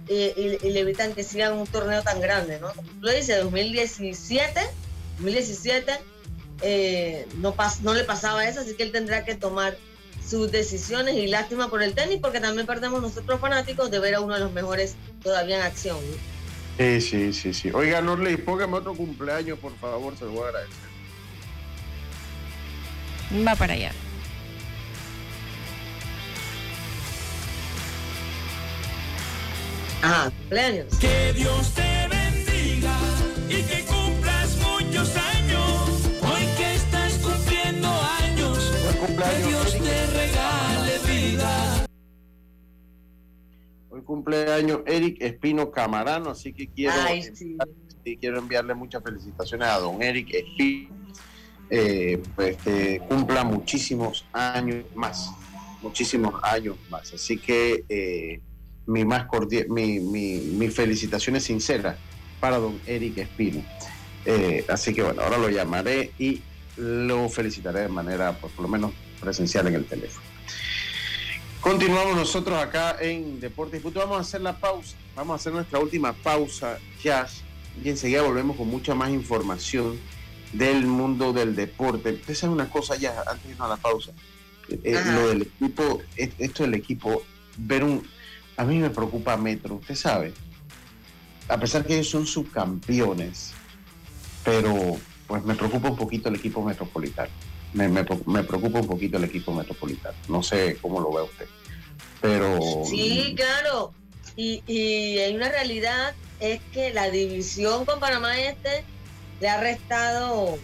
y, 0.09 0.15
y- 0.15 0.59
y 0.63 0.71
le 0.71 0.81
evitan 0.81 1.13
que 1.15 1.23
siga 1.25 1.53
un 1.53 1.67
torneo 1.67 2.03
tan 2.03 2.21
grande, 2.21 2.59
¿no? 2.61 2.73
Como 2.73 2.89
tú 2.89 2.99
lo 3.07 3.11
dices, 3.13 3.41
2017, 3.43 4.61
2017 5.19 5.93
eh, 6.63 7.27
no, 7.39 7.55
pas- 7.57 7.81
no 7.81 7.95
le 7.95 8.05
pasaba 8.05 8.47
eso, 8.47 8.61
así 8.61 8.75
que 8.75 8.83
él 8.85 8.93
tendrá 8.93 9.25
que 9.25 9.35
tomar 9.35 9.77
sus 10.25 10.51
decisiones 10.53 11.15
y 11.17 11.27
lástima 11.27 11.69
por 11.69 11.83
el 11.83 11.95
tenis 11.95 12.19
porque 12.23 12.39
también 12.41 12.67
perdemos 12.67 13.03
nosotros 13.03 13.41
fanáticos 13.41 13.91
de 13.91 13.99
ver 13.99 14.15
a 14.15 14.21
uno 14.21 14.35
de 14.35 14.41
los 14.41 14.53
mejores 14.53 14.95
todavía 15.23 15.57
en 15.57 15.63
acción. 15.63 15.97
¿no? 15.97 16.17
Sí, 16.79 17.01
sí, 17.01 17.33
sí, 17.33 17.53
sí. 17.55 17.71
Oiga, 17.75 18.01
Norley, 18.01 18.37
póngame 18.37 18.77
otro 18.79 18.95
cumpleaños, 18.95 19.59
por 19.59 19.77
favor, 19.79 20.17
se 20.17 20.25
lo 20.25 20.31
voy 20.33 20.45
a 20.45 20.49
agradecer. 20.49 20.93
Va 23.47 23.55
para 23.57 23.75
allá. 23.75 23.93
Ajá, 30.03 30.31
cumpleaños. 30.31 30.99
Que 30.99 31.33
Dios 31.33 31.75
te 31.75 32.09
bendiga 32.09 32.99
y 33.49 33.63
que 33.63 33.85
cumplas 33.85 34.57
muchos 34.59 35.17
años. 35.17 36.11
Hoy 36.23 36.45
que 36.57 36.75
estás 36.75 37.13
cumpliendo 37.19 37.89
años, 37.89 38.73
que 38.99 39.47
Dios 39.47 39.73
te 39.73 40.07
regale 40.07 40.99
vida. 41.07 41.87
Hoy 43.91 44.03
cumpleaños 44.03 44.81
Eric 44.87 45.23
Espino 45.23 45.71
Camarano, 45.71 46.31
así 46.31 46.53
que 46.53 46.67
quiero, 46.67 46.95
Ay, 47.07 47.23
sí. 47.23 47.57
y 48.05 48.17
quiero 48.17 48.41
enviarle 48.41 48.75
muchas 48.75 49.05
felicitaciones 49.05 49.69
a 49.69 49.79
don 49.79 50.03
Eric 50.03 50.35
Espino. 50.35 51.01
Eh, 51.71 52.21
pues 52.35 52.57
que 52.57 53.01
cumpla 53.09 53.45
muchísimos 53.45 54.27
años 54.33 54.85
más, 54.97 55.31
muchísimos 55.81 56.35
años 56.43 56.77
más. 56.91 57.15
Así 57.15 57.39
que 57.39 57.85
eh, 57.89 58.41
mi 58.87 59.05
más 59.05 59.26
cordial, 59.26 59.66
mi, 59.68 60.01
mi, 60.01 60.39
mis 60.39 60.74
felicitaciones 60.74 61.45
sinceras 61.45 61.97
para 62.41 62.59
don 62.59 62.80
Eric 62.87 63.18
Espino. 63.18 63.62
Eh, 64.24 64.64
así 64.68 64.95
que 64.95 65.03
bueno, 65.03 65.22
ahora 65.22 65.39
lo 65.39 65.49
llamaré 65.49 66.12
y 66.18 66.41
lo 66.76 67.28
felicitaré 67.28 67.80
de 67.80 67.89
manera, 67.89 68.39
pues, 68.39 68.53
por 68.53 68.64
lo 68.64 68.68
menos 68.68 68.93
presencial 69.20 69.66
en 69.68 69.74
el 69.74 69.85
teléfono. 69.85 70.26
Continuamos 71.61 72.16
nosotros 72.16 72.59
acá 72.59 72.97
en 73.01 73.39
Deportes 73.39 73.78
y. 73.78 74.03
Vamos 74.03 74.18
a 74.18 74.20
hacer 74.22 74.41
la 74.41 74.59
pausa. 74.59 74.97
Vamos 75.14 75.35
a 75.35 75.37
hacer 75.37 75.53
nuestra 75.53 75.78
última 75.78 76.12
pausa, 76.12 76.78
Jazz. 77.03 77.43
Y 77.83 77.89
enseguida 77.89 78.22
volvemos 78.22 78.57
con 78.57 78.66
mucha 78.68 78.97
más 78.97 79.11
información 79.11 79.99
del 80.53 80.87
mundo 80.87 81.33
del 81.33 81.55
deporte. 81.55 82.14
Usted 82.14 82.35
sabe 82.35 82.53
una 82.53 82.68
cosa 82.68 82.97
ya, 82.97 83.22
antes 83.28 83.45
de 83.45 83.53
irnos 83.53 83.66
a 83.66 83.68
la 83.68 83.76
pausa. 83.76 84.11
Eh, 84.68 84.97
Ajá. 84.97 85.12
lo 85.12 85.28
del 85.28 85.43
equipo, 85.43 86.03
eh, 86.16 86.33
esto 86.39 86.64
del 86.64 86.74
equipo, 86.74 87.22
ver 87.57 87.85
un. 87.85 88.07
A 88.57 88.65
mí 88.65 88.79
me 88.79 88.91
preocupa 88.91 89.37
Metro, 89.37 89.77
usted 89.77 89.95
sabe. 89.95 90.33
A 91.49 91.59
pesar 91.59 91.85
que 91.85 91.95
ellos 91.95 92.11
son 92.11 92.27
subcampeones, 92.27 93.53
pero 94.45 94.99
pues 95.27 95.45
me 95.45 95.55
preocupa 95.55 95.91
un 95.91 95.97
poquito 95.97 96.29
el 96.29 96.37
equipo 96.37 96.63
metropolitano. 96.63 97.31
Me, 97.73 97.89
preocupa 98.05 98.81
un 98.81 98.87
poquito 98.87 99.17
el 99.17 99.25
equipo 99.25 99.53
metropolitano. 99.53 100.17
No 100.29 100.43
sé 100.43 100.77
cómo 100.81 101.01
lo 101.01 101.13
ve 101.13 101.23
usted. 101.23 101.47
Pero. 102.21 102.59
Sí, 102.85 103.35
claro. 103.35 103.93
Y, 104.37 104.63
y 104.67 105.19
hay 105.19 105.35
una 105.35 105.49
realidad, 105.49 106.15
es 106.41 106.61
que 106.73 106.93
la 106.93 107.11
división 107.11 107.85
con 107.85 107.99
Panamá 107.99 108.39
Este 108.39 108.85
le 109.41 109.49
ha 109.49 109.61
restado 109.61 110.59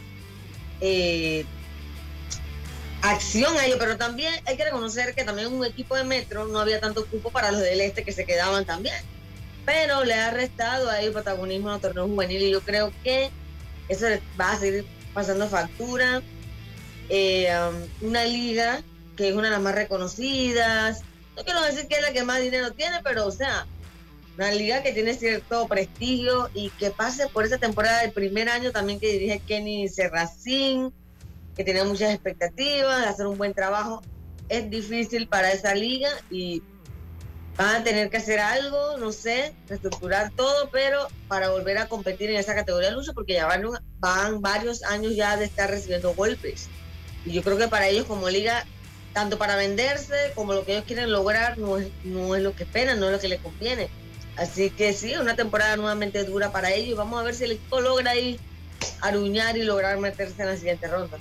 eh, 0.80 1.44
acción 3.02 3.56
a 3.56 3.66
ellos, 3.66 3.78
pero 3.78 3.96
también 3.96 4.32
hay 4.44 4.56
que 4.56 4.64
reconocer 4.64 5.14
que 5.14 5.24
también 5.24 5.52
un 5.52 5.64
equipo 5.64 5.96
de 5.96 6.04
Metro 6.04 6.46
no 6.46 6.58
había 6.58 6.80
tanto 6.80 7.06
cupo 7.06 7.30
para 7.30 7.52
los 7.52 7.60
del 7.60 7.80
Este 7.80 8.04
que 8.04 8.12
se 8.12 8.24
quedaban 8.24 8.64
también. 8.64 8.96
Pero 9.64 10.04
le 10.04 10.14
ha 10.14 10.30
restado 10.30 10.88
a 10.88 11.00
ellos 11.00 11.12
protagonismo 11.12 11.68
en 11.68 11.72
los 11.74 11.82
torneos 11.82 12.08
juveniles 12.08 12.48
y 12.48 12.50
yo 12.52 12.60
creo 12.62 12.92
que 13.02 13.30
eso 13.88 14.06
va 14.40 14.52
a 14.52 14.58
seguir 14.58 14.86
pasando 15.12 15.48
factura. 15.48 16.22
Eh, 17.10 17.48
um, 17.50 18.08
una 18.08 18.24
liga 18.24 18.82
que 19.16 19.28
es 19.28 19.34
una 19.34 19.48
de 19.48 19.54
las 19.54 19.60
más 19.60 19.74
reconocidas, 19.74 21.00
no 21.36 21.42
quiero 21.44 21.62
decir 21.62 21.88
que 21.88 21.96
es 21.96 22.02
la 22.02 22.12
que 22.12 22.22
más 22.22 22.40
dinero 22.40 22.72
tiene, 22.72 23.00
pero 23.02 23.26
o 23.26 23.32
sea, 23.32 23.66
una 24.36 24.52
liga 24.52 24.82
que 24.82 24.92
tiene 24.92 25.14
cierto 25.14 25.66
prestigio 25.66 26.48
y 26.54 26.70
que 26.70 26.90
pase 26.90 27.26
por 27.28 27.44
esa 27.44 27.58
temporada 27.58 28.02
del 28.02 28.12
primer 28.12 28.48
año 28.48 28.70
también 28.70 29.00
que 29.00 29.12
dirige 29.12 29.40
Kenny 29.40 29.88
Serracín, 29.88 30.92
que 31.58 31.64
tiene 31.64 31.82
muchas 31.82 32.14
expectativas 32.14 33.02
de 33.02 33.08
hacer 33.08 33.26
un 33.26 33.36
buen 33.36 33.52
trabajo. 33.52 34.00
Es 34.48 34.70
difícil 34.70 35.26
para 35.26 35.50
esa 35.52 35.74
liga 35.74 36.08
y 36.30 36.62
van 37.56 37.80
a 37.80 37.84
tener 37.84 38.08
que 38.10 38.18
hacer 38.18 38.38
algo, 38.38 38.96
no 38.98 39.10
sé, 39.10 39.52
reestructurar 39.66 40.30
todo, 40.30 40.70
pero 40.70 41.08
para 41.26 41.50
volver 41.50 41.78
a 41.78 41.88
competir 41.88 42.30
en 42.30 42.36
esa 42.36 42.54
categoría 42.54 42.90
de 42.90 42.94
lucha, 42.94 43.12
porque 43.12 43.34
ya 43.34 43.46
van, 43.46 43.64
van 43.98 44.40
varios 44.40 44.84
años 44.84 45.16
ya 45.16 45.36
de 45.36 45.46
estar 45.46 45.68
recibiendo 45.68 46.14
golpes. 46.14 46.68
Y 47.26 47.32
yo 47.32 47.42
creo 47.42 47.58
que 47.58 47.66
para 47.66 47.88
ellos 47.88 48.06
como 48.06 48.30
liga 48.30 48.64
tanto 49.12 49.36
para 49.36 49.56
venderse 49.56 50.14
como 50.36 50.52
lo 50.52 50.64
que 50.64 50.74
ellos 50.74 50.84
quieren 50.84 51.10
lograr 51.10 51.58
no 51.58 51.78
es, 51.78 51.88
no 52.04 52.36
es 52.36 52.42
lo 52.42 52.54
que 52.54 52.62
esperan, 52.62 53.00
no 53.00 53.06
es 53.06 53.12
lo 53.12 53.18
que 53.18 53.26
les 53.26 53.40
conviene. 53.40 53.88
Así 54.36 54.70
que 54.70 54.92
sí, 54.92 55.16
una 55.16 55.34
temporada 55.34 55.76
nuevamente 55.76 56.22
dura 56.22 56.52
para 56.52 56.70
ellos 56.70 56.96
vamos 56.96 57.18
a 57.18 57.24
ver 57.24 57.34
si 57.34 57.42
el 57.42 57.52
equipo 57.52 57.80
logra 57.80 58.12
ahí 58.12 58.38
aruñar 59.00 59.56
y 59.56 59.64
lograr 59.64 59.98
meterse 59.98 60.40
en 60.42 60.48
la 60.48 60.56
siguiente 60.56 60.86
ronda. 60.86 61.18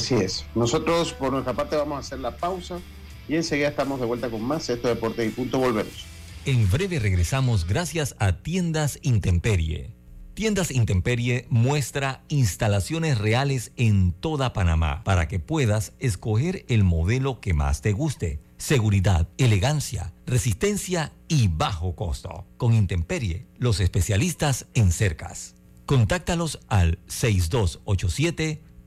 Así 0.00 0.14
es. 0.14 0.46
Nosotros 0.54 1.12
por 1.12 1.30
nuestra 1.30 1.52
parte 1.52 1.76
vamos 1.76 1.96
a 1.96 2.00
hacer 2.00 2.20
la 2.20 2.36
pausa 2.36 2.80
y 3.28 3.36
enseguida 3.36 3.68
estamos 3.68 4.00
de 4.00 4.06
vuelta 4.06 4.30
con 4.30 4.42
más 4.42 4.68
Esto 4.70 4.88
es 4.88 4.94
Deportes 4.94 5.28
y 5.28 5.30
Punto. 5.30 5.58
Volvemos. 5.58 6.06
En 6.46 6.70
breve 6.70 6.98
regresamos 6.98 7.66
gracias 7.66 8.16
a 8.18 8.32
Tiendas 8.32 8.98
Intemperie. 9.02 9.94
Tiendas 10.32 10.70
Intemperie 10.70 11.46
muestra 11.50 12.24
instalaciones 12.28 13.18
reales 13.18 13.72
en 13.76 14.12
toda 14.12 14.54
Panamá 14.54 15.04
para 15.04 15.28
que 15.28 15.38
puedas 15.38 15.92
escoger 15.98 16.64
el 16.68 16.82
modelo 16.82 17.40
que 17.40 17.52
más 17.52 17.82
te 17.82 17.92
guste. 17.92 18.40
Seguridad, 18.56 19.28
elegancia, 19.36 20.14
resistencia 20.26 21.12
y 21.28 21.48
bajo 21.48 21.94
costo. 21.94 22.46
Con 22.56 22.72
Intemperie, 22.72 23.46
los 23.58 23.80
especialistas 23.80 24.66
en 24.72 24.92
cercas. 24.92 25.56
Contáctalos 25.84 26.58
al 26.68 27.00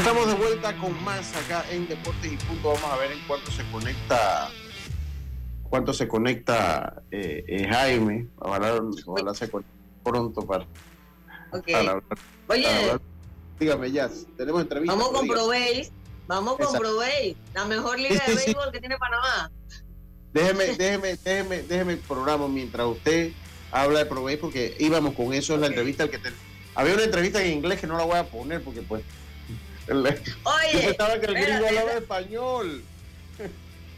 Estamos 0.00 0.26
de 0.28 0.34
vuelta 0.34 0.74
con 0.78 1.04
más 1.04 1.34
acá 1.36 1.64
en 1.70 1.86
Deportes 1.86 2.32
y 2.32 2.36
Punto. 2.36 2.68
Vamos 2.72 2.84
a 2.90 2.96
ver 2.96 3.12
en 3.12 3.18
cuánto 3.26 3.50
se 3.50 3.62
conecta, 3.70 4.48
cuánto 5.68 5.92
se 5.92 6.08
conecta 6.08 7.02
eh, 7.10 7.44
eh, 7.46 7.68
Jaime. 7.70 8.26
Ojalá, 8.38 8.80
ojalá 9.06 9.34
se 9.34 9.50
conecte 9.50 9.72
pronto 10.02 10.40
para, 10.46 10.64
Ok. 11.52 11.66
para 11.70 11.78
hablar- 11.78 12.02
Oye, 12.48 12.62
para 12.62 12.78
hablar. 12.80 13.00
Dígame, 13.58 13.92
ya, 13.92 14.10
tenemos 14.38 14.62
entrevista. 14.62 14.94
vamos 14.94 15.10
con. 15.10 15.28
Proveis. 15.28 15.92
Vamos 16.26 16.56
con. 16.56 16.78
Proveis, 16.78 17.36
la 17.54 17.64
mejor 17.66 17.98
liga 18.00 18.24
de 18.26 18.34
béisbol 18.46 18.72
que 18.72 18.80
tiene 18.80 18.96
Panamá. 18.96 19.50
Déjeme, 20.32 20.64
déjeme, 20.76 21.16
déjeme, 21.22 21.62
déjeme 21.62 21.92
el 21.94 21.98
programa 21.98 22.48
mientras 22.48 22.86
usted 22.86 23.32
habla 23.70 23.98
de 24.00 24.06
Provey, 24.06 24.36
porque 24.38 24.76
íbamos 24.78 25.14
con 25.14 25.34
eso 25.34 25.54
en 25.56 25.60
la 25.60 25.66
entrevista. 25.66 26.04
al 26.04 26.10
que 26.10 26.18
te- 26.18 26.32
Había 26.74 26.94
una 26.94 27.02
entrevista 27.04 27.42
en 27.42 27.52
inglés 27.52 27.80
que 27.80 27.86
no 27.86 27.96
la 27.98 28.04
voy 28.04 28.16
a 28.16 28.24
poner 28.24 28.62
porque 28.62 28.80
pues 28.82 29.02
el- 29.92 30.04
yo 30.04 30.32
Oye, 30.44 30.86
pensaba 30.88 31.18
que 31.20 31.26
el 31.26 31.34
gringo 31.34 31.66
hablaba 31.66 31.92
español. 31.92 32.84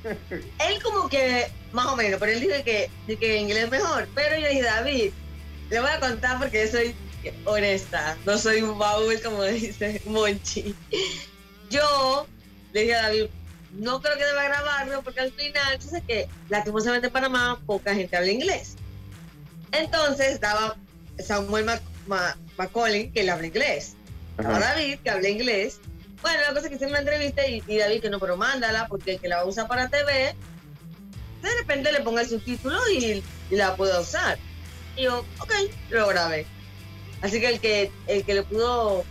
él 0.04 0.82
como 0.82 1.08
que, 1.08 1.48
más 1.72 1.86
o 1.86 1.96
menos, 1.96 2.18
pero 2.18 2.32
él 2.32 2.40
dice 2.40 2.62
que, 2.64 2.90
que 3.16 3.36
inglés 3.38 3.64
es 3.64 3.70
mejor. 3.70 4.08
Pero 4.14 4.36
yo 4.38 4.48
dije, 4.48 4.62
David, 4.62 5.12
le 5.70 5.80
voy 5.80 5.90
a 5.90 6.00
contar 6.00 6.38
porque 6.38 6.66
yo 6.66 6.70
soy 6.72 6.94
honesta, 7.44 8.16
no 8.26 8.36
soy 8.36 8.62
un 8.62 8.78
baúl 8.78 9.20
como 9.22 9.42
dice 9.44 10.00
Monchi. 10.06 10.74
Yo 11.70 12.26
le 12.72 12.80
dije 12.80 12.94
a 12.94 13.02
David, 13.02 13.26
no 13.74 14.02
creo 14.02 14.16
que 14.18 14.24
deba 14.24 14.42
grabarlo 14.44 15.02
porque 15.02 15.20
al 15.20 15.32
final, 15.32 15.78
yo 15.78 15.88
sé 15.88 16.02
que 16.06 16.28
lastimosamente 16.48 17.06
en 17.06 17.12
Panamá 17.12 17.60
poca 17.64 17.94
gente 17.94 18.16
habla 18.16 18.30
inglés. 18.32 18.74
Entonces 19.70 20.32
estaba 20.34 20.76
Samuel 21.18 21.64
Mac- 21.64 22.36
Macaulay, 22.58 23.10
que 23.10 23.20
él 23.20 23.30
habla 23.30 23.46
inglés. 23.46 23.94
Ajá. 24.50 24.58
David, 24.60 24.98
que 25.02 25.10
habla 25.10 25.28
inglés. 25.28 25.80
Bueno, 26.20 26.40
la 26.40 26.48
cosa 26.48 26.60
es 26.60 26.68
que 26.68 26.74
hicieron 26.76 26.92
una 26.92 27.00
entrevista 27.00 27.46
y, 27.46 27.62
y 27.66 27.78
David 27.78 28.00
que 28.02 28.10
no, 28.10 28.20
pero 28.20 28.36
mándala 28.36 28.86
porque 28.86 29.12
el 29.14 29.20
que 29.20 29.28
la 29.28 29.36
va 29.36 29.42
a 29.42 29.46
usar 29.46 29.66
para 29.66 29.88
TV, 29.88 30.34
de 31.42 31.54
repente 31.58 31.90
le 31.90 32.00
ponga 32.00 32.22
el 32.22 32.28
subtítulo 32.28 32.78
y, 32.90 33.22
y 33.50 33.56
la 33.56 33.74
pueda 33.74 34.00
usar. 34.00 34.38
Y 34.96 35.02
yo, 35.04 35.24
ok, 35.40 35.52
lo 35.90 36.06
grabé. 36.08 36.46
Así 37.22 37.40
que 37.40 37.48
el 37.48 37.60
que, 37.60 37.90
el 38.06 38.24
que 38.24 38.34
le 38.34 38.42
pudo, 38.42 39.04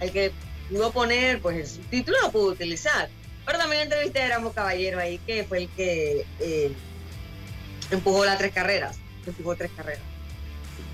el 0.00 0.12
que 0.12 0.32
pudo 0.68 0.90
poner 0.92 1.40
pues 1.40 1.56
el 1.56 1.66
subtítulo 1.66 2.18
lo 2.22 2.30
pudo 2.30 2.52
utilizar. 2.52 3.08
Pero 3.46 3.58
también 3.58 3.82
entrevisté 3.82 4.20
a 4.20 4.26
Erasmo 4.26 4.52
Caballero 4.52 4.98
ahí, 4.98 5.18
que 5.26 5.44
fue 5.44 5.58
el 5.58 5.68
que 5.70 6.26
eh, 6.40 6.72
empujó 7.90 8.24
las 8.26 8.36
tres 8.36 8.52
carreras. 8.52 8.98
Empujó 9.26 9.56
tres 9.56 9.70
carreras. 9.74 10.02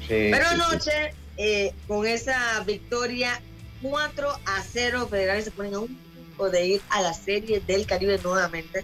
Sí, 0.02 0.28
Pero 0.30 0.44
sí, 0.48 0.54
sí. 0.54 0.60
anoche, 0.60 1.14
eh, 1.36 1.72
con 1.88 2.06
esa 2.06 2.60
victoria 2.64 3.40
4 3.84 4.28
a 4.46 4.62
0, 4.62 5.08
Federales 5.10 5.44
se 5.44 5.50
ponen 5.50 5.74
a 5.74 5.80
un 5.80 5.94
punto 5.94 6.50
de 6.50 6.66
ir 6.66 6.82
a 6.88 7.02
la 7.02 7.12
serie 7.12 7.60
del 7.60 7.86
Caribe 7.86 8.18
nuevamente. 8.22 8.82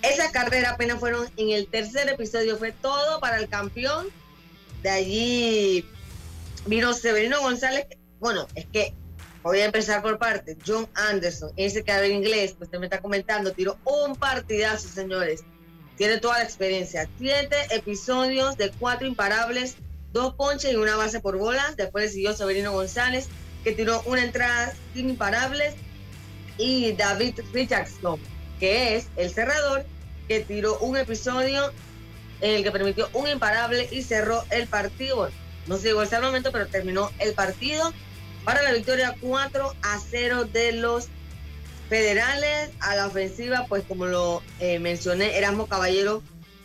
Esa 0.00 0.32
carrera 0.32 0.70
apenas 0.70 0.98
fueron 0.98 1.28
en 1.36 1.50
el 1.50 1.66
tercer 1.66 2.08
episodio, 2.08 2.56
fue 2.56 2.72
todo 2.72 3.20
para 3.20 3.36
el 3.36 3.48
campeón. 3.50 4.06
De 4.82 4.88
allí 4.88 5.84
vino 6.64 6.94
Severino 6.94 7.42
González. 7.42 7.86
Bueno, 8.20 8.46
es 8.54 8.64
que 8.72 8.94
voy 9.42 9.60
a 9.60 9.66
empezar 9.66 10.00
por 10.00 10.18
parte. 10.18 10.56
John 10.66 10.88
Anderson, 10.94 11.52
ese 11.56 11.84
que 11.84 11.92
habla 11.92 12.08
inglés, 12.08 12.54
pues 12.56 12.68
usted 12.68 12.78
me 12.78 12.86
está 12.86 13.02
comentando, 13.02 13.52
tiró 13.52 13.76
un 13.84 14.16
partidazo, 14.16 14.88
señores. 14.88 15.44
Tiene 15.98 16.16
toda 16.16 16.38
la 16.38 16.44
experiencia. 16.44 17.06
Siete 17.18 17.56
episodios 17.70 18.56
de 18.56 18.70
cuatro 18.70 19.06
imparables, 19.06 19.76
dos 20.14 20.32
ponches 20.36 20.72
y 20.72 20.76
una 20.76 20.96
base 20.96 21.20
por 21.20 21.36
bolas. 21.36 21.76
Después 21.76 22.12
siguió 22.12 22.32
Severino 22.32 22.72
González, 22.72 23.28
que 23.64 23.72
tiró 23.72 24.02
una 24.06 24.24
entrada 24.24 24.74
sin 24.94 25.10
imparables. 25.10 25.74
Y 26.58 26.92
David 26.92 27.40
Richardson, 27.52 28.20
que 28.58 28.96
es 28.96 29.08
el 29.16 29.30
cerrador, 29.30 29.86
que 30.28 30.40
tiró 30.40 30.78
un 30.78 30.96
episodio 30.96 31.72
en 32.40 32.56
el 32.56 32.62
que 32.62 32.70
permitió 32.70 33.08
un 33.14 33.28
imparable 33.28 33.88
y 33.90 34.02
cerró 34.02 34.44
el 34.50 34.66
partido. 34.66 35.30
No 35.66 35.76
se 35.76 35.88
llegó 35.88 36.00
hasta 36.00 36.18
el 36.18 36.24
momento, 36.24 36.52
pero 36.52 36.66
terminó 36.66 37.10
el 37.18 37.34
partido 37.34 37.92
para 38.44 38.62
la 38.62 38.72
victoria 38.72 39.16
4 39.20 39.74
a 39.82 39.98
0 39.98 40.44
de 40.44 40.72
los 40.72 41.08
federales. 41.88 42.70
A 42.80 42.94
la 42.96 43.06
ofensiva, 43.06 43.66
pues 43.68 43.84
como 43.84 44.06
lo 44.06 44.42
eh, 44.58 44.78
mencioné, 44.78 45.36
Erasmo 45.36 45.66
Caballero 45.66 46.22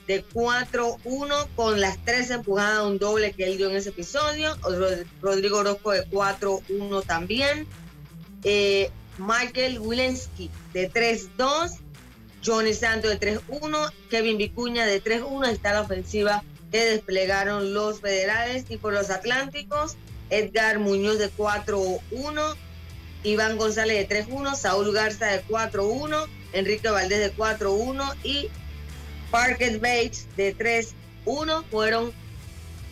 de 0.08 0.24
4-1 0.28 1.47
con 1.56 1.80
las 1.82 1.97
tres 2.06 2.30
empujadas, 2.30 2.84
un 2.84 2.97
doble 2.99 3.34
que 3.34 3.45
él 3.45 3.58
dio 3.58 3.70
en 3.70 3.76
ese 3.76 3.89
episodio. 3.89 4.56
Rod- 4.58 5.06
Rodrigo 5.22 5.60
Orozco 5.60 5.91
de 5.91 6.06
4-1 6.10 7.03
también. 7.06 7.66
Eh, 8.43 8.91
Michael 9.18 9.80
Wilensky 9.80 10.49
de 10.74 10.91
3-2. 10.91 11.80
Johnny 12.45 12.74
Santos 12.74 13.10
de 13.10 13.20
3-1. 13.20 13.91
Kevin 14.12 14.38
Vicuña 14.38 14.86
de 14.86 15.01
3-1. 15.03 15.47
Ahí 15.47 15.53
está 15.56 15.74
la 15.74 15.82
ofensiva 15.82 16.43
que 16.72 16.86
desplegaron 16.86 17.74
los 17.74 18.01
federales. 18.01 18.66
Y 18.70 18.78
por 18.78 18.93
los 18.93 19.10
atlánticos, 19.10 19.95
Edgar 20.30 20.78
Muñoz 20.80 21.18
de 21.18 21.32
4-1. 21.32 22.56
Iván 23.24 23.58
González 23.58 24.08
de 24.08 24.26
3-1. 24.28 24.56
Saúl 24.56 24.93
Garza 24.93 25.26
de 25.26 25.43
4-1. 25.45 26.28
Enrique 26.53 26.89
Valdés 26.91 27.20
de 27.20 27.36
4-1. 27.36 28.14
Y 28.24 28.49
Parker 29.36 29.79
Bates 29.79 30.29
de 30.38 30.55
3-1 30.55 31.65
fueron 31.69 32.13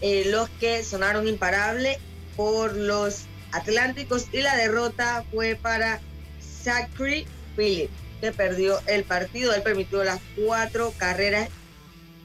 eh, 0.01 0.25
los 0.25 0.49
que 0.49 0.83
sonaron 0.83 1.25
imparables 1.25 1.99
por 2.35 2.75
los 2.75 3.21
Atlánticos 3.53 4.27
y 4.33 4.41
la 4.41 4.57
derrota 4.57 5.23
fue 5.31 5.55
para 5.55 6.01
Zachary 6.41 7.25
Phillips, 7.55 7.93
que 8.19 8.33
perdió 8.33 8.77
el 8.87 9.05
partido. 9.05 9.53
Él 9.53 9.61
permitió 9.61 10.03
las 10.03 10.19
cuatro 10.35 10.93
carreras 10.97 11.47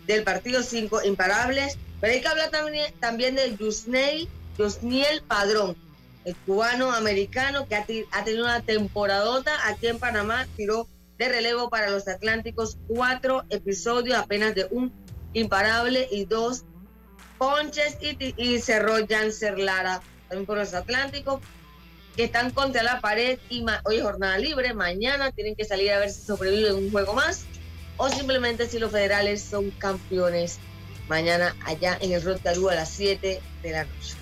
del 0.08 0.24
partido, 0.24 0.64
cinco 0.64 1.00
imparables. 1.04 1.78
Pero 2.00 2.12
hay 2.12 2.20
que 2.20 2.26
hablar 2.26 2.50
también, 2.50 2.92
también 2.98 3.36
de 3.36 3.56
Yusnei, 3.56 4.28
Yusniel 4.58 5.22
Padrón, 5.28 5.76
el 6.24 6.34
cubano 6.34 6.90
americano 6.92 7.68
que 7.68 7.76
ha, 7.76 7.86
ha 8.10 8.24
tenido 8.24 8.44
una 8.46 8.62
temporadota 8.62 9.52
aquí 9.68 9.86
en 9.86 10.00
Panamá, 10.00 10.48
tiró 10.56 10.88
de 11.18 11.28
relevo 11.28 11.68
para 11.68 11.90
los 11.90 12.06
Atlánticos 12.08 12.78
cuatro 12.86 13.44
episodios 13.50 14.16
apenas 14.16 14.54
de 14.54 14.66
un 14.70 14.92
imparable 15.32 16.08
y 16.10 16.24
dos 16.24 16.64
ponches 17.38 17.98
y, 18.36 18.58
cerró 18.60 18.94
Janser 19.08 19.58
Lara 19.58 20.00
también 20.28 20.46
por 20.46 20.58
los 20.58 20.74
Atlánticos 20.74 21.40
que 22.16 22.24
están 22.24 22.50
contra 22.50 22.82
la 22.82 23.00
pared 23.00 23.38
y 23.48 23.64
hoy 23.84 23.96
es 23.96 24.02
jornada 24.02 24.38
libre, 24.38 24.74
mañana 24.74 25.30
tienen 25.30 25.54
que 25.54 25.64
salir 25.64 25.92
a 25.92 25.98
ver 25.98 26.10
si 26.10 26.22
sobreviven 26.22 26.74
un 26.74 26.90
juego 26.90 27.14
más 27.14 27.44
o 27.96 28.08
simplemente 28.08 28.68
si 28.68 28.78
los 28.78 28.90
federales 28.90 29.42
son 29.42 29.70
campeones 29.72 30.58
mañana 31.08 31.54
allá 31.64 31.96
en 32.00 32.12
el 32.12 32.22
Rotarú 32.22 32.68
a 32.68 32.74
las 32.74 32.90
7 32.90 33.40
de 33.62 33.70
la 33.70 33.84
noche. 33.84 34.14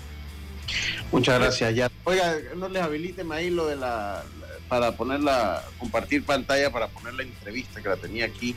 Muchas 1.11 1.39
gracias, 1.39 1.75
ya. 1.75 1.91
Oiga, 2.03 2.37
no 2.55 2.69
les 2.69 2.81
habiliten 2.81 3.31
ahí 3.31 3.49
lo 3.49 3.67
de 3.67 3.75
la- 3.77 4.23
para 4.67 4.91
ponerla, 4.95 5.63
compartir 5.77 6.23
pantalla 6.25 6.71
para 6.71 6.87
poner 6.89 7.13
la 7.13 7.23
entrevista 7.23 7.81
que 7.81 7.89
la 7.89 7.97
tenía 7.97 8.25
aquí, 8.25 8.55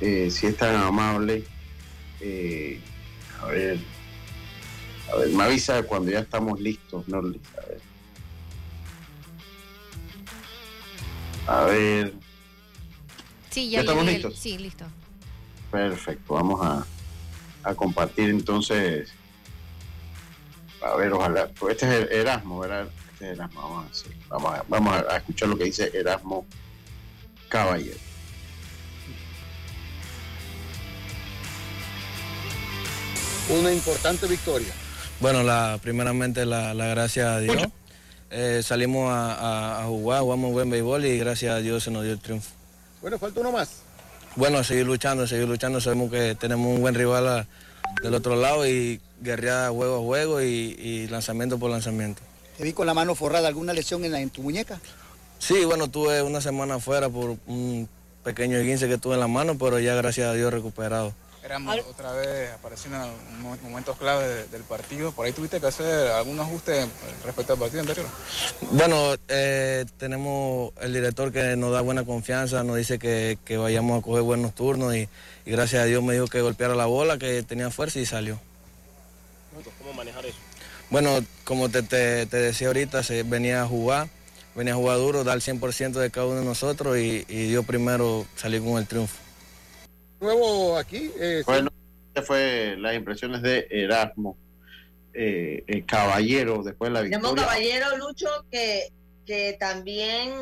eh, 0.00 0.30
si 0.30 0.46
es 0.46 0.56
tan 0.56 0.74
amable. 0.76 1.44
Eh, 2.20 2.80
a 3.42 3.46
ver, 3.46 3.78
a 5.12 5.16
ver, 5.16 5.28
me 5.30 5.42
avisa 5.44 5.82
cuando 5.82 6.10
ya 6.10 6.20
estamos 6.20 6.60
listos, 6.60 7.06
no, 7.08 7.18
a 7.18 7.22
ver. 7.22 7.80
A 11.48 11.64
ver, 11.64 12.14
Sí, 13.50 13.70
¿Ya 13.70 13.76
ya, 13.76 13.80
estamos 13.80 14.04
listos? 14.06 14.38
Sí, 14.38 14.58
listo. 14.58 14.84
perfecto, 15.70 16.34
vamos 16.34 16.60
a, 16.64 16.86
a 17.62 17.74
compartir 17.74 18.28
entonces. 18.30 19.10
A 20.82 20.94
ver, 20.96 21.12
ojalá. 21.12 21.48
pues 21.58 21.74
Este 21.74 21.86
es 21.86 21.92
el 22.10 22.12
Erasmo, 22.12 22.58
¿verdad? 22.60 22.88
Este 23.12 23.26
es 23.32 23.38
Erasmo, 23.38 23.62
vamos 23.62 23.86
a, 23.86 23.90
hacer- 23.90 24.15
vamos 24.28 24.54
a, 24.54 24.64
vamos 24.68 24.94
a- 25.08 25.16
escuchar 25.16 25.48
lo 25.48 25.56
que 25.58 25.64
dice 25.64 25.90
Erasmo 25.94 26.46
Caballero. 27.48 27.98
una 33.48 33.72
importante 33.72 34.26
victoria 34.26 34.72
Bueno, 35.20 35.42
la, 35.42 35.78
primeramente 35.80 36.44
la, 36.44 36.74
la 36.74 36.86
gracias 36.86 37.26
a 37.26 37.38
Dios. 37.40 37.56
Eh, 38.30 38.60
salimos 38.64 39.10
a, 39.12 39.82
a, 39.82 39.84
jugar, 39.84 40.20
jugamos 40.22 40.52
buen 40.52 40.68
béisbol 40.68 41.04
y 41.06 41.16
gracias 41.18 41.54
a 41.54 41.58
Dios 41.58 41.84
se 41.84 41.90
nos 41.92 42.02
dio 42.02 42.12
el 42.12 42.18
triunfo. 42.18 42.50
Bueno, 43.00 43.18
falta 43.18 43.40
uno 43.40 43.52
más. 43.52 43.82
Bueno, 44.34 44.62
seguir 44.64 44.84
luchando, 44.84 45.26
seguir 45.28 45.46
luchando. 45.46 45.80
Sabemos 45.80 46.10
que 46.10 46.34
tenemos 46.34 46.66
un 46.74 46.80
buen 46.80 46.94
rival 46.96 47.46
del 48.02 48.14
otro 48.14 48.34
lado 48.36 48.66
y 48.66 49.00
guerrear 49.20 49.70
juego 49.70 49.98
a 49.98 50.00
juego 50.00 50.42
y, 50.42 51.06
lanzamiento 51.08 51.56
por 51.58 51.70
lanzamiento. 51.70 52.20
¿Te 52.56 52.64
vi 52.64 52.72
con 52.72 52.86
la 52.86 52.94
mano 52.94 53.14
forrada? 53.14 53.48
¿Alguna 53.48 53.72
lesión 53.72 54.04
en, 54.04 54.12
la, 54.12 54.20
en 54.20 54.30
tu 54.30 54.42
muñeca? 54.42 54.80
Sí, 55.38 55.64
bueno, 55.64 55.88
tuve 55.88 56.22
una 56.22 56.40
semana 56.40 56.76
afuera 56.76 57.08
por 57.08 57.36
un 57.46 57.88
pequeño 58.24 58.58
guince 58.60 58.88
que 58.88 58.98
tuve 58.98 59.14
en 59.14 59.20
la 59.20 59.28
mano, 59.28 59.58
pero 59.58 59.78
ya 59.78 59.94
gracias 59.94 60.28
a 60.28 60.32
Dios 60.32 60.52
recuperado. 60.52 61.12
Éramos 61.44 61.78
otra 61.88 62.10
vez 62.10 62.50
apareciendo 62.50 62.98
en 63.04 63.62
momentos 63.62 63.96
clave 63.98 64.48
del 64.48 64.62
partido. 64.64 65.12
¿Por 65.12 65.26
ahí 65.26 65.32
tuviste 65.32 65.60
que 65.60 65.66
hacer 65.68 66.08
algún 66.08 66.40
ajuste 66.40 66.88
respecto 67.24 67.52
al 67.52 67.58
partido 67.60 67.82
anterior? 67.82 68.06
Bueno, 68.72 69.14
eh, 69.28 69.84
tenemos 69.96 70.72
el 70.80 70.92
director 70.92 71.30
que 71.30 71.54
nos 71.54 71.70
da 71.70 71.82
buena 71.82 72.04
confianza, 72.04 72.64
nos 72.64 72.76
dice 72.76 72.98
que, 72.98 73.38
vayamos 73.56 74.00
a 74.00 74.02
coger 74.02 74.22
buenos 74.22 74.56
turnos 74.56 74.96
y, 74.96 75.08
gracias 75.44 75.82
a 75.82 75.84
Dios 75.84 76.02
me 76.02 76.14
dijo 76.14 76.26
que 76.26 76.40
golpeara 76.40 76.74
la 76.74 76.86
bola, 76.86 77.16
que 77.16 77.44
tenía 77.44 77.70
fuerza 77.70 78.00
y 78.00 78.06
salió. 78.06 78.40
¿Cómo 79.78 79.92
manejar 79.92 80.26
eso? 80.26 80.38
Bueno, 80.90 81.18
como 81.44 81.68
te, 81.68 81.82
decía 81.82 82.68
ahorita, 82.68 83.02
se 83.02 83.22
venía 83.22 83.62
a 83.62 83.66
jugar, 83.66 84.08
venía 84.54 84.74
a 84.74 84.76
jugar 84.76 84.98
duro, 84.98 85.24
dar 85.24 85.36
el 85.36 85.42
100% 85.42 85.92
de 85.92 86.10
cada 86.10 86.26
uno 86.26 86.40
de 86.40 86.44
nosotros 86.44 86.96
y, 86.96 87.24
y 87.28 87.48
Dios 87.48 87.64
primero 87.66 88.26
salió 88.36 88.64
con 88.64 88.78
el 88.78 88.86
triunfo 88.86 89.26
nuevo 90.20 90.76
aquí. 90.76 91.10
Eh, 91.18 91.42
bueno, 91.46 91.70
fue 92.24 92.76
las 92.78 92.94
impresiones 92.94 93.42
de 93.42 93.66
Erasmo, 93.70 94.36
eh, 95.12 95.64
el 95.66 95.84
caballero, 95.84 96.62
después 96.62 96.90
de 96.90 96.94
la 96.94 97.02
victoria. 97.02 97.28
Tenemos 97.28 97.46
caballero, 97.46 97.96
Lucho, 97.98 98.28
que, 98.50 98.92
que 99.24 99.56
también 99.58 100.32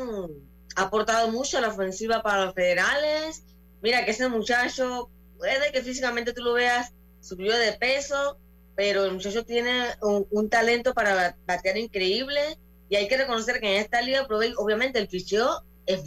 ha 0.75 0.83
aportado 0.83 1.31
mucho 1.31 1.57
a 1.57 1.61
la 1.61 1.69
ofensiva 1.69 2.21
para 2.21 2.45
los 2.45 2.53
federales. 2.53 3.43
Mira 3.81 4.05
que 4.05 4.11
ese 4.11 4.27
muchacho, 4.29 5.09
puede 5.37 5.71
que 5.71 5.81
físicamente 5.81 6.33
tú 6.33 6.43
lo 6.43 6.53
veas, 6.53 6.93
subió 7.21 7.55
de 7.57 7.73
peso, 7.73 8.37
pero 8.75 9.05
el 9.05 9.13
muchacho 9.13 9.45
tiene 9.45 9.89
un, 10.01 10.49
talento 10.49 10.93
para 10.93 11.37
batear 11.47 11.77
increíble 11.77 12.57
y 12.89 12.95
hay 12.95 13.07
que 13.07 13.17
reconocer 13.17 13.59
que 13.59 13.75
en 13.75 13.81
esta 13.81 14.01
liga, 14.01 14.27
obviamente 14.57 14.99
el 14.99 15.07
ficheo 15.07 15.63
es 15.85 16.03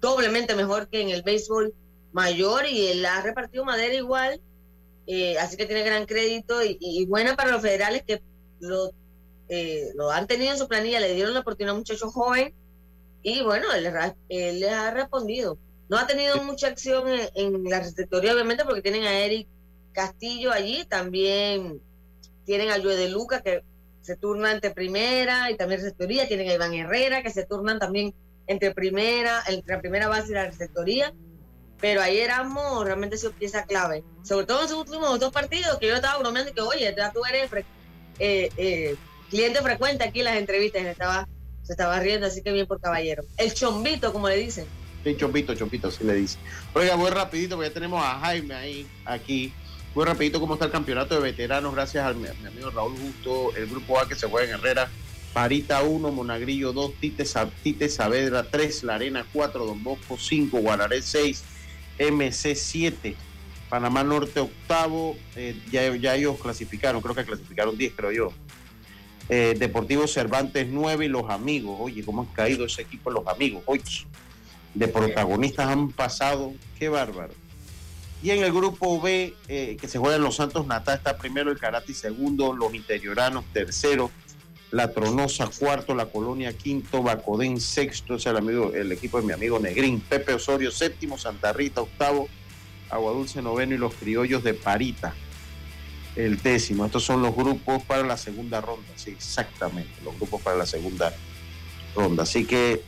doblemente 0.00 0.54
mejor 0.54 0.88
que 0.88 1.02
en 1.02 1.10
el 1.10 1.22
béisbol 1.22 1.74
mayor 2.12 2.66
y 2.66 2.88
él 2.88 3.04
ha 3.04 3.20
repartido 3.20 3.64
madera 3.64 3.94
igual, 3.94 4.40
eh, 5.06 5.38
así 5.38 5.56
que 5.56 5.66
tiene 5.66 5.82
gran 5.82 6.06
crédito 6.06 6.62
y, 6.64 7.04
buena 7.06 7.36
para 7.36 7.52
los 7.52 7.62
federales 7.62 8.02
que 8.04 8.22
lo, 8.60 8.92
eh, 9.48 9.90
lo 9.94 10.10
han 10.10 10.26
tenido 10.26 10.52
en 10.52 10.58
su 10.58 10.68
planilla, 10.68 11.00
le 11.00 11.14
dieron 11.14 11.34
la 11.34 11.40
oportunidad 11.40 11.70
a 11.70 11.74
un 11.74 11.80
muchacho 11.80 12.10
joven 12.10 12.54
y 13.22 13.42
bueno, 13.42 13.66
él, 13.72 13.92
él 14.28 14.60
les 14.60 14.72
ha 14.72 14.90
respondido. 14.92 15.58
No 15.88 15.98
ha 15.98 16.06
tenido 16.06 16.42
mucha 16.44 16.68
acción 16.68 17.04
en, 17.34 17.64
la 17.64 17.80
receptoría, 17.80 18.32
obviamente, 18.32 18.64
porque 18.64 18.80
tienen 18.80 19.04
a 19.04 19.18
Eric 19.18 19.48
Castillo 19.92 20.52
allí, 20.52 20.84
también 20.84 21.82
tienen 22.50 22.70
a 22.70 22.82
Joe 22.82 22.96
de 22.96 23.08
Luca 23.08 23.42
que 23.42 23.62
se 24.00 24.16
turna 24.16 24.50
entre 24.50 24.72
primera 24.72 25.52
y 25.52 25.56
también 25.56 25.80
receptoría, 25.80 26.26
tienen 26.26 26.48
a 26.48 26.54
Iván 26.54 26.74
Herrera 26.74 27.22
que 27.22 27.30
se 27.30 27.46
turnan 27.46 27.78
también 27.78 28.12
entre 28.48 28.72
primera, 28.72 29.40
entre 29.46 29.78
primera 29.78 30.08
base 30.08 30.32
y 30.32 30.34
la 30.34 30.46
receptoría 30.46 31.14
pero 31.80 32.02
ahí 32.02 32.18
éramos 32.18 32.84
realmente 32.84 33.16
su 33.16 33.32
pieza 33.32 33.64
clave. 33.64 34.04
Sobre 34.22 34.46
todo 34.46 34.62
en 34.62 34.68
sus 34.68 34.78
últimos 34.78 35.18
dos 35.18 35.32
partidos, 35.32 35.78
que 35.78 35.86
yo 35.86 35.94
estaba 35.94 36.18
bromeando 36.18 36.50
y 36.50 36.54
que, 36.54 36.60
oye, 36.60 36.94
tú 37.14 37.20
eres 37.24 37.50
eh, 38.18 38.50
eh, 38.56 38.96
cliente 39.30 39.62
frecuente 39.62 40.04
aquí 40.04 40.18
en 40.18 40.26
las 40.26 40.36
entrevistas, 40.36 40.82
se 40.82 40.90
estaba, 40.90 41.28
se 41.62 41.72
estaba 41.72 41.98
riendo, 42.00 42.26
así 42.26 42.42
que 42.42 42.52
bien 42.52 42.66
por 42.66 42.80
caballero. 42.80 43.24
El 43.38 43.54
chombito, 43.54 44.12
como 44.12 44.28
le 44.28 44.36
dicen. 44.36 44.66
Sí, 45.04 45.16
chombito, 45.16 45.54
chombito, 45.54 45.90
sí 45.90 46.04
le 46.04 46.14
dice. 46.16 46.36
Oiga, 46.74 46.96
voy 46.96 47.10
rapidito, 47.10 47.56
porque 47.56 47.70
ya 47.70 47.74
tenemos 47.74 48.04
a 48.04 48.18
Jaime 48.18 48.54
ahí, 48.54 48.86
aquí. 49.06 49.54
Muy 49.94 50.04
rapidito 50.04 50.38
cómo 50.38 50.54
está 50.54 50.66
el 50.66 50.70
campeonato 50.70 51.16
de 51.16 51.20
veteranos, 51.20 51.74
gracias 51.74 52.06
a 52.06 52.12
mi, 52.12 52.28
amigo 52.28 52.70
Raúl 52.70 52.96
Justo, 52.96 53.54
el 53.56 53.66
grupo 53.66 53.98
A 53.98 54.08
que 54.08 54.14
se 54.14 54.28
juega 54.28 54.48
en 54.48 54.60
Herrera, 54.60 54.88
Parita 55.32 55.82
1, 55.82 56.12
Monagrillo 56.12 56.72
2, 56.72 56.94
Tite, 57.00 57.24
Tite 57.62 57.88
Saavedra 57.88 58.44
3, 58.44 58.84
La 58.84 58.94
Arena 58.94 59.26
4, 59.32 59.66
Don 59.66 59.82
Bosco 59.82 60.16
5, 60.16 60.58
Guararé 60.58 61.02
6, 61.02 61.42
MC7. 61.98 63.14
Panamá 63.68 64.02
Norte 64.02 64.40
octavo, 64.40 65.16
eh, 65.36 65.60
ya, 65.70 65.94
ya, 65.96 66.16
ellos 66.16 66.40
clasificaron, 66.40 67.00
creo 67.00 67.14
que 67.14 67.24
clasificaron 67.24 67.76
10, 67.76 67.92
creo 67.94 68.12
yo. 68.12 68.32
Eh, 69.28 69.54
Deportivo 69.56 70.08
Cervantes 70.08 70.66
9 70.68 71.04
y 71.04 71.08
los 71.08 71.30
amigos. 71.30 71.76
Oye, 71.80 72.04
¿cómo 72.04 72.22
han 72.22 72.28
caído 72.28 72.64
ese 72.64 72.82
equipo 72.82 73.10
los 73.10 73.26
amigos? 73.28 73.62
Oye, 73.66 73.82
de 74.74 74.88
protagonistas 74.88 75.68
han 75.68 75.90
pasado, 75.90 76.52
qué 76.78 76.88
bárbaro. 76.88 77.34
Y 78.22 78.30
en 78.30 78.44
el 78.44 78.52
grupo 78.52 79.00
B, 79.00 79.34
eh, 79.48 79.76
que 79.80 79.88
se 79.88 79.98
juega 79.98 80.16
en 80.16 80.22
Los 80.22 80.36
Santos 80.36 80.66
Natal, 80.66 80.98
está 80.98 81.16
primero 81.16 81.50
el 81.50 81.58
Karate 81.58 81.94
segundo, 81.94 82.52
los 82.52 82.74
Interioranos 82.74 83.44
tercero, 83.52 84.10
la 84.70 84.92
Tronosa 84.92 85.48
cuarto, 85.58 85.94
La 85.94 86.06
Colonia 86.06 86.52
quinto, 86.52 87.02
Bacodén 87.02 87.60
sexto, 87.60 88.16
es 88.16 88.26
el, 88.26 88.36
amigo, 88.36 88.72
el 88.74 88.92
equipo 88.92 89.20
de 89.20 89.26
mi 89.26 89.32
amigo 89.32 89.58
Negrín, 89.58 90.00
Pepe 90.00 90.34
Osorio 90.34 90.70
séptimo, 90.70 91.16
Santa 91.18 91.52
Rita 91.52 91.80
octavo, 91.80 92.28
Aguadulce 92.90 93.40
noveno 93.40 93.74
y 93.74 93.78
los 93.78 93.94
Criollos 93.94 94.44
de 94.44 94.54
Parita 94.54 95.14
el 96.16 96.40
décimo. 96.42 96.86
Estos 96.86 97.04
son 97.04 97.22
los 97.22 97.34
grupos 97.34 97.82
para 97.84 98.02
la 98.02 98.16
segunda 98.16 98.60
ronda, 98.60 98.88
sí, 98.96 99.10
exactamente, 99.10 99.92
los 100.04 100.16
grupos 100.16 100.42
para 100.42 100.56
la 100.56 100.66
segunda 100.66 101.14
ronda. 101.94 102.24
Así 102.24 102.44
que 102.44 102.82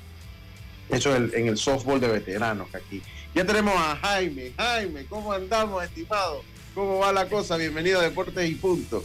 eso 0.89 1.15
es 1.15 1.33
en 1.35 1.49
el 1.49 1.57
softball 1.57 2.01
de 2.01 2.09
veteranos 2.09 2.75
aquí. 2.75 3.03
Ya 3.35 3.47
tenemos 3.47 3.75
a 3.75 3.97
Jaime. 3.97 4.53
Jaime, 4.59 5.07
¿cómo 5.07 5.33
andamos, 5.33 5.83
estimado? 5.83 6.43
¿Cómo 6.75 6.99
va 6.99 7.13
la 7.13 7.29
cosa? 7.29 7.57
Bienvenido 7.57 7.99
a 7.99 8.03
Deportes 8.03 8.49
y 8.49 8.55
Punto. 8.57 9.03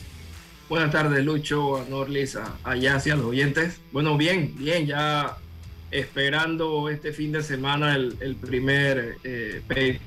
Buenas 0.67 0.91
tardes, 0.91 1.23
Lucho, 1.23 1.78
a 1.78 1.86
Norlis, 1.86 2.38
allá 2.65 2.95
hacia 2.95 3.15
los 3.15 3.28
oyentes. 3.28 3.80
Bueno, 3.93 4.17
bien, 4.17 4.53
bien, 4.57 4.86
ya 4.86 5.38
esperando 5.91 6.89
este 6.89 7.13
fin 7.13 7.32
de 7.32 7.41
semana 7.41 7.95
el, 7.95 8.36
primer 8.36 9.17
eh, 9.23 9.61
pay 9.65 10.01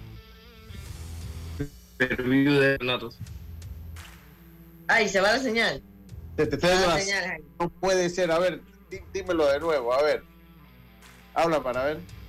de 1.98 2.78
Natos. 2.82 3.16
Ay, 4.86 5.08
se 5.08 5.20
va 5.22 5.32
la 5.32 5.38
señal. 5.38 5.82
Te, 6.36 6.46
te, 6.46 6.58
la 6.58 7.00
señal, 7.00 7.42
no 7.58 7.70
puede 7.70 8.10
ser, 8.10 8.30
a 8.30 8.38
ver, 8.38 8.60
dímelo 9.14 9.46
de 9.46 9.60
nuevo, 9.60 9.94
a 9.94 10.02
ver. 10.02 10.22
Habla 11.32 11.62
para 11.62 11.84
ver. 11.84 12.19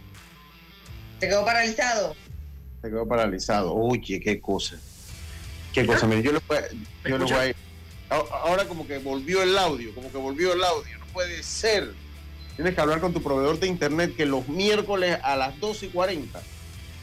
¿Te 1.22 1.30
quedó 1.30 1.46
paralizado? 1.46 2.16
Se 2.82 2.90
quedó 2.90 3.08
paralizado. 3.08 3.76
Oye, 3.76 4.20
qué 4.20 4.42
cosa. 4.42 4.76
Qué 5.72 5.86
cosa. 5.86 6.08
Mire, 6.08 6.24
yo 6.24 6.32
lo 6.32 6.42
voy, 6.48 6.58
yo 7.06 7.18
lo 7.20 7.28
voy 7.28 7.56
a 8.10 8.16
ahora 8.16 8.66
como 8.66 8.88
que 8.88 8.98
volvió 8.98 9.44
el 9.44 9.56
audio, 9.56 9.94
como 9.94 10.12
que 10.12 10.18
volvió 10.18 10.54
el 10.54 10.64
audio. 10.64 10.98
No 10.98 11.06
puede 11.14 11.44
ser. 11.44 11.94
Tienes 12.56 12.74
que 12.74 12.82
hablar 12.82 13.00
con 13.00 13.14
tu 13.14 13.22
proveedor 13.22 13.60
de 13.60 13.68
internet 13.68 14.16
que 14.18 14.26
los 14.26 14.48
miércoles 14.48 15.20
a 15.22 15.36
las 15.36 15.60
2 15.60 15.84
y 15.84 15.88
40. 15.90 16.42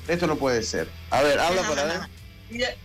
Esto 0.08 0.26
no 0.26 0.34
puede 0.36 0.64
ser. 0.64 0.88
A 1.10 1.22
ver, 1.22 1.38
habla 1.38 1.62
para 1.62 1.84
ver. 1.84 2.76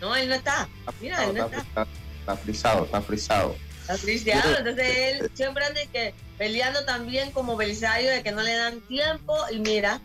No, 0.00 0.14
él 0.14 0.28
no 0.28 0.34
está. 0.36 0.68
Mira, 1.00 1.24
él 1.24 1.34
no 1.34 1.46
está. 1.46 1.86
Está, 2.20 2.36
frisado, 2.36 2.84
está 2.84 3.02
frisado. 3.02 3.56
Está 3.80 3.98
frisado. 3.98 4.58
Entonces 4.58 4.96
él 4.96 5.30
siempre 5.34 5.64
anda 5.64 5.80
que 5.92 6.14
peleando 6.38 6.84
también 6.84 7.32
como 7.32 7.56
Belisario 7.56 8.12
de 8.12 8.22
que 8.22 8.30
no 8.30 8.42
le 8.42 8.54
dan 8.54 8.80
tiempo 8.82 9.36
y 9.50 9.58
mira. 9.58 10.00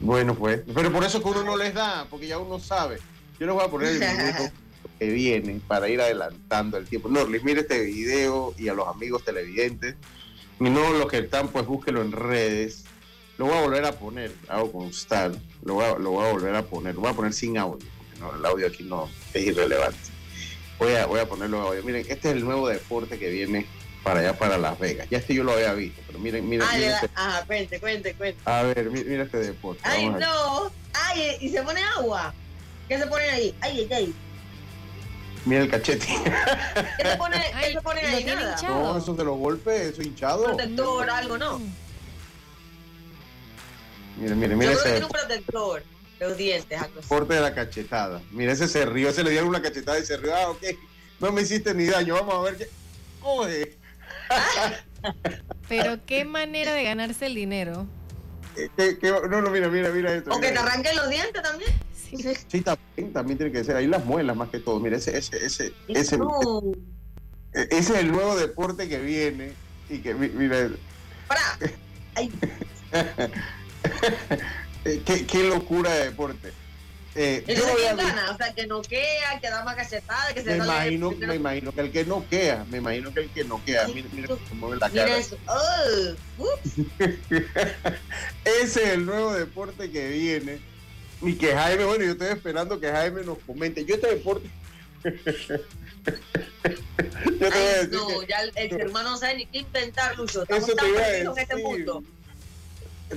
Bueno, 0.00 0.34
pues. 0.34 0.62
Pero 0.74 0.92
por 0.92 1.04
eso 1.04 1.22
que 1.22 1.28
uno 1.28 1.42
no 1.42 1.56
les 1.56 1.74
da, 1.74 2.06
porque 2.10 2.26
ya 2.26 2.38
uno 2.38 2.58
sabe. 2.58 2.98
Yo 3.38 3.46
les 3.46 3.54
voy 3.54 3.64
a 3.64 3.68
poner 3.68 3.88
el 3.88 3.98
minuto 4.16 4.52
que 4.98 5.10
viene 5.10 5.60
para 5.66 5.88
ir 5.88 6.00
adelantando 6.00 6.76
el 6.76 6.86
tiempo. 6.86 7.08
Norlis, 7.08 7.42
mire 7.42 7.60
este 7.60 7.80
video 7.80 8.54
y 8.58 8.68
a 8.68 8.74
los 8.74 8.88
amigos 8.88 9.24
televidentes. 9.24 9.96
Y 10.58 10.64
no 10.64 10.92
los 10.94 11.10
que 11.10 11.18
están, 11.18 11.48
pues 11.48 11.66
búsquelo 11.66 12.02
en 12.02 12.12
redes. 12.12 12.84
Lo 13.36 13.46
voy 13.46 13.58
a 13.58 13.62
volver 13.62 13.84
a 13.84 13.92
poner, 13.92 14.32
hago 14.48 14.72
constar. 14.72 15.32
Lo 15.62 15.74
voy 15.74 15.84
a, 15.84 15.98
lo 15.98 16.12
voy 16.12 16.26
a 16.26 16.32
volver 16.32 16.54
a 16.54 16.62
poner. 16.62 16.94
Lo 16.94 17.02
voy 17.02 17.10
a 17.10 17.14
poner 17.14 17.34
sin 17.34 17.58
audio, 17.58 17.86
porque 17.98 18.20
no, 18.20 18.34
el 18.34 18.46
audio 18.46 18.66
aquí 18.66 18.82
no 18.82 19.10
es 19.34 19.46
irrelevante. 19.46 19.98
Voy 20.78 20.92
a, 20.94 21.06
voy 21.06 21.20
a 21.20 21.28
ponerlo 21.28 21.58
en 21.58 21.66
audio. 21.66 21.82
Miren, 21.82 22.06
este 22.08 22.30
es 22.30 22.36
el 22.36 22.44
nuevo 22.44 22.68
deporte 22.68 23.18
que 23.18 23.28
viene 23.28 23.66
para 24.06 24.20
allá, 24.20 24.38
para 24.38 24.56
Las 24.56 24.78
Vegas. 24.78 25.08
Ya 25.10 25.18
este 25.18 25.34
yo 25.34 25.42
lo 25.42 25.52
había 25.52 25.72
visto, 25.72 26.00
pero 26.06 26.20
miren, 26.20 26.48
miren. 26.48 26.64
Ah, 26.70 26.78
este. 26.78 27.10
Ajá, 27.16 27.44
cuente, 27.44 27.80
cuente, 27.80 28.14
cuente. 28.14 28.40
A 28.44 28.62
ver, 28.62 28.88
mira, 28.88 29.24
este 29.24 29.38
deporte. 29.38 29.80
Ay, 29.82 30.08
no. 30.08 30.70
Ay, 30.92 31.38
y 31.40 31.48
se 31.48 31.60
pone 31.60 31.82
agua. 31.82 32.32
¿Qué 32.88 32.98
se 32.98 33.06
pone 33.08 33.24
ahí? 33.24 33.54
Ay, 33.60 33.80
ay, 33.80 33.88
ay. 33.92 34.14
Mira 35.44 35.62
el 35.62 35.70
cachete. 35.70 36.06
¿Qué 36.06 37.08
se 37.08 37.16
pone, 37.16 37.36
¿qué 37.60 37.72
se 37.72 37.80
pone 37.80 38.00
ahí? 38.00 38.22
Nada. 38.22 38.56
No, 38.62 38.96
eso 38.96 39.12
de 39.14 39.24
los 39.24 39.38
golpes, 39.38 39.92
eso 39.92 40.02
hinchado. 40.02 40.44
Protector, 40.44 41.10
algo, 41.10 41.38
¿no? 41.38 41.60
Mire, 44.20 44.36
mire, 44.36 44.54
mire. 44.54 44.72
Yo 44.72 44.78
creo 44.78 44.84
que 44.84 44.90
tiene 44.90 45.06
un 45.06 45.12
protector. 45.12 45.82
Los 46.20 46.36
dientes, 46.36 46.80
Corte 47.08 47.34
de 47.34 47.40
la 47.40 47.54
cachetada. 47.54 48.22
Mira, 48.30 48.52
ese 48.52 48.68
se 48.68 48.86
rió, 48.86 49.12
se 49.12 49.24
le 49.24 49.30
dieron 49.30 49.48
una 49.48 49.60
cachetada 49.60 49.98
y 49.98 50.06
se 50.06 50.16
rió. 50.16 50.32
Ah, 50.34 50.50
ok. 50.50 50.62
no 51.18 51.32
me 51.32 51.42
hiciste 51.42 51.74
ni 51.74 51.86
daño. 51.86 52.14
Vamos 52.14 52.34
a 52.36 52.42
ver 52.42 52.56
qué. 52.56 52.70
Coge. 53.20 53.75
Pero 55.68 56.04
qué 56.06 56.24
manera 56.24 56.72
de 56.72 56.84
ganarse 56.84 57.26
el 57.26 57.34
dinero. 57.34 57.86
Eh, 58.56 58.98
no, 59.02 59.40
no, 59.42 59.50
mira, 59.50 59.68
mira, 59.68 59.90
mira 59.90 60.14
esto. 60.14 60.30
O 60.30 60.40
que 60.40 60.50
te 60.52 60.58
arranquen 60.58 60.96
los 60.96 61.10
dientes 61.10 61.42
también. 61.42 61.70
Sí, 62.48 62.62
también, 62.62 63.12
también 63.12 63.36
tiene 63.38 63.52
que 63.52 63.64
ser. 63.64 63.76
Ahí 63.76 63.86
las 63.86 64.04
muelas 64.04 64.36
más 64.36 64.48
que 64.48 64.58
todo. 64.60 64.80
Mira, 64.80 64.96
ese, 64.96 65.16
ese, 65.18 65.44
ese, 65.44 65.72
ese, 65.88 66.18
No. 66.18 66.62
ese 67.52 67.76
es 67.78 67.90
el 67.90 68.12
nuevo 68.12 68.36
deporte 68.36 68.88
que 68.88 68.98
viene. 69.00 69.52
Y 69.90 69.98
que, 69.98 70.14
mi- 70.14 70.28
mira. 70.28 70.68
Eh, 74.84 75.02
qué, 75.04 75.26
qué 75.26 75.42
locura 75.48 75.90
de 75.92 76.04
deporte. 76.04 76.52
Eh, 77.18 77.42
yo 77.48 77.54
que 78.54 78.66
noquea, 78.66 79.40
que 79.40 79.48
da 79.48 79.64
más 79.64 79.74
cachetada, 79.74 80.34
que 80.34 80.42
se 80.42 80.50
me 80.50 80.56
imagino, 80.64 81.10
me 81.12 81.34
imagino 81.34 81.72
que 81.72 81.80
el 81.80 81.90
que 81.90 82.04
noquea, 82.04 82.66
me 82.70 82.76
imagino 82.78 83.12
que 83.14 83.20
el 83.20 83.30
que 83.30 83.44
noquea, 83.44 83.88
mira, 83.88 84.08
mira 84.12 84.28
cómo 84.28 84.40
mueve 84.66 84.76
la 84.80 84.90
cara. 84.90 85.16
eso. 85.16 85.38
Oh, 85.48 86.42
ups. 86.44 86.72
Ese 88.44 88.62
es 88.64 88.76
el 88.90 89.06
nuevo 89.06 89.32
deporte 89.32 89.90
que 89.90 90.08
viene. 90.10 90.58
Y 91.22 91.34
que 91.36 91.54
Jaime, 91.54 91.84
bueno, 91.84 92.04
yo 92.04 92.12
estoy 92.12 92.28
esperando 92.28 92.78
que 92.78 92.90
Jaime 92.90 93.22
nos 93.24 93.38
comente. 93.38 93.82
Yo 93.86 93.94
este 93.94 94.08
deporte. 94.08 94.50
yo 95.04 95.12
te 97.38 97.48
voy 97.48 97.50
a 97.50 97.54
Ay, 97.54 97.86
decir 97.86 97.90
no, 97.92 98.08
que- 98.20 98.26
ya 98.28 98.40
el, 98.56 98.86
humano 98.88 99.10
no 99.10 99.16
sabe 99.16 99.36
ni 99.36 99.46
qué 99.46 99.58
inventar, 99.60 100.16
Lucho. 100.18 100.42
Estamos 100.42 100.64
Eso 100.64 100.76
tan 100.76 100.84
te 100.86 100.90
iba 100.92 101.00
a 101.00 101.16
en 101.16 101.28
este 101.28 101.56
decir. 101.56 101.86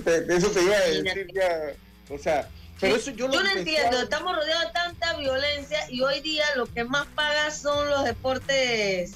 te- 0.06 0.36
eso 0.38 0.52
te 0.52 0.62
iba 0.64 0.76
a 0.76 0.80
decir 0.80 1.28
ya. 1.34 1.74
O 2.10 2.18
sea, 2.18 2.50
pero 2.80 2.96
eso 2.96 3.12
yo 3.12 3.28
lo 3.28 3.34
Yo 3.34 3.44
no 3.44 3.52
entiendo, 3.52 3.98
a- 3.98 4.04
estamos 4.04 4.36
rodeados 4.36 4.66
de 4.66 4.72
tanta 4.72 5.18
violencia 5.18 5.80
y 5.90 6.02
hoy 6.02 6.22
día 6.22 6.46
lo 6.56 6.66
que 6.66 6.84
más 6.84 7.06
paga 7.16 7.52
son 7.52 7.90
los 7.90 8.04
deportes 8.06 9.14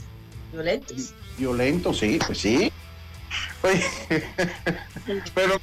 violentos. 0.52 1.14
Violento, 1.38 1.94
sí, 1.94 2.20
pues 2.26 2.38
sí. 2.40 2.72
Oye, 3.64 3.84
pero 5.36 5.60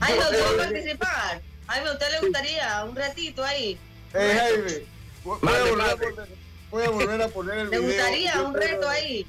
Ay, 0.00 0.14
no, 0.18 0.24
Eh, 0.24 0.28
quiero 0.30 0.56
participar. 0.56 1.40
Ay, 1.66 1.86
a 1.86 1.92
usted 1.92 2.10
le 2.12 2.20
gustaría 2.20 2.84
un 2.84 2.94
ratito 2.96 3.44
ahí. 3.44 3.78
Eh, 4.14 4.36
Jaime, 4.38 4.86
voy 5.24 5.38
voy 5.40 5.54
a, 5.54 5.64
volver 5.64 5.90
a 5.90 5.96
poner, 5.96 6.28
voy 6.70 6.84
a 6.84 6.90
volver 6.90 7.22
a 7.22 7.28
poner 7.28 7.58
el 7.58 7.70
¿Le 7.70 7.78
video. 7.78 7.92
gustaría 7.94 8.34
Yo 8.34 8.46
un 8.48 8.54
reto 8.54 8.88
ahí? 8.88 9.26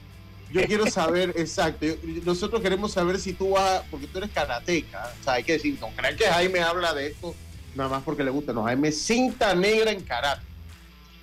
Yo 0.51 0.65
quiero 0.65 0.85
saber, 0.89 1.33
exacto. 1.35 1.85
yo- 1.85 1.95
nosotros 2.23 2.61
queremos 2.61 2.91
saber 2.91 3.19
si 3.19 3.33
tú 3.33 3.51
vas, 3.51 3.83
porque 3.89 4.07
tú 4.07 4.17
eres 4.19 4.29
karateca. 4.31 5.11
O 5.19 5.23
sea, 5.23 5.33
hay 5.33 5.43
que 5.43 5.53
decir, 5.53 5.77
no 5.81 5.89
crean 5.95 6.15
que 6.15 6.25
Jaime 6.25 6.59
habla 6.61 6.93
de 6.93 7.07
esto 7.07 7.33
nada 7.75 7.89
más 7.89 8.03
porque 8.03 8.23
le 8.23 8.29
gusta. 8.31 8.53
No, 8.53 8.63
Jaime 8.63 8.89
es 8.89 9.01
cinta 9.01 9.55
negra 9.55 9.91
en 9.91 10.01
karate. 10.01 10.41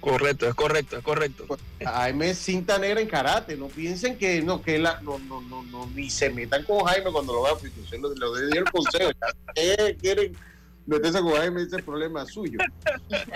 Correcto, 0.00 0.48
es 0.48 0.54
correcto, 0.54 0.96
es 0.96 1.04
correcto. 1.04 1.44
Jaime 1.84 2.30
es 2.30 2.38
cinta 2.38 2.78
negra 2.78 3.00
en 3.02 3.06
karate. 3.08 3.56
No 3.56 3.68
piensen 3.68 4.16
que 4.16 4.40
no, 4.40 4.62
que 4.62 4.78
la, 4.78 4.98
no, 5.02 5.18
no, 5.18 5.42
no, 5.42 5.62
no, 5.64 5.86
ni 5.94 6.08
se 6.08 6.30
metan 6.30 6.64
con 6.64 6.84
Jaime 6.86 7.12
cuando 7.12 7.34
lo 7.34 7.42
vean, 7.42 7.56
porque 7.60 7.74
yo 7.90 7.98
lo 7.98 8.34
di 8.34 8.56
el 8.56 8.64
consejo. 8.64 9.10
¿Qué 9.54 9.96
quieren 10.00 10.34
meterse 10.86 11.20
con 11.20 11.32
Jaime? 11.34 11.62
Ese 11.62 11.76
es 11.76 11.82
problema 11.82 12.24
suyo. 12.26 12.58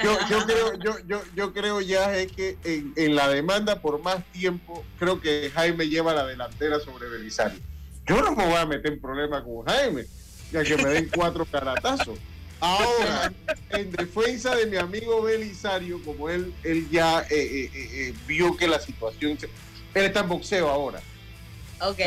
Yo, 0.03 0.19
yo 0.31 0.45
creo, 0.47 0.75
yo, 0.79 0.97
yo, 1.07 1.23
yo 1.37 1.53
creo 1.53 1.81
ya 1.81 2.17
es 2.17 2.33
que 2.33 2.57
en, 2.65 2.93
en 2.97 3.15
la 3.15 3.29
demanda 3.29 3.81
por 3.81 4.03
más 4.03 4.25
tiempo, 4.33 4.85
creo 4.99 5.21
que 5.21 5.51
Jaime 5.55 5.89
lleva 5.89 6.15
la 6.15 6.27
delantera 6.27 6.81
sobre 6.81 7.09
Belisario. 7.09 7.59
Yo 8.07 8.21
no 8.23 8.33
me 8.35 8.45
voy 8.45 8.55
a 8.57 8.67
meter 8.67 8.93
en 8.93 9.01
problema 9.01 9.43
con 9.43 9.65
Jaime, 9.65 10.05
ya 10.53 10.63
que 10.63 10.77
me 10.77 10.91
den 10.91 11.11
cuatro 11.15 11.45
caratazos. 11.47 12.19
Ahora, 12.61 13.33
en 13.71 13.91
defensa 13.91 14.55
de 14.55 14.67
mi 14.67 14.77
amigo 14.77 15.23
Belisario, 15.23 16.03
como 16.03 16.31
él, 16.31 16.53
él 16.63 16.89
ya 16.91 17.21
eh, 17.23 17.27
eh, 17.31 17.71
eh, 17.75 18.15
vio 18.27 18.57
que 18.57 18.67
la 18.69 18.81
situación, 18.81 19.39
se- 19.39 19.51
él 19.95 20.05
está 20.07 20.21
en 20.21 20.29
boxeo 20.29 20.69
ahora. 20.69 21.01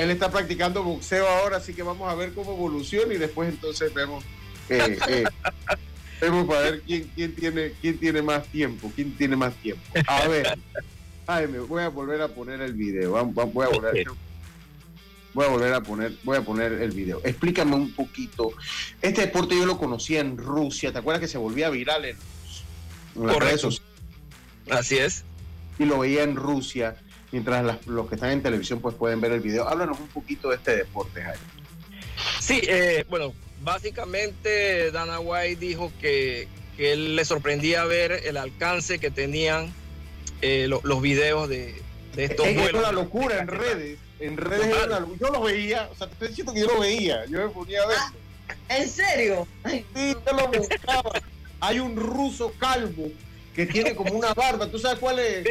Él 0.04 0.10
está 0.10 0.32
practicando 0.32 0.82
boxeo 0.84 1.28
ahora, 1.28 1.58
así 1.58 1.74
que 1.74 1.84
vamos 1.84 2.10
a 2.12 2.16
ver 2.16 2.34
cómo 2.34 2.54
evoluciona 2.54 3.14
y 3.14 3.18
después 3.18 3.50
entonces 3.50 3.94
vemos, 3.94 4.24
eh, 4.70 4.98
eh, 5.08 5.24
vemos 6.22 6.48
para 6.48 6.62
ver 6.62 6.82
quién, 6.82 7.10
quién 7.16 7.36
tiene, 7.36 7.72
quién 7.82 7.98
tiene 7.98 8.22
más 8.22 8.46
tiempo, 8.48 8.92
quién 8.96 9.16
tiene 9.18 9.36
más 9.36 9.54
tiempo. 9.56 9.82
A 10.08 10.28
ver, 10.28 10.58
Jaime, 11.28 11.60
voy 11.60 11.84
a 11.84 11.90
volver 11.90 12.22
a 12.22 12.28
poner 12.28 12.62
el 12.62 12.74
video. 12.74 13.12
Voy 13.12 13.20
a 13.20 13.46
volver, 13.70 14.06
voy 15.34 15.46
a 15.46 15.50
volver 15.50 15.74
a 15.74 15.82
poner, 15.82 16.14
voy 16.24 16.38
a 16.38 16.42
poner 16.42 16.74
el 16.74 16.92
video. 16.92 17.22
Explícame 17.24 17.76
un 17.76 17.94
poquito. 17.94 18.52
Este 19.02 19.22
deporte 19.22 19.56
yo 19.58 19.66
lo 19.66 19.78
conocía 19.78 20.20
en 20.22 20.38
Rusia. 20.38 20.92
¿Te 20.92 21.00
acuerdas 21.00 21.22
que 21.22 21.28
se 21.28 21.38
volvía 21.38 21.70
viral 21.70 22.06
en, 22.06 22.18
en 23.16 23.28
las 23.28 23.38
redes 23.38 23.62
sociales? 23.62 23.88
Así 24.70 24.98
es. 24.98 25.24
Y 25.80 25.86
lo 25.86 26.00
veía 26.00 26.24
en 26.24 26.36
Rusia. 26.36 26.96
Mientras 27.32 27.64
las- 27.64 27.86
los 27.88 28.08
que 28.08 28.16
están 28.16 28.32
en 28.32 28.42
televisión 28.42 28.80
pues 28.80 28.96
pueden 28.96 29.20
ver 29.22 29.34
el 29.34 29.42
video. 29.42 29.68
Háblanos 29.68 30.00
un 30.00 30.08
poquito 30.08 30.50
de 30.50 30.56
este 30.56 30.76
deporte, 30.78 31.22
Jaime. 31.22 31.40
Sí, 32.40 32.62
eh, 32.64 33.06
bueno, 33.10 33.34
básicamente 33.64 34.92
Dana 34.92 35.20
White 35.20 35.58
dijo 35.60 35.92
que, 36.02 36.48
que 36.76 36.94
él 36.94 37.16
le 37.16 37.26
sorprendía 37.26 37.84
ver 37.86 38.12
el 38.26 38.38
alcance 38.38 39.00
que 39.00 39.12
tenían 39.12 39.74
eh, 40.42 40.66
lo- 40.68 40.82
los 40.84 41.02
videos 41.02 41.50
de, 41.50 41.76
de 42.16 42.24
estos 42.26 42.46
Es 42.48 42.54
que 42.54 42.58
es 42.58 42.62
vuelos. 42.72 42.82
una 42.82 42.92
locura 42.92 43.40
en 43.40 43.48
redes. 43.48 44.00
En 44.20 44.38
redes 44.38 44.68
era 44.68 44.86
una 44.86 45.00
locura. 45.02 45.18
yo 45.22 45.30
lo 45.32 45.42
veía, 45.42 45.90
o 45.92 45.96
sea, 45.96 46.08
te 46.08 46.14
estoy 46.14 46.28
diciendo 46.30 46.54
que 46.54 46.60
yo 46.62 46.68
lo 46.68 46.80
veía, 46.80 47.26
yo 47.28 47.40
me 47.40 47.50
ponía 47.50 47.84
a 47.84 47.88
ver. 47.88 47.98
¿En 48.70 48.88
serio? 48.90 49.48
Sí, 49.66 49.86
yo 49.96 50.34
lo 50.34 50.48
buscaba. 50.48 51.12
Hay 51.60 51.80
un 51.80 51.96
ruso 51.96 52.54
calvo 52.60 53.10
que 53.56 53.66
tiene 53.66 53.96
como 53.96 54.14
una 54.14 54.34
barba, 54.34 54.68
¿tú 54.70 54.78
sabes 54.80 55.00
cuál 55.00 55.20
es? 55.20 55.44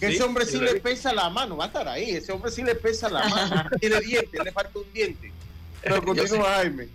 Que 0.00 0.08
sí, 0.08 0.14
ese 0.14 0.22
hombre 0.24 0.44
sí 0.46 0.58
le 0.58 0.80
pesa 0.80 1.12
la 1.12 1.28
mano, 1.30 1.56
va 1.56 1.64
a 1.64 1.66
estar 1.68 1.86
ahí, 1.88 2.10
ese 2.10 2.32
hombre 2.32 2.50
sí 2.50 2.62
le 2.62 2.74
pesa 2.74 3.08
la 3.08 3.28
mano, 3.28 3.70
tiene 3.80 4.00
dientes, 4.00 4.44
le 4.44 4.50
falta 4.52 4.78
un 4.78 4.92
diente. 4.92 5.30
Pero 5.82 6.02
continúa. 6.02 6.54
Jaime. 6.54 6.88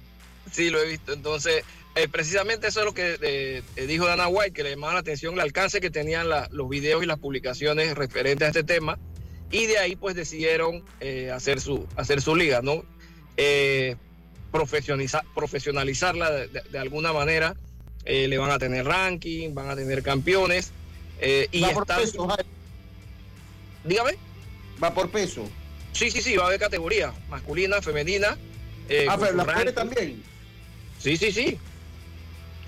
Sí, 0.52 0.70
lo 0.70 0.82
he 0.82 0.88
visto. 0.88 1.14
Entonces, 1.14 1.64
eh, 1.96 2.08
precisamente 2.08 2.68
eso 2.68 2.80
es 2.82 2.86
lo 2.86 2.94
que 2.94 3.18
eh, 3.22 3.64
dijo 3.88 4.06
Dana 4.06 4.28
White, 4.28 4.52
que 4.54 4.64
le 4.64 4.72
llamaba 4.72 4.94
la 4.94 5.00
atención 5.00 5.34
el 5.34 5.40
alcance 5.42 5.80
que 5.82 5.90
tenían 5.90 6.30
la- 6.30 6.48
los 6.52 6.70
videos 6.70 7.04
y 7.04 7.06
las 7.06 7.20
publicaciones 7.20 7.96
referentes 7.96 8.46
a 8.46 8.50
este 8.50 8.64
tema. 8.64 8.98
Y 9.52 9.66
de 9.66 9.78
ahí, 9.78 9.96
pues, 9.96 10.16
decidieron 10.16 10.84
eh, 11.00 11.32
hacer, 11.32 11.60
su, 11.62 11.88
hacer 11.96 12.22
su 12.22 12.36
liga, 12.36 12.62
¿no? 12.62 12.84
Eh, 13.38 13.96
profesionaliza- 14.52 15.24
profesionalizarla 15.36 16.32
de, 16.32 16.48
de- 16.48 16.62
de 16.62 16.80
alguna 16.80 17.14
manera. 17.14 17.56
Eh, 18.06 18.28
le 18.28 18.38
van 18.38 18.52
a 18.52 18.58
tener 18.60 18.86
ranking, 18.86 19.54
van 19.54 19.70
a 19.70 19.76
tener 19.76 20.02
campeones. 20.04 20.72
y 21.52 21.62
Va 21.62 21.72
por 21.72 21.84
están- 21.84 22.02
peso, 22.02 22.28
Jaime. 22.28 22.50
Dígame. 23.84 24.12
Va 24.84 24.94
por 24.94 25.10
peso. 25.10 25.50
Sí, 25.94 26.12
sí, 26.12 26.22
sí, 26.22 26.36
va 26.38 26.44
a 26.44 26.48
haber 26.48 26.60
categoría, 26.60 27.12
masculina, 27.30 27.82
femenina. 27.82 28.38
ah, 29.10 29.18
pero 29.20 29.34
las 29.36 29.48
mujeres 29.48 29.74
también. 29.76 30.22
Sí, 31.00 31.18
sí, 31.18 31.32
sí. 31.32 31.58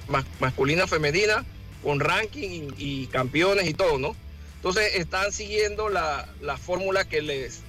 Mas- 0.08 0.26
masculina, 0.40 0.88
femenina, 0.88 1.46
con 1.84 2.00
ranking 2.00 2.72
y, 2.78 3.08
campeones 3.08 3.68
y 3.68 3.74
todo, 3.74 3.98
¿no? 3.98 4.16
Entonces 4.56 4.96
están 4.96 5.32
siguiendo 5.32 5.90
la, 5.90 6.28
la 6.42 6.58
fórmula 6.58 7.06
que 7.08 7.22
les, 7.22 7.62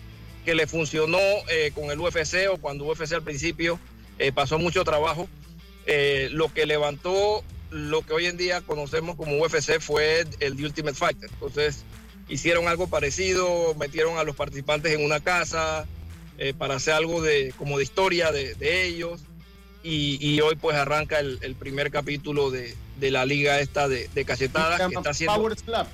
que 0.45 0.67
funcionó 0.67 1.19
eh, 1.49 1.71
con 1.75 1.91
el 1.91 2.01
UFC 2.01 2.51
o 2.53 2.59
cuando 2.59 2.85
UFC 2.85 3.13
al 3.13 3.23
principio 3.23 3.79
eh, 4.19 4.33
pasó 4.33 4.59
mucho 4.59 4.85
trabajo. 4.85 5.29
Eh, 5.87 6.29
lo 6.33 6.53
que 6.53 6.67
levantó 6.67 7.43
lo 7.71 8.03
que 8.03 8.13
hoy 8.13 8.27
en 8.27 8.37
día 8.37 8.61
conocemos 8.63 9.15
como 9.15 9.41
UFC 9.41 9.81
fue 9.81 10.25
el 10.41 10.57
The 10.57 10.65
Ultimate 10.65 10.97
Fighter. 10.97 11.31
Entonces 11.33 11.85
hicieron 12.29 12.67
algo 12.67 12.89
parecido, 12.89 13.75
metieron 13.77 14.19
a 14.19 14.25
los 14.25 14.35
participantes 14.35 14.93
en 14.93 15.05
una 15.05 15.21
casa 15.21 15.87
para 16.59 16.77
hacer 16.77 16.95
algo 16.95 17.21
de 17.21 17.53
como 17.59 17.77
de 17.77 17.85
historia 17.85 18.33
de 18.33 18.87
ellos 18.87 19.21
y, 19.83 20.19
y 20.21 20.41
hoy 20.41 20.57
pues 20.57 20.77
arranca 20.77 21.19
el, 21.21 21.39
el 21.43 21.55
primer 21.55 21.91
capítulo 21.91 22.51
de, 22.51 22.75
de 22.99 23.11
la 23.11 23.25
liga 23.25 23.61
esta 23.61 23.89
de, 23.89 24.09
de 24.15 24.25
cachetadas 24.25 24.81
que 24.89 24.95
está 24.95 25.11
haciendo 25.11 25.35
Power 25.37 25.57
Slap. 25.59 25.89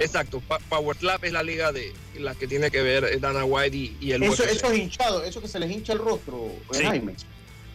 Exacto 0.00 0.40
Pa- 0.40 0.58
Power 0.68 0.96
Slap 0.96 1.24
es 1.24 1.32
la 1.32 1.42
liga 1.42 1.70
de 1.72 1.92
la 2.18 2.34
que 2.34 2.46
tiene 2.48 2.70
que 2.70 2.82
ver 2.82 3.20
Dana 3.20 3.44
White 3.44 3.76
y, 3.76 3.96
y 4.00 4.12
el 4.12 4.22
Eso, 4.24 4.42
UFC. 4.42 4.52
eso 4.52 4.72
es 4.72 4.78
hinchado, 4.78 5.22
eso 5.24 5.40
que 5.40 5.48
se 5.48 5.58
les 5.60 5.70
hincha 5.70 5.92
el 5.92 6.00
rostro, 6.00 6.52
Sí. 6.72 6.82
Jaime. 6.84 7.14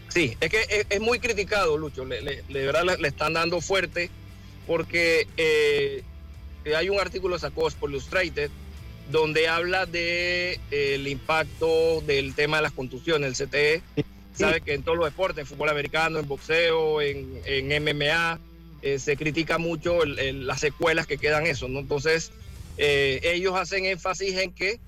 Sí, 0.10 0.38
es 0.40 0.50
que 0.50 0.62
es, 0.70 0.86
es 0.90 1.00
muy 1.02 1.18
criticado, 1.20 1.76
Lucho. 1.78 2.06
Le, 2.06 2.22
le- 2.22 2.44
de 2.44 2.66
verdad 2.66 2.84
le, 2.84 2.98
le 2.98 3.08
están 3.08 3.34
dando 3.34 3.62
fuerte 3.62 4.10
porque 4.68 5.28
eh, 5.38 6.04
hay 6.78 6.90
un 6.90 7.00
artículo 7.00 7.36
que 7.36 7.42
sacó 7.42 7.68
Sport 7.68 7.92
Illustrated 7.94 8.50
donde 9.12 9.48
habla 9.50 9.86
de 9.86 10.60
eh, 10.72 10.96
el 10.96 11.08
impacto 11.08 12.02
del 12.02 12.36
tema 12.36 12.58
de 12.58 12.64
las 12.64 12.72
contusiones, 12.74 13.40
el 13.40 13.48
CTE. 13.48 13.82
Sabe 14.36 14.62
que 14.62 14.74
en 14.74 14.84
todos 14.84 14.98
los 14.98 15.06
deportes, 15.08 15.40
en 15.42 15.46
fútbol 15.46 15.70
americano, 15.70 16.20
en 16.20 16.28
boxeo, 16.28 17.02
en, 17.02 17.40
en 17.46 17.68
MMA, 17.84 18.40
eh, 18.82 19.00
se 19.00 19.16
critica 19.16 19.58
mucho 19.58 20.04
el- 20.04 20.48
las 20.48 20.60
secuelas 20.60 21.06
que 21.08 21.18
quedan 21.18 21.46
eso, 21.46 21.68
¿no? 21.68 21.80
Entonces, 21.80 22.32
eh, 22.78 23.20
ellos 23.24 23.56
hacen 23.56 23.86
énfasis 23.86 24.36
en 24.38 24.52
que 24.52 24.80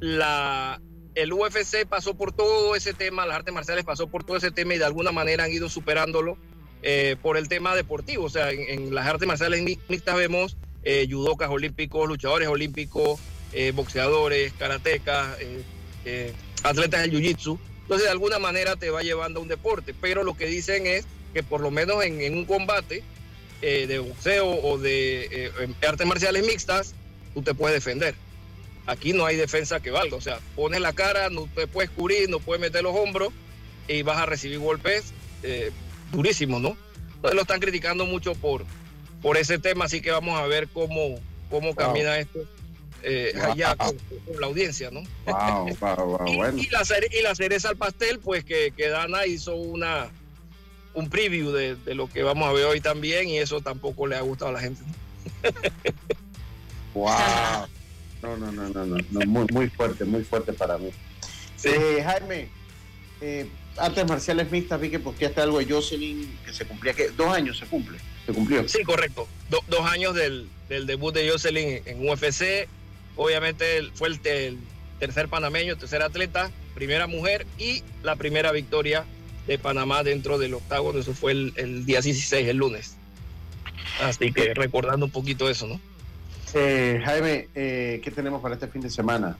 la, 0.00 0.80
el 1.14 1.32
UFC 1.32 1.86
pasó 1.88 2.14
por 2.14 2.32
todo 2.32 2.76
ese 2.76 2.94
tema, 2.94 3.26
las 3.26 3.36
artes 3.38 3.52
marciales 3.52 3.84
pasó 3.84 4.06
por 4.06 4.24
todo 4.24 4.36
ese 4.36 4.50
tema 4.50 4.74
y 4.74 4.78
de 4.78 4.84
alguna 4.84 5.12
manera 5.12 5.44
han 5.44 5.52
ido 5.52 5.68
superándolo 5.68 6.36
eh, 6.82 7.16
por 7.20 7.36
el 7.36 7.48
tema 7.48 7.74
deportivo. 7.74 8.24
O 8.24 8.30
sea, 8.30 8.50
en, 8.52 8.94
las 8.94 9.06
artes 9.06 9.26
marciales 9.26 9.62
mi- 9.62 9.78
mixtas 9.88 10.16
vemos 10.16 10.56
judocas 11.10 11.50
olímpicos, 11.50 12.06
luchadores 12.08 12.46
olímpicos, 12.46 13.18
boxeadores, 13.74 14.52
karatecas, 14.52 15.36
atletas 16.62 17.00
del 17.02 17.10
jiu-jitsu. 17.12 17.58
Entonces, 17.86 18.06
de 18.06 18.10
alguna 18.10 18.40
manera 18.40 18.74
te 18.74 18.90
va 18.90 19.02
llevando 19.02 19.38
a 19.38 19.42
un 19.44 19.48
deporte, 19.48 19.94
pero 20.00 20.24
lo 20.24 20.36
que 20.36 20.46
dicen 20.46 20.88
es 20.88 21.06
que 21.32 21.44
por 21.44 21.60
lo 21.60 21.70
menos 21.70 22.02
en, 22.02 22.20
en 22.20 22.36
un 22.36 22.44
combate 22.44 23.04
eh, 23.62 23.86
de 23.86 24.00
boxeo 24.00 24.48
o 24.48 24.76
de 24.76 25.28
eh, 25.30 25.50
artes 25.86 26.04
marciales 26.04 26.44
mixtas, 26.44 26.94
tú 27.32 27.42
te 27.42 27.54
puedes 27.54 27.76
defender. 27.76 28.16
Aquí 28.86 29.12
no 29.12 29.24
hay 29.24 29.36
defensa 29.36 29.78
que 29.78 29.92
valga, 29.92 30.16
o 30.16 30.20
sea, 30.20 30.40
pones 30.56 30.80
la 30.80 30.94
cara, 30.94 31.30
no 31.30 31.48
te 31.54 31.68
puedes 31.68 31.88
cubrir, 31.90 32.28
no 32.28 32.40
puedes 32.40 32.60
meter 32.60 32.82
los 32.82 32.96
hombros 32.96 33.32
y 33.86 34.02
vas 34.02 34.18
a 34.18 34.26
recibir 34.26 34.58
golpes 34.58 35.12
eh, 35.44 35.70
durísimos, 36.10 36.60
¿no? 36.60 36.76
Entonces 37.14 37.36
lo 37.36 37.42
están 37.42 37.60
criticando 37.60 38.04
mucho 38.04 38.34
por, 38.34 38.64
por 39.22 39.36
ese 39.36 39.60
tema, 39.60 39.84
así 39.84 40.00
que 40.00 40.10
vamos 40.10 40.36
a 40.40 40.46
ver 40.48 40.66
cómo, 40.66 41.20
cómo 41.50 41.76
camina 41.76 42.18
esto 42.18 42.40
eh, 43.08 43.32
Wow. 43.36 43.52
allá 43.52 43.76
con, 43.76 43.96
con 44.26 44.40
la 44.40 44.46
audiencia, 44.48 44.90
¿no? 44.90 45.02
Wow, 45.26 45.68
wow, 45.80 45.96
wow, 46.18 46.26
y, 46.28 46.36
bueno. 46.36 46.58
y 46.58 46.66
la 46.70 46.80
cere- 46.80 47.08
y 47.16 47.22
la 47.22 47.34
cereza 47.36 47.68
al 47.68 47.76
pastel, 47.76 48.18
pues 48.18 48.44
que, 48.44 48.72
que 48.76 48.88
Dana 48.88 49.26
hizo 49.26 49.54
una 49.54 50.10
un 50.94 51.08
preview 51.10 51.52
de, 51.52 51.76
de 51.76 51.94
lo 51.94 52.08
que 52.08 52.22
vamos 52.22 52.48
a 52.48 52.52
ver 52.52 52.64
hoy 52.64 52.80
también 52.80 53.28
y 53.28 53.38
eso 53.38 53.60
tampoco 53.60 54.06
le 54.06 54.16
ha 54.16 54.22
gustado 54.22 54.50
a 54.50 54.54
la 54.54 54.60
gente. 54.60 54.82
Wow. 56.94 57.68
No, 58.22 58.36
no, 58.38 58.50
no, 58.50 58.68
no, 58.70 58.86
no, 58.86 58.96
no, 59.10 59.20
muy, 59.26 59.46
muy 59.52 59.68
fuerte, 59.68 60.04
muy 60.04 60.24
fuerte 60.24 60.52
para 60.54 60.78
mí. 60.78 60.90
Eh, 61.64 62.02
Jaime, 62.02 62.48
eh, 63.20 63.46
artes 63.76 64.06
marciales 64.08 64.50
mixtas, 64.50 64.80
vi 64.80 64.88
que 64.88 64.98
posteaste 64.98 65.40
algo 65.42 65.58
de 65.58 65.66
Jocelyn, 65.70 66.38
que 66.44 66.52
se 66.52 66.64
cumplía, 66.64 66.94
que 66.94 67.10
dos 67.10 67.28
años 67.28 67.58
se 67.58 67.66
cumple, 67.66 67.98
se 68.24 68.32
cumplió. 68.32 68.66
Sí, 68.68 68.82
correcto. 68.82 69.28
Do- 69.50 69.62
dos 69.68 69.82
años 69.90 70.14
del, 70.14 70.48
del 70.70 70.86
debut 70.86 71.14
de 71.14 71.28
Jocelyn 71.30 71.82
en 71.84 72.08
UFC. 72.08 72.66
Obviamente 73.16 73.90
fue 73.94 74.08
el, 74.08 74.20
el 74.24 74.58
tercer 74.98 75.28
panameño, 75.28 75.76
tercer 75.76 76.02
atleta, 76.02 76.50
primera 76.74 77.06
mujer 77.06 77.46
y 77.58 77.82
la 78.02 78.16
primera 78.16 78.52
victoria 78.52 79.04
de 79.46 79.58
Panamá 79.58 80.02
dentro 80.02 80.38
del 80.38 80.54
octágono. 80.54 80.98
Eso 80.98 81.14
fue 81.14 81.32
el, 81.32 81.52
el 81.56 81.86
día 81.86 82.00
16, 82.00 82.48
el 82.48 82.56
lunes. 82.56 82.96
Así 84.00 84.32
que 84.32 84.54
recordando 84.54 85.06
un 85.06 85.12
poquito 85.12 85.48
eso, 85.48 85.66
¿no? 85.66 85.80
Eh, 86.54 87.00
Jaime, 87.04 87.48
eh, 87.54 88.00
¿qué 88.02 88.10
tenemos 88.10 88.40
para 88.40 88.54
este 88.54 88.68
fin 88.68 88.80
de 88.80 88.90
semana? 88.90 89.36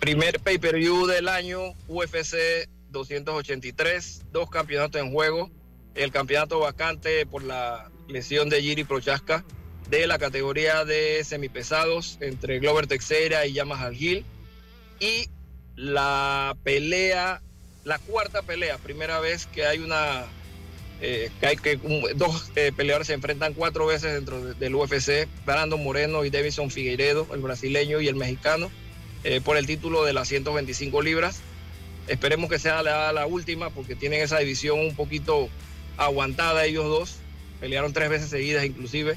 Primer 0.00 0.40
pay-per-view 0.40 1.06
del 1.06 1.28
año, 1.28 1.74
UFC 1.88 2.68
283, 2.90 4.26
dos 4.32 4.50
campeonatos 4.50 5.00
en 5.00 5.12
juego. 5.12 5.50
El 5.94 6.10
campeonato 6.10 6.60
vacante 6.60 7.24
por 7.26 7.42
la 7.42 7.90
lesión 8.08 8.48
de 8.50 8.60
Giri 8.60 8.84
Prochaska 8.84 9.44
de 9.90 10.06
la 10.06 10.18
categoría 10.18 10.84
de 10.84 11.22
semipesados 11.24 12.18
entre 12.20 12.58
Glover 12.58 12.86
Teixeira 12.86 13.46
y 13.46 13.52
Yamaha 13.52 13.92
Gil. 13.92 14.24
Y 15.00 15.28
la 15.76 16.56
pelea, 16.64 17.42
la 17.84 17.98
cuarta 17.98 18.42
pelea, 18.42 18.78
primera 18.78 19.20
vez 19.20 19.46
que 19.46 19.64
hay 19.66 19.78
una 19.78 20.24
eh, 21.02 21.30
que 21.40 21.46
hay 21.46 21.56
que 21.56 21.78
dos 22.14 22.50
eh, 22.56 22.72
peleadores 22.74 23.08
se 23.08 23.12
enfrentan 23.12 23.52
cuatro 23.52 23.84
veces 23.84 24.14
dentro 24.14 24.42
de- 24.42 24.54
del 24.54 24.74
UFC, 24.74 25.28
Brandon 25.44 25.82
Moreno 25.84 26.24
y 26.24 26.30
Davison 26.30 26.70
Figueiredo, 26.70 27.26
el 27.34 27.40
brasileño 27.42 28.00
y 28.00 28.08
el 28.08 28.14
mexicano, 28.16 28.70
eh, 29.22 29.42
por 29.44 29.58
el 29.58 29.66
título 29.66 30.04
de 30.04 30.14
las 30.14 30.26
125 30.28 31.02
libras. 31.02 31.40
Esperemos 32.08 32.48
que 32.48 32.58
sea 32.58 32.82
la, 32.82 33.12
la 33.12 33.26
última 33.26 33.68
porque 33.68 33.94
tienen 33.94 34.22
esa 34.22 34.38
división 34.38 34.78
un 34.80 34.96
poquito 34.96 35.50
aguantada 35.98 36.64
ellos 36.64 36.84
dos, 36.86 37.16
pelearon 37.60 37.92
tres 37.92 38.08
veces 38.08 38.30
seguidas 38.30 38.64
inclusive. 38.64 39.16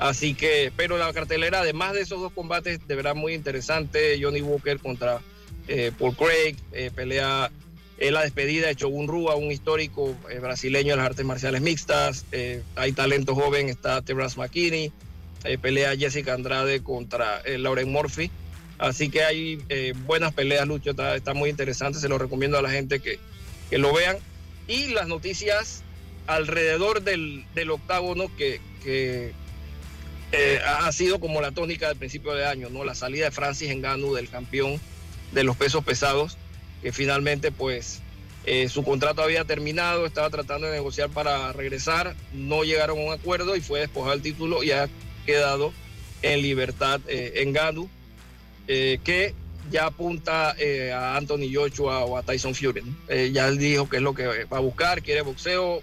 Así 0.00 0.32
que, 0.32 0.72
pero 0.74 0.96
la 0.96 1.12
cartelera, 1.12 1.60
además 1.60 1.92
de 1.92 2.00
esos 2.00 2.22
dos 2.22 2.32
combates, 2.32 2.80
de 2.88 2.94
verdad 2.94 3.14
muy 3.14 3.34
interesante. 3.34 4.18
Johnny 4.18 4.40
Walker 4.40 4.78
contra 4.78 5.20
eh, 5.68 5.92
Paul 5.98 6.16
Craig, 6.16 6.56
eh, 6.72 6.90
pelea 6.92 7.50
eh, 7.98 8.10
la 8.10 8.22
despedida 8.22 8.68
de 8.68 8.76
Chogun 8.76 9.08
Rua, 9.08 9.36
un 9.36 9.52
histórico 9.52 10.16
eh, 10.30 10.38
brasileño 10.38 10.92
de 10.92 10.96
las 10.96 11.04
artes 11.04 11.26
marciales 11.26 11.60
mixtas. 11.60 12.24
Hay 12.76 12.92
talento 12.92 13.34
joven, 13.34 13.68
está 13.68 14.00
Terrence 14.00 14.40
McKinney. 14.40 14.90
pelea 15.60 15.94
Jessica 15.94 16.32
Andrade 16.32 16.82
contra 16.82 17.42
Lauren 17.58 17.92
Murphy. 17.92 18.30
Así 18.78 19.10
que 19.10 19.22
hay 19.22 19.58
buenas 20.06 20.32
peleas, 20.32 20.66
Lucho. 20.66 20.92
Está, 20.92 21.14
está 21.14 21.34
muy 21.34 21.50
interesante. 21.50 21.98
Se 21.98 22.08
lo 22.08 22.16
recomiendo 22.16 22.56
a 22.56 22.62
la 22.62 22.70
gente 22.70 23.00
que, 23.00 23.18
que 23.68 23.76
lo 23.76 23.92
vean. 23.92 24.16
Y 24.66 24.94
las 24.94 25.08
noticias 25.08 25.82
alrededor 26.26 27.02
del, 27.02 27.44
del 27.54 27.70
octágono 27.70 28.34
que, 28.38 28.62
que 28.82 29.32
eh, 30.32 30.60
ha 30.64 30.90
sido 30.92 31.18
como 31.18 31.40
la 31.40 31.52
tónica 31.52 31.88
del 31.88 31.96
principio 31.96 32.32
de 32.32 32.46
año, 32.46 32.68
¿no? 32.70 32.84
La 32.84 32.94
salida 32.94 33.26
de 33.26 33.30
Francis 33.30 33.74
Ngannou 33.74 34.14
del 34.14 34.28
campeón 34.28 34.80
de 35.32 35.44
los 35.44 35.56
pesos 35.56 35.84
pesados, 35.84 36.36
que 36.82 36.92
finalmente 36.92 37.52
pues 37.52 38.00
eh, 38.44 38.68
su 38.68 38.82
contrato 38.84 39.22
había 39.22 39.44
terminado, 39.44 40.06
estaba 40.06 40.30
tratando 40.30 40.66
de 40.66 40.72
negociar 40.72 41.10
para 41.10 41.52
regresar, 41.52 42.14
no 42.32 42.64
llegaron 42.64 42.98
a 42.98 43.02
un 43.02 43.12
acuerdo 43.12 43.54
y 43.54 43.60
fue 43.60 43.80
despojado 43.80 44.14
el 44.14 44.22
título 44.22 44.62
y 44.62 44.70
ha 44.70 44.88
quedado 45.26 45.72
en 46.22 46.40
libertad 46.40 47.00
eh, 47.06 47.44
Ngannou, 47.46 47.88
eh, 48.66 48.98
que 49.04 49.34
ya 49.70 49.86
apunta 49.86 50.50
a 50.50 51.16
Anthony 51.16 51.52
Joshua 51.52 52.04
o 52.04 52.16
a 52.16 52.22
Tyson 52.22 52.54
Fury. 52.54 52.82
ya 53.32 53.46
él 53.46 53.58
dijo 53.58 53.88
que 53.88 53.98
es 53.98 54.02
lo 54.02 54.14
que 54.14 54.44
va 54.44 54.56
a 54.56 54.60
buscar, 54.60 55.00
quiere 55.00 55.22
boxeo, 55.22 55.82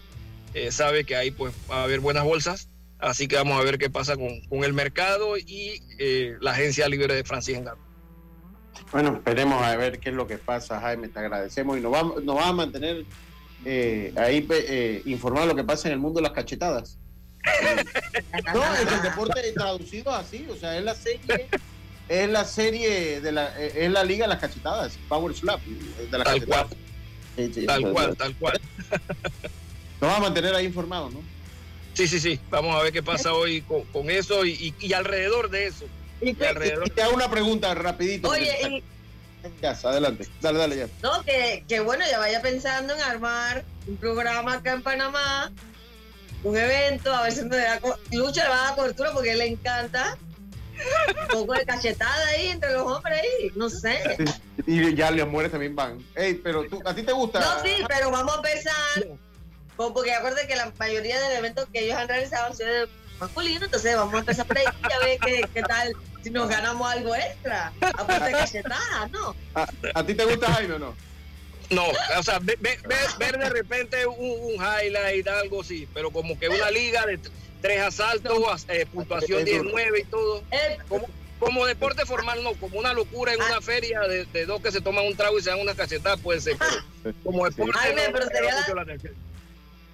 sabe 0.72 1.06
que 1.06 1.16
ahí 1.16 1.32
pues 1.32 1.54
va 1.72 1.78
a 1.78 1.84
haber 1.84 2.02
buenas 2.02 2.26
bolsas, 2.26 2.68
así 3.00 3.28
que 3.28 3.36
vamos 3.36 3.60
a 3.60 3.64
ver 3.64 3.78
qué 3.78 3.90
pasa 3.90 4.16
con, 4.16 4.42
con 4.42 4.64
el 4.64 4.74
mercado 4.74 5.38
y 5.38 5.82
eh, 6.00 6.36
la 6.42 6.52
agencia 6.52 6.88
libre 6.88 7.14
de 7.14 7.24
Francis 7.24 7.60
Ngannou. 7.60 7.88
Bueno, 8.92 9.16
esperemos 9.16 9.62
a 9.62 9.76
ver 9.76 10.00
qué 10.00 10.10
es 10.10 10.16
lo 10.16 10.28
que 10.28 10.38
pasa, 10.38 10.80
Jaime, 10.80 11.08
te 11.10 11.20
agradecemos 11.20 11.78
y 11.78 11.82
nos 11.82 11.92
vamos, 11.92 12.24
nos 12.24 12.38
va 12.38 12.48
a 12.48 12.54
mantener 12.54 13.06
eh, 13.66 14.14
ahí 14.16 14.48
eh, 14.50 15.02
informado 15.06 15.48
de 15.48 15.54
lo 15.54 15.56
que 15.58 15.64
pasa 15.64 15.88
en 15.90 15.94
el 15.94 16.00
mundo 16.00 16.20
de 16.20 16.24
las 16.24 16.32
cachetadas. 16.32 16.98
No, 18.54 18.62
es 18.74 18.92
el 18.92 19.02
deporte 19.02 19.54
traducido 19.54 20.14
así, 20.14 20.46
o 20.50 20.56
sea, 20.56 20.78
es 20.78 20.84
la 20.84 20.96
serie, 20.96 21.48
es 22.10 22.30
la 22.30 22.44
serie 22.44 23.22
de 23.22 23.32
la, 23.32 23.58
eh, 23.62 23.86
es 23.86 23.92
la 23.92 24.04
liga 24.04 24.26
de 24.26 24.30
las 24.30 24.40
cachetadas, 24.40 24.98
Power 25.08 25.34
Slap, 25.34 25.62
de 25.62 26.18
las 26.18 26.26
Tal 26.26 26.40
cachetadas. 26.40 26.68
Sí, 27.36 27.52
sí, 27.54 27.66
Tal 27.66 27.92
cual, 27.92 28.18
tal 28.18 28.36
cual. 28.36 28.60
Nos 30.02 30.12
va 30.12 30.18
a 30.18 30.20
mantener 30.20 30.56
ahí 30.56 30.66
informados, 30.66 31.14
¿no? 31.14 31.22
Sí, 31.98 32.08
sí, 32.08 32.20
sí. 32.20 32.40
Vamos 32.52 32.76
a 32.76 32.84
ver 32.84 32.94
qué 32.94 33.02
pasa 33.02 33.34
hoy 33.34 33.62
con, 33.62 33.82
con 33.86 34.10
eso 34.12 34.46
y, 34.46 34.52
y- 34.80 34.86
y 34.88 34.94
alrededor 34.94 35.50
de 35.50 35.66
eso. 35.66 35.86
Y, 36.22 36.30
Y 36.40 36.44
alrededor. 36.46 36.86
Y 36.88 36.92
te 36.92 37.02
hago 37.02 37.16
una 37.16 37.28
pregunta 37.30 37.74
rapidito. 37.74 38.30
Oye, 38.30 38.84
Ya, 39.62 39.72
adelante, 39.72 40.28
dale, 40.42 40.60
dale 40.60 40.76
ya. 40.78 40.88
no, 41.02 41.24
que, 41.24 41.64
que 41.68 41.80
bueno, 41.80 42.04
ya 42.10 42.20
vaya 42.20 42.42
pensando 42.42 42.94
en 42.94 43.02
armar 43.02 43.64
un 43.88 43.96
programa 43.98 44.54
acá 44.56 44.74
en 44.74 44.84
Panamá, 44.84 45.52
un 46.44 46.56
evento, 46.58 47.14
a 47.14 47.24
ver 47.24 47.32
si 47.32 47.44
me 47.46 47.56
da 47.58 47.80
Lucho 48.12 48.42
le 48.44 48.50
va 48.50 48.62
a 48.62 48.66
dar 48.68 48.76
cobertura 48.76 49.12
porque 49.14 49.30
a 49.30 49.34
él 49.34 49.40
le 49.40 49.48
encanta. 49.48 50.18
Un 51.22 51.28
poco 51.30 51.54
de 51.54 51.66
cachetada 51.66 52.28
ahí 52.28 52.48
entre 52.50 52.74
los 52.74 52.84
hombres 52.84 53.20
ahí, 53.22 53.52
no 53.56 53.68
sé. 53.70 54.00
Y 54.68 54.94
ya 54.94 55.10
las 55.10 55.28
mujeres 55.28 55.52
también 55.52 55.76
van. 55.76 55.98
Ey, 56.14 56.36
pero 56.36 56.66
tú, 56.70 56.80
¿a 56.86 56.94
ti 56.94 57.02
te 57.02 57.14
gusta? 57.14 57.40
No, 57.40 57.64
sí, 57.64 57.72
pero 57.88 58.12
vamos 58.12 58.34
a 58.36 58.38
empezar. 58.38 59.18
Con- 59.78 59.94
Porque 59.94 60.12
acuérdate 60.14 60.48
que 60.48 60.56
la 60.56 60.72
mayoría 60.78 61.20
del 61.22 61.38
eventos 61.38 61.68
que 61.72 61.86
ellos 61.86 61.96
han 61.98 62.08
realizado 62.08 62.48
han 62.48 62.56
sido 62.58 62.70
de 62.70 62.88
masculino, 63.20 63.66
entonces 63.66 63.96
vamos 63.96 64.14
a 64.16 64.20
empezar 64.20 64.46
por 64.46 64.58
ahí 64.58 64.66
y 64.66 64.92
a 64.94 65.00
ver 65.00 65.20
qué, 65.20 65.42
qué 65.54 65.62
tal 65.64 65.94
si 66.24 66.30
nos 66.32 66.50
ganamos 66.50 66.92
algo 66.92 67.16
extra. 67.16 67.72
Aparte 67.98 68.26
de 68.26 68.32
cachetada, 68.32 69.08
¿no? 69.12 69.36
¿A, 69.56 69.68
a 69.96 70.04
ti 70.06 70.14
te 70.14 70.26
gusta 70.26 70.52
Jaime 70.54 70.74
o 70.76 70.80
no? 70.80 70.96
No, 71.70 71.86
o 72.18 72.24
sea, 72.24 72.40
ve- 72.40 72.58
ve- 72.62 72.80
ve- 72.88 72.96
ver, 73.20 73.38
de 73.38 73.50
repente 73.50 74.06
un, 74.06 74.16
un 74.20 74.54
highlight, 74.56 75.28
algo 75.28 75.62
así, 75.62 75.88
pero 75.94 76.12
como 76.12 76.38
que 76.40 76.48
una 76.50 76.72
liga 76.72 77.06
de 77.06 77.20
tres 77.62 77.82
asaltos, 77.82 78.38
as- 78.52 78.66
eh, 78.70 78.86
puntuación 78.86 79.44
19 79.44 80.00
y 80.00 80.04
todo. 80.06 80.44
Eh, 80.52 80.78
Como, 80.88 81.08
como 81.40 81.66
deporte 81.66 82.06
formal, 82.06 82.42
no, 82.44 82.54
como 82.54 82.80
una 82.80 82.94
locura 82.94 83.34
en 83.34 83.42
una 83.42 83.60
feria 83.62 84.00
de, 84.02 84.26
de 84.26 84.46
dos 84.46 84.62
que 84.62 84.72
se 84.72 84.80
toman 84.82 85.06
un 85.06 85.16
trago 85.18 85.38
y 85.38 85.42
se 85.44 85.50
dan 85.50 85.60
una 85.60 85.76
cachetada, 85.76 86.16
puede 86.18 86.40
ser. 86.42 86.58
pero 87.04 87.16
como 87.24 87.46
deporte. 87.50 87.74
Jaime, 87.74 88.08
no 88.08 88.14
pero 88.14 88.26
sería 88.28 88.42
llama 88.42 88.54
la- 88.56 88.62
mucho 88.62 88.76
la 88.76 88.82
atención. 88.84 89.14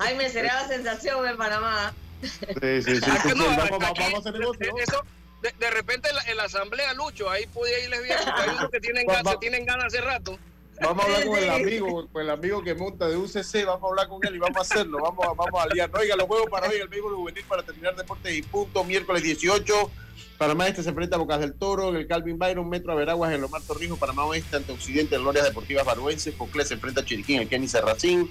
Jaime, 0.03 0.29
sería 0.29 0.53
la 0.61 0.67
sensación 0.67 1.27
en 1.27 1.37
Panamá. 1.37 1.93
Sí, 2.21 2.81
sí, 2.83 2.95
sí. 2.97 3.01
Ah, 3.05 3.19
sí, 3.21 3.29
que 3.29 3.35
no, 3.35 3.43
sí, 3.45 3.55
vamos, 3.57 3.61
aquí- 3.63 3.71
vamos, 3.79 3.99
vamos 3.99 4.13
a 4.13 4.17
hacer 4.29 4.39
negocio. 4.39 4.73
Eso, 4.77 5.03
de, 5.41 5.51
de 5.59 5.71
repente 5.71 6.09
en 6.09 6.15
la, 6.15 6.21
en 6.23 6.37
la 6.37 6.43
asamblea, 6.43 6.93
Lucho, 6.93 7.29
ahí 7.29 7.45
podía 7.47 7.79
irles 7.83 8.03
bien, 8.03 8.17
porque 8.23 8.41
hay 8.41 8.49
unos 8.55 8.69
que 8.69 8.79
tienen 8.79 9.05
Va- 9.07 9.13
ganas, 9.13 9.27
va- 9.27 9.31
se 9.33 9.37
tienen 9.39 9.65
ganas 9.65 9.85
hace 9.85 10.01
rato. 10.01 10.39
Vamos 10.81 11.03
a 11.03 11.05
hablar 11.07 11.25
con 11.27 11.37
el 11.37 11.49
amigo, 11.49 12.07
con 12.11 12.21
el 12.23 12.29
amigo 12.31 12.63
que 12.63 12.73
monta 12.73 13.07
de 13.07 13.15
UCC, 13.15 13.63
vamos 13.65 13.83
a 13.83 13.87
hablar 13.89 14.07
con 14.07 14.25
él 14.25 14.35
y 14.35 14.39
vamos 14.39 14.57
a 14.57 14.61
hacerlo, 14.61 14.99
vamos 15.01 15.23
a, 15.25 15.33
vamos 15.33 15.61
a 15.63 15.67
liar. 15.73 15.89
Oiga, 15.97 16.15
los 16.15 16.25
juegos 16.27 16.49
para 16.49 16.67
hoy, 16.67 16.75
el 16.77 16.87
béisbol 16.87 17.13
juvenil 17.15 17.43
para 17.47 17.61
terminar 17.63 17.95
deportes 17.95 18.33
y 18.33 18.41
punto, 18.41 18.83
miércoles 18.83 19.21
18. 19.21 19.91
Panamá 20.37 20.67
Este 20.67 20.81
se 20.81 20.89
enfrenta 20.89 21.15
a 21.15 21.19
Bocas 21.19 21.39
del 21.39 21.53
Toro, 21.53 21.89
en 21.89 21.97
el 21.97 22.07
Calvin 22.07 22.37
Byron, 22.39 22.67
Metro 22.67 22.91
Averaguas, 22.91 23.31
en 23.33 23.41
Lomar 23.41 23.61
Torrijos, 23.61 23.99
Panamá 23.99 24.25
Oeste 24.25 24.55
ante 24.57 24.71
Occidente, 24.71 25.15
en 25.15 25.21
Glorias 25.21 25.45
Deportivas 25.45 25.85
Baruenses, 25.85 26.33
Coclé 26.35 26.65
se 26.65 26.73
enfrenta 26.73 27.01
a 27.01 27.05
Chiriquín, 27.05 27.35
en 27.37 27.41
el 27.43 27.49
Kenny 27.49 27.67
Serracín, 27.67 28.29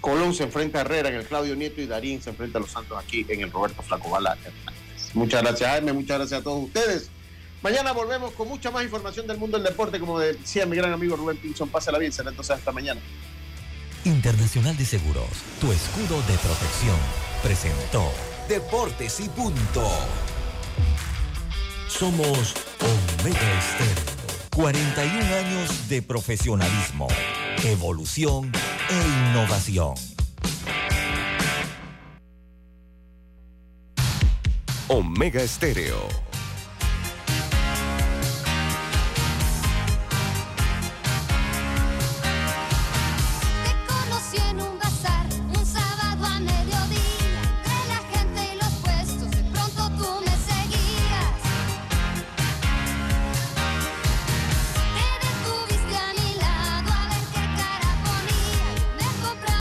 Colón 0.00 0.34
se 0.34 0.44
enfrenta 0.44 0.78
a 0.78 0.80
Herrera 0.82 1.08
en 1.08 1.16
el 1.16 1.24
Claudio 1.24 1.56
Nieto 1.56 1.80
y 1.80 1.86
Darín 1.86 2.22
se 2.22 2.30
enfrenta 2.30 2.58
a 2.58 2.60
Los 2.60 2.70
Santos 2.70 2.98
aquí 2.98 3.26
en 3.28 3.40
el 3.40 3.50
Roberto 3.50 3.82
Flaco 3.82 4.10
Bala 4.10 4.36
Hernández. 4.44 5.14
Muchas 5.14 5.42
gracias, 5.42 5.70
Jaime. 5.70 5.92
Muchas 5.92 6.18
gracias 6.18 6.40
a 6.40 6.44
todos 6.44 6.64
ustedes. 6.64 7.10
Mañana 7.62 7.92
volvemos 7.92 8.32
con 8.32 8.48
mucha 8.48 8.70
más 8.70 8.84
información 8.84 9.26
del 9.26 9.38
mundo 9.38 9.58
del 9.58 9.66
deporte, 9.66 9.98
como 9.98 10.18
decía 10.20 10.64
mi 10.64 10.76
gran 10.76 10.92
amigo 10.92 11.16
Rubén 11.16 11.36
Pinson. 11.38 11.68
Pásala 11.68 11.98
bien, 11.98 12.12
será 12.12 12.30
entonces 12.30 12.56
hasta 12.56 12.70
mañana. 12.70 13.00
Internacional 14.04 14.76
de 14.76 14.84
Seguros, 14.84 15.28
tu 15.60 15.72
escudo 15.72 16.22
de 16.22 16.38
protección, 16.38 16.96
presentó 17.42 18.12
Deportes 18.48 19.20
y 19.20 19.28
punto. 19.28 19.90
Somos 21.88 22.54
Omega 22.80 23.58
Estéreo. 23.58 24.17
41 24.58 25.36
años 25.36 25.88
de 25.88 26.02
profesionalismo, 26.02 27.06
evolución 27.62 28.50
e 28.90 29.30
innovación. 29.30 29.94
Omega 34.88 35.42
Estéreo 35.42 36.27